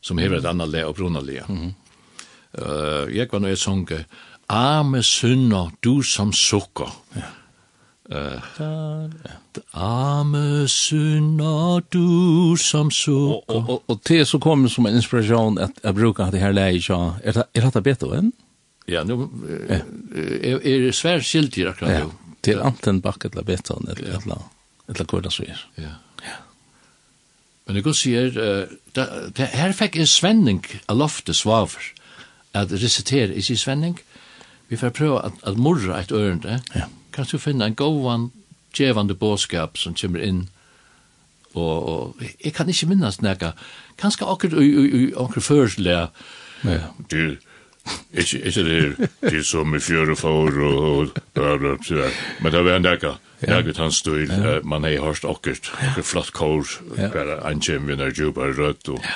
som 0.00 0.18
hever 0.18 0.36
ett 0.38 0.44
annat 0.44 0.68
läge 0.68 0.84
og 0.84 0.94
brunalia. 0.94 1.44
läge. 1.48 1.52
Mm. 1.52 1.74
Uh, 2.58 3.16
jag 3.16 3.32
var 3.32 3.40
nog 3.40 3.50
ett 3.50 3.58
sånke 3.58 4.04
Ame 4.46 5.02
sunna 5.02 5.70
du 5.80 6.02
som 6.02 6.32
sukker. 6.32 6.88
Ja. 7.14 7.22
Uh, 8.10 9.10
Ame 9.72 10.68
sunna 10.68 11.82
du 11.88 12.56
som 12.58 12.90
sukker. 12.90 13.50
Och, 13.50 13.56
og, 13.56 13.70
og, 13.70 13.82
och 13.86 14.00
det 14.08 14.26
så 14.26 14.40
kommer 14.40 14.68
som 14.68 14.86
en 14.86 14.96
inspiration 14.96 15.58
att 15.58 15.78
jag 15.82 15.94
brukar 15.94 16.30
det 16.30 16.38
här 16.38 16.52
läget 16.52 16.90
är, 16.90 17.32
det, 17.32 17.44
är 17.52 17.70
det 17.72 17.80
bättre 17.80 18.18
än? 18.18 18.32
Ja. 18.36 18.49
Ja, 18.86 19.04
nu 19.04 19.28
er 19.68 19.84
er, 20.42 20.60
er 20.66 20.92
svär 20.92 21.20
skiltig 21.20 21.66
akkurat 21.68 21.92
ja. 21.92 22.04
nu. 22.04 22.34
Till 22.40 22.60
anten 22.60 23.00
backet 23.00 23.34
la 23.34 23.42
beton 23.42 23.86
eller 23.88 24.08
ja. 24.08 24.18
eller 24.18 24.38
eller 24.88 25.04
kurda 25.04 25.30
så 25.30 25.42
er. 25.42 25.66
Ja. 25.74 25.94
Men 27.66 27.74
det 27.74 27.84
går 27.84 27.94
sier, 27.94 28.34
uh, 28.34 29.36
her 29.38 29.72
fikk 29.72 29.96
en 29.96 30.06
svenning 30.06 30.64
av 30.88 30.96
loftet 30.98 31.36
svaver, 31.36 31.92
at 32.52 32.72
resitere 32.72 33.34
i 33.34 33.42
sin 33.42 33.56
svenning. 33.56 34.00
Vi 34.68 34.76
får 34.76 34.90
prøve 34.90 35.20
at, 35.22 35.36
at 35.46 35.56
morra 35.56 36.00
et 36.00 36.10
ørende. 36.10 36.62
Ja. 36.74 36.88
Kan 37.12 37.28
du 37.30 37.38
finne 37.38 37.66
en 37.66 37.74
gåvan, 37.78 38.32
djevande 38.74 39.14
båskap 39.14 39.78
som 39.78 39.94
kommer 39.94 40.18
inn 40.26 40.48
og, 41.54 41.88
og 41.88 42.22
jeg 42.44 42.52
kan 42.54 42.68
ikke 42.70 42.86
minnes 42.92 43.20
nekka, 43.24 43.52
kanskje 43.98 44.26
akkurat, 44.30 44.62
i 44.62 45.10
akkur 45.18 45.42
førslega, 45.42 46.04
ja. 46.62 46.90
du, 47.10 47.36
Ikke, 48.10 48.40
ikke 48.42 48.62
det 48.66 49.08
til 49.30 49.44
som 49.46 49.74
i 49.74 49.80
fjøre 49.82 50.16
for 50.18 50.50
og, 50.50 50.78
og 50.84 51.20
bla 51.34 51.56
bla 51.60 51.76
bla. 51.78 52.08
Men 52.42 52.52
det 52.52 52.64
var 52.66 52.76
en 52.76 52.86
dekka. 52.86 53.12
Ja, 53.46 53.60
vet 53.64 53.78
hans 53.80 54.02
stil, 54.02 54.32
man 54.64 54.84
har 54.84 55.00
hørt 55.00 55.24
akkert. 55.24 55.70
Akkert 55.80 56.08
flott 56.08 56.32
kår, 56.36 56.74
bare 57.14 57.38
en 57.48 57.62
kjem 57.64 57.86
vi 57.88 57.96
når 57.96 58.12
jobber 58.18 58.52
rødt 58.58 58.90
og, 58.92 59.06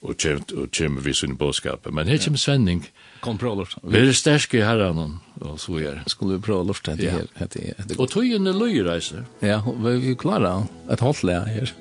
og 0.00 0.16
kjem, 0.16 0.40
og 0.56 0.70
kjem 0.72 1.00
vi 1.04 1.12
sin 1.12 1.36
bådskap. 1.36 1.90
Men 1.92 2.08
her 2.08 2.22
kjem 2.22 2.38
Svenning. 2.40 2.86
Kom 3.20 3.38
prøv 3.40 3.58
lort. 3.58 3.74
Vi 3.82 3.98
er 3.98 4.12
sterske 4.16 4.60
i 4.60 4.64
herren, 4.64 5.18
og 5.40 5.58
så 5.60 5.80
er. 5.80 6.02
Skulle 6.06 6.38
vi 6.38 6.46
prøv 6.46 6.64
lort 6.68 6.88
etter 6.88 7.10
her. 7.18 7.26
Etter, 7.42 7.96
Og 7.98 8.08
tøyene 8.12 8.54
løyreiser. 8.56 9.26
Ja, 9.42 9.60
vi 9.66 10.14
klarer 10.14 10.68
et 10.90 11.00
halvt 11.00 11.26
her. 11.50 11.74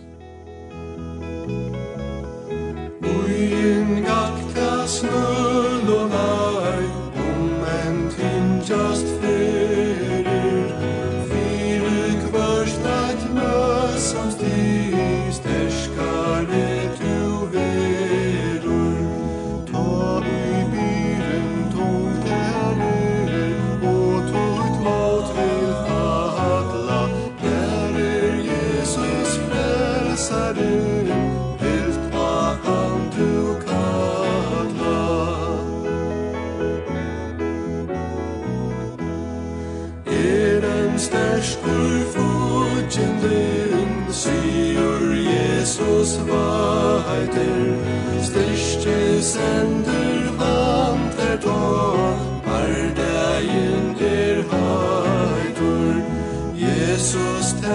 Bøyen 3.05 4.01
gakta 4.03 4.71
snøy 4.89 5.54
Adonai 5.85 6.85
Om 7.13 7.63
en 7.83 7.97
tinjast 8.09 9.07
fyrir 9.21 10.67
Fyrir 11.29 12.13
kvörst 12.25 12.85
at 12.85 13.21
mössast 13.35 14.41
Sterskare 15.37 16.89
tu 16.97 17.45
verur 17.53 18.97
Ta 19.71 20.23
i 20.25 20.65
byren 20.73 21.53
tog 21.75 22.13
der 22.25 22.77
Og 23.93 24.17
tog 24.31 24.73
lat 24.85 25.27
vil 25.37 25.71
fadla 25.85 27.01
Der 27.43 27.93
er 28.09 28.35
Jesus 28.49 29.37
frelsare 29.37 30.94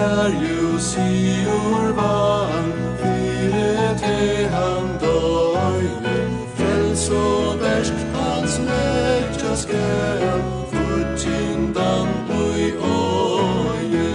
er 0.01 0.31
ju 0.43 0.79
sigur 0.79 1.91
van 1.97 2.71
fyre 3.01 3.89
te 4.01 4.47
han 4.53 4.87
døye, 5.01 6.15
frels 6.57 7.05
og 7.09 7.59
bersk 7.61 8.05
hans 8.15 8.57
nekja 8.65 9.55
skæl, 9.63 10.41
futtindan 10.71 12.09
ui 12.37 12.71
oie. 12.91 14.13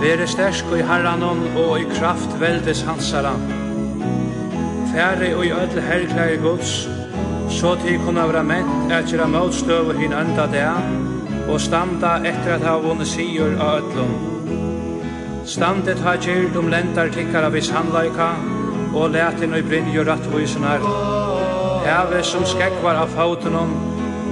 Vere 0.00 0.26
stersk 0.26 0.72
i 0.78 0.86
herranon 0.88 1.44
og 1.66 1.74
i 1.80 1.84
kraft 1.98 2.40
veldes 2.40 2.82
hansaran, 2.88 3.44
Færre 4.90 5.36
og 5.36 5.44
i 5.46 5.52
ødel 5.54 5.84
herklare 5.86 6.36
gods, 6.42 6.88
så 7.60 7.74
til 7.76 7.98
kunne 8.04 8.22
være 8.28 8.44
ment 8.44 8.92
at 8.92 9.04
gjøre 9.10 9.28
motstøv 9.28 9.90
hin 9.98 10.12
enda 10.16 10.46
det, 10.52 10.68
og 11.52 11.60
standa 11.60 12.14
etter 12.24 12.54
at 12.54 12.62
ha 12.64 12.78
vunnet 12.80 13.08
sier 13.08 13.52
av 13.60 13.82
ødlom. 13.82 14.14
Standet 15.44 16.00
har 16.00 16.16
gjort 16.24 16.56
om 16.56 16.70
lentar 16.72 17.12
tikkar 17.12 17.50
vis 17.52 17.68
handlaika, 17.68 18.30
og 18.94 19.10
letin 19.12 19.52
og 19.52 19.68
brinjur 19.68 20.08
rattvisenar. 20.08 20.86
Heve 21.84 22.22
som 22.24 22.48
skekvar 22.48 22.96
av 23.02 23.12
fautenon, 23.16 23.76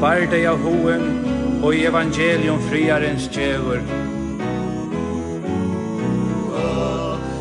barde 0.00 0.40
av 0.48 0.64
hoen, 0.64 1.04
og 1.62 1.74
i 1.74 1.84
evangelium 1.90 2.64
friarens 2.70 3.28
djevur. 3.28 3.84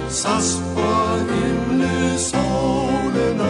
Sas 0.09 0.57
på 0.75 0.91
himle 1.31 2.17
solen 2.19 3.47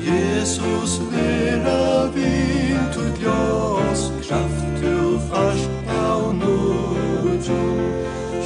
Jesu 0.00 0.62
Jesus 0.62 1.00
vera 1.10 2.06
vil 2.14 2.76
ut 2.96 3.18
ljós 3.22 4.02
kraft 4.28 4.66
du 4.80 5.18
fast 5.30 5.70
av 5.90 6.34
nudjon 6.38 7.80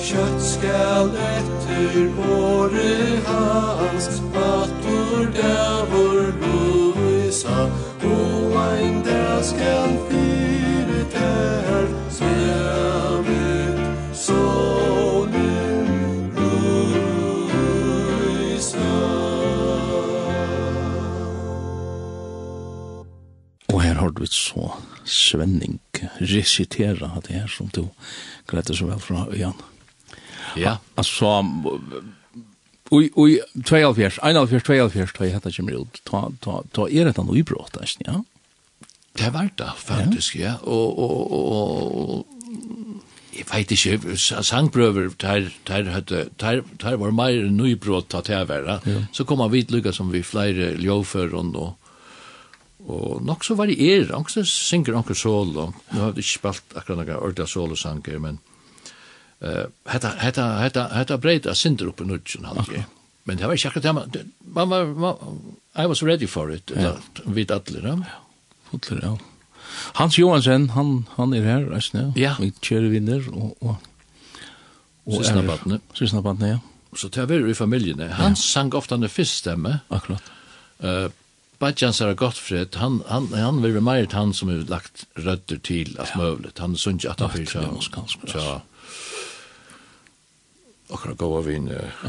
kjøtt 0.01 0.41
skal 0.43 1.13
etter 1.35 2.09
våre 2.17 2.93
hans. 3.29 4.09
At 4.41 4.80
hørte 24.11 24.25
vi 24.25 24.31
så 24.31 24.73
Svenning 25.05 25.79
resitera 26.21 27.11
det 27.27 27.35
her 27.35 27.49
som 27.49 27.71
du 27.75 27.89
gledde 28.51 28.75
så 28.77 28.87
vel 28.87 29.01
fra 29.01 29.27
Jan. 29.35 29.57
Ja. 30.57 30.79
Altså, 30.99 31.41
ui, 32.91 33.11
ui, 33.17 33.39
22, 33.65 34.21
21, 34.23 34.61
22, 34.61 35.07
da 35.19 35.25
jeg 35.25 35.35
hette 35.35 35.55
kommer 35.57 35.81
ut, 35.81 36.03
ta, 36.05 36.29
ta, 36.43 36.61
ta 36.75 36.87
er 36.89 37.11
et 37.11 37.19
annet 37.19 37.33
uibrott, 37.35 37.79
ja? 38.07 38.21
Det 39.19 39.33
var 39.35 39.51
det, 39.59 39.73
faktisk, 39.77 40.37
ja. 40.39 40.57
Og, 40.63 40.99
og, 40.99 41.33
og, 41.33 42.27
jeg 43.35 43.47
vet 43.51 43.75
ikke, 43.75 44.17
sangprøver, 44.43 45.11
der, 45.21 45.51
der, 45.67 45.91
hadde, 45.91 46.29
der, 46.41 46.63
der 46.83 46.97
var 46.97 47.11
mer 47.15 47.51
nøybrott 47.51 48.15
at 48.15 48.29
jeg 48.29 48.49
var, 48.49 48.81
ja. 48.87 49.05
så 49.13 49.25
kom 49.25 49.41
han 49.41 49.53
vidt 49.53 49.71
lykka 49.71 49.93
som 49.95 50.13
vi 50.13 50.23
flere 50.27 50.75
ljåføren 50.79 51.55
og 51.57 51.80
Og 52.89 53.20
nok 53.24 53.45
så 53.45 53.55
varierer, 53.59 54.09
nok 54.12 54.31
så 54.33 54.45
synger 54.47 54.97
onker 54.99 55.18
solo. 55.18 55.70
Nå 55.93 56.01
har 56.01 56.14
vi 56.16 56.24
ikke 56.24 56.39
spalt 56.39 56.76
akkurat 56.78 57.03
noen 57.03 57.20
ordla 57.20 57.47
solosanger, 57.47 58.18
men 58.22 58.39
uh, 59.45 59.66
hetta, 59.91 60.14
hetta, 60.22 60.47
hetta, 60.62 60.87
hetta 60.97 61.18
breita 61.20 61.55
synder 61.55 61.93
oppe 61.93 62.07
nudgen, 62.09 62.49
han 62.49 62.62
ikke. 62.64 62.87
Men 63.28 63.39
det 63.39 63.47
var 63.47 63.59
ikke 63.59 63.68
akkurat 63.68 63.85
det, 63.85 63.93
man, 63.95 64.33
man 64.57 64.72
var, 64.72 64.95
man, 65.05 65.43
I 65.76 65.87
was 65.87 66.03
ready 66.03 66.26
for 66.26 66.51
it, 66.51 66.72
ja. 66.74 66.97
vidt 67.26 67.53
alle, 67.55 67.85
ja. 67.85 68.16
Fotler, 68.70 69.05
ja. 69.05 69.12
Hans 69.95 70.18
Johansen, 70.18 70.70
han, 70.74 71.07
han 71.14 71.35
er 71.37 71.47
her, 71.47 71.68
reis 71.70 71.93
nå, 71.95 72.11
ja. 72.18 72.35
vi 72.41 72.51
kjører 72.64 72.91
vinner, 72.91 73.28
og, 73.31 73.55
og, 73.61 73.76
og 75.07 75.20
Sysnabatne. 75.20 75.81
Sysnabatne, 75.95 76.57
ja. 76.57 76.59
Så 76.97 77.07
det 77.12 77.22
er 77.22 77.28
vi 77.31 77.53
i 77.53 77.55
familiene. 77.55 78.09
Han 78.18 78.35
sang 78.35 78.72
ofte 78.74 78.97
han 78.97 79.07
er 79.07 79.12
fyrst 79.12 79.45
stemme. 79.45 79.76
Akkurat. 79.95 80.26
Uh, 80.83 81.07
Bajansar 81.61 82.15
Gottfred, 82.17 82.77
han, 82.81 83.03
han, 83.09 83.29
han 83.37 83.61
vil 83.63 83.77
være 83.85 84.09
han 84.17 84.33
som 84.33 84.49
har 84.49 84.65
lagt 84.71 85.05
rødder 85.21 85.61
til 85.61 85.93
alt 85.99 86.15
ja. 86.15 86.21
møvlet. 86.23 86.59
Han 86.59 86.75
er 86.75 86.95
ikke 86.95 87.11
at 87.11 87.21
han 87.21 87.31
fyrt 87.35 88.33
seg. 88.33 88.67
Akkurat 90.91 91.19
gå 91.21 91.29
av 91.39 91.49
en 91.53 91.69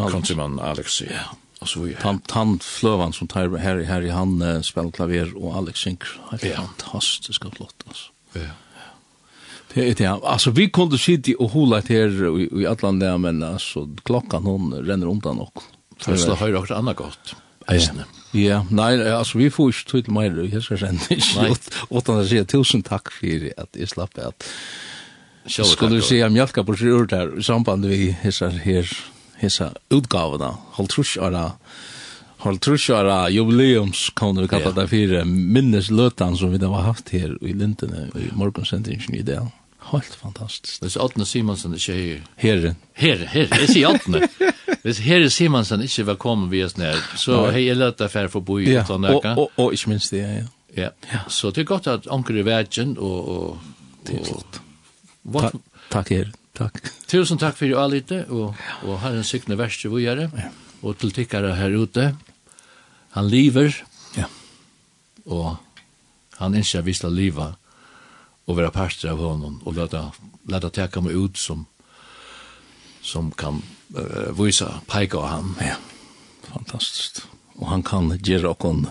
konsumann 0.10 0.60
Alexi. 0.64 1.10
Ja. 1.12 1.28
Og 1.62 1.70
så 1.70 1.80
videre. 1.84 2.02
Han, 2.02 2.22
han 2.34 2.56
fløven 2.64 3.14
som 3.14 3.30
tar 3.30 3.52
her 3.62 3.84
i 3.84 3.86
her 3.86 4.02
i 4.02 4.10
han 4.10 4.40
uh, 4.42 4.64
spiller 4.66 4.94
klaver 4.96 5.30
og 5.38 5.60
Alex 5.60 5.84
synker. 5.84 6.16
Helt 6.32 6.48
ja. 6.48 6.56
fantastisk 6.58 7.46
og 7.46 7.58
flott, 7.60 7.86
altså. 7.88 8.10
Ja. 8.34 8.56
Det 9.74 9.84
er 9.84 9.94
det. 9.94 10.06
ja. 10.06 10.16
Altså, 10.24 10.52
vi 10.52 10.68
kunne 10.68 10.90
kunde 10.90 10.98
sitta 10.98 11.32
och 11.40 11.52
hålla 11.52 11.82
här 11.82 12.40
i, 12.40 12.62
i 12.62 12.66
Atlanta 12.66 13.18
men 13.18 13.44
altså, 13.44 13.88
klockan 14.04 14.44
hon 14.44 14.74
renner 14.74 15.08
undan 15.08 15.40
och. 15.40 15.64
Först 15.98 16.28
har 16.28 16.48
jag 16.48 16.62
också 16.62 16.74
annat 16.74 16.96
gott. 16.96 17.36
Ja. 17.68 17.92
Ja, 18.38 18.62
nei, 18.72 18.94
altså 19.12 19.42
vi 19.42 19.50
får 19.52 19.74
ikke 19.74 19.90
tog 19.90 20.06
til 20.06 20.16
meg, 20.16 20.38
jeg 20.54 20.64
skal 20.64 20.80
sende 20.86 21.16
ikke, 21.18 21.76
åttan 21.92 22.22
å 22.22 22.28
si 22.28 22.42
tusen 22.48 22.84
takk 22.88 23.12
for 23.12 23.48
at 23.52 23.80
jeg 23.80 23.92
slapp 23.92 24.20
at 24.24 24.48
skulle 25.50 25.98
du 25.98 26.06
si 26.06 26.22
at 26.22 26.32
mjölka 26.32 26.64
på 26.64 26.78
seg 26.78 27.12
her, 27.12 27.34
i 27.38 27.44
samband 27.44 27.88
vi 27.90 28.12
hessar 28.22 28.54
her, 28.64 28.88
hissa 29.42 29.72
utgavene, 29.92 30.54
hold 30.78 30.94
trus 30.94 31.18
av 31.20 31.58
Hold 32.42 32.58
trus 32.58 32.88
trusjara 32.88 33.30
jubileums 33.30 34.10
kan 34.18 34.34
vi 34.34 34.48
kalla 34.50 34.72
det 34.74 34.88
fyrir 34.90 35.28
minnes 35.30 35.92
løtan 35.94 36.34
som 36.38 36.50
vi 36.50 36.58
da 36.58 36.72
har 36.74 36.88
haft 36.88 37.12
her 37.14 37.36
i 37.46 37.54
Lindene 37.54 38.08
i 38.18 38.32
morgonsendingen 38.34 39.14
i 39.14 39.22
dag. 39.22 39.52
Helt 39.92 40.16
fantastiskt. 40.16 40.82
Det 40.82 40.96
är 40.96 41.26
Simonsen 41.26 41.74
ikke 41.74 41.94
er... 41.94 42.22
Herre. 42.36 42.76
Herre, 42.94 43.26
herre. 43.26 43.48
Det 43.68 43.76
är 43.76 43.86
Otne. 43.86 44.28
Hvis 44.84 45.00
herre 45.00 45.30
Simonsen 45.30 45.82
ikke 45.82 46.06
var 46.08 46.16
kommet 46.16 46.52
vi 46.52 46.64
oss 46.64 46.78
ned, 46.78 46.98
så 47.20 47.52
hei 47.52 47.66
jeg 47.68 47.78
løtt 47.78 48.02
affær 48.02 48.32
for 48.32 48.42
boi 48.42 48.64
ja. 48.70 48.86
og 48.90 49.02
nøkka. 49.04 49.36
Og, 49.36 49.52
og, 49.58 49.66
og 49.66 49.76
ikke 49.76 49.92
minst 49.92 50.16
det, 50.16 50.24
ja. 50.24 50.46
Ja. 50.78 50.90
ja. 51.12 51.22
Så 51.28 51.52
det 51.52 51.66
er 51.66 51.70
godt 51.74 51.88
at 51.92 52.08
anker 52.12 52.40
i 52.40 52.46
verden 52.48 52.96
og... 52.98 53.30
og, 53.30 53.60
det 54.08 54.18
er 54.18 54.26
flott. 54.26 54.62
Takk, 55.32 55.60
takk 55.94 56.10
her. 56.16 56.32
Takk. 56.58 56.82
Tusen 57.12 57.40
takk 57.40 57.58
for 57.60 57.78
all 57.78 57.94
lite, 57.94 58.24
og, 58.30 58.56
og 58.88 59.00
har 59.04 59.16
en 59.16 59.28
sikne 59.28 59.58
verste 59.60 59.92
vi 59.92 60.06
det, 60.06 60.30
og 60.82 60.98
til 60.98 61.14
tikkere 61.16 61.54
her 61.60 61.76
ute. 61.78 62.12
Han 63.16 63.30
lever, 63.30 63.76
ja. 64.18 64.26
og 65.26 65.60
han 66.40 66.56
ikke 66.58 66.80
har 66.80 66.88
vist 66.88 67.06
å 67.06 67.12
livet, 67.14 67.60
och 68.46 68.56
vara 68.56 68.72
pastor 68.72 69.10
av 69.10 69.20
honom 69.20 69.62
och 69.64 69.74
låta 69.74 70.12
låta 70.44 70.88
ta 70.88 71.02
mig 71.02 71.14
ut 71.14 71.38
som 71.38 71.66
som 73.02 73.32
kan 73.32 73.62
uh, 73.98 74.44
visa 74.44 74.82
peka 74.88 75.18
av 75.18 75.28
han. 75.28 75.56
Ja. 75.60 75.76
Fantastiskt. 76.44 77.28
Och 77.56 77.68
han 77.68 77.84
kan 77.84 78.20
ge 78.24 78.46
och 78.46 78.60
kon 78.60 78.88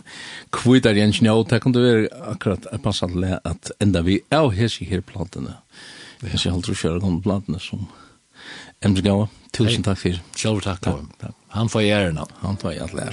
kvitar 0.50 0.94
igen 0.94 1.12
snö 1.12 1.44
ta 1.44 1.60
kan 1.60 1.72
det 1.72 1.80
vara 1.80 2.30
akkurat 2.32 2.82
passande 2.82 3.40
att 3.44 3.70
ända 3.78 4.02
vi 4.02 4.20
är 4.28 4.50
här 4.50 4.82
i 4.82 4.84
här 4.84 5.00
plantorna. 5.00 5.54
Vi 6.20 6.38
ser 6.38 6.50
helt 6.50 6.84
rör 6.84 7.04
om 7.04 7.22
plantorna 7.22 7.58
som 7.58 7.86
ems 8.80 9.00
Gawa. 9.00 9.28
Tusen 9.50 9.82
takk 9.82 9.98
fyrir. 9.98 10.22
Sjálfur 10.36 10.60
takk. 10.60 10.80
takk. 11.18 11.34
Han 11.48 11.68
får 11.68 11.82
gjerne. 11.82 12.26
Han 12.40 12.56
får 12.56 12.72
gjerne. 12.72 13.12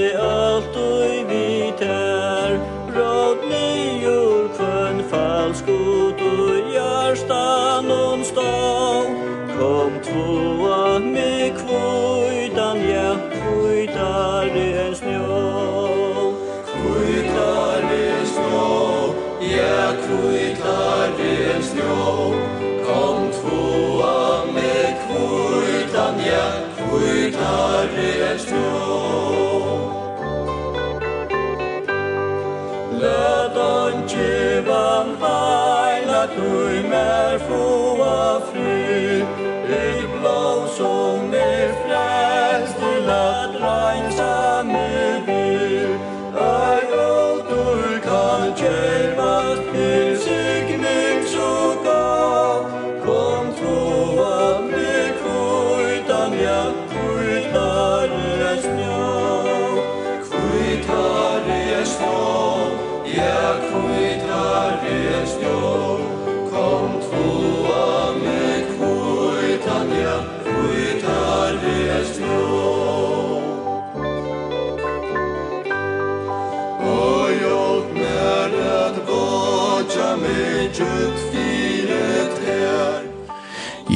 kan 35.01 35.13
heila 35.21 36.21
tui 36.35 36.81
mer 36.91 37.39
froa 37.45 38.17
fri 38.49 39.10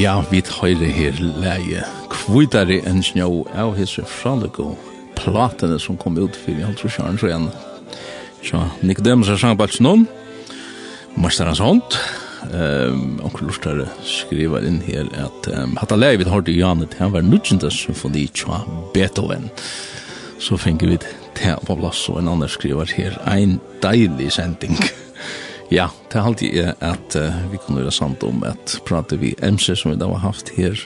Ja, 0.05 0.19
vi 0.29 0.37
høyre 0.45 0.85
her 0.93 1.15
leie 1.41 1.81
kvidare 2.13 2.75
enn 2.85 2.99
snjå 3.01 3.25
av 3.57 3.71
hese 3.73 4.03
fralego 4.05 4.75
platene 5.17 5.79
som 5.81 5.97
kom 5.97 6.19
ut 6.19 6.35
fyrir 6.37 6.67
alt 6.67 6.83
for 6.83 6.93
sjøren 6.93 7.17
så 7.17 7.31
igjen. 7.31 7.47
Så 8.45 8.59
Nicodemus 8.85 9.31
er 9.33 9.39
sang 9.41 9.57
balts 9.57 9.79
noen, 9.81 10.03
Masterans 11.17 11.63
hånd, 11.63 11.97
um, 12.51 13.15
onkel 13.25 13.47
Lortare 13.49 13.87
skriver 14.05 14.67
inn 14.69 14.77
her 14.85 15.09
at 15.23 15.49
um, 15.55 15.73
hatt 15.81 15.95
leie 15.97 16.19
vi 16.21 16.29
har 16.29 16.45
til 16.45 16.59
Janet, 16.59 16.93
han 17.01 17.15
var 17.15 17.25
nudgjende 17.25 17.71
symfoni 17.73 18.27
tja 18.29 18.61
Beethoven. 18.93 19.49
Så 20.37 20.59
finner 20.61 20.93
vi 20.93 20.99
det 21.01 21.57
på 21.65 21.79
plass, 21.81 22.05
og 22.13 22.21
en 22.21 22.29
annen 22.35 22.53
skriver 22.53 22.93
her, 22.93 23.17
ein 23.25 23.57
deilig 23.81 24.35
sending. 24.37 24.77
Ja, 25.73 25.89
det 26.11 26.19
er 26.19 26.27
alltid 26.29 26.57
at 26.79 27.15
uh, 27.17 27.37
vi 27.51 27.57
kunne 27.57 27.81
gjøre 27.81 27.95
sant 27.95 28.23
om 28.23 28.43
at 28.45 28.77
prate 28.85 29.17
vi 29.17 29.33
MC 29.41 29.73
som 29.73 29.91
vi 29.91 29.97
da 29.97 30.11
har 30.11 30.21
haft 30.27 30.53
her 30.57 30.77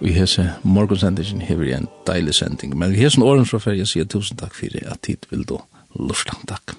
vi 0.00 0.12
i 0.12 0.16
hese 0.16 0.46
morgonsendingen 0.62 1.42
her 1.42 1.58
vi 1.60 1.72
en 1.74 1.88
deilig 2.06 2.38
sending. 2.38 2.76
Men 2.78 2.94
vi 2.94 3.02
har 3.02 3.12
sånn 3.12 3.26
åren 3.26 3.48
får 3.48 3.72
jeg 3.74 3.90
si 3.90 4.04
tusen 4.06 4.38
takk 4.38 4.54
for 4.54 4.78
at 4.86 5.02
tid 5.02 5.26
vil 5.32 5.44
du 5.48 5.58
luftan 5.98 6.40
takk. 6.46 6.76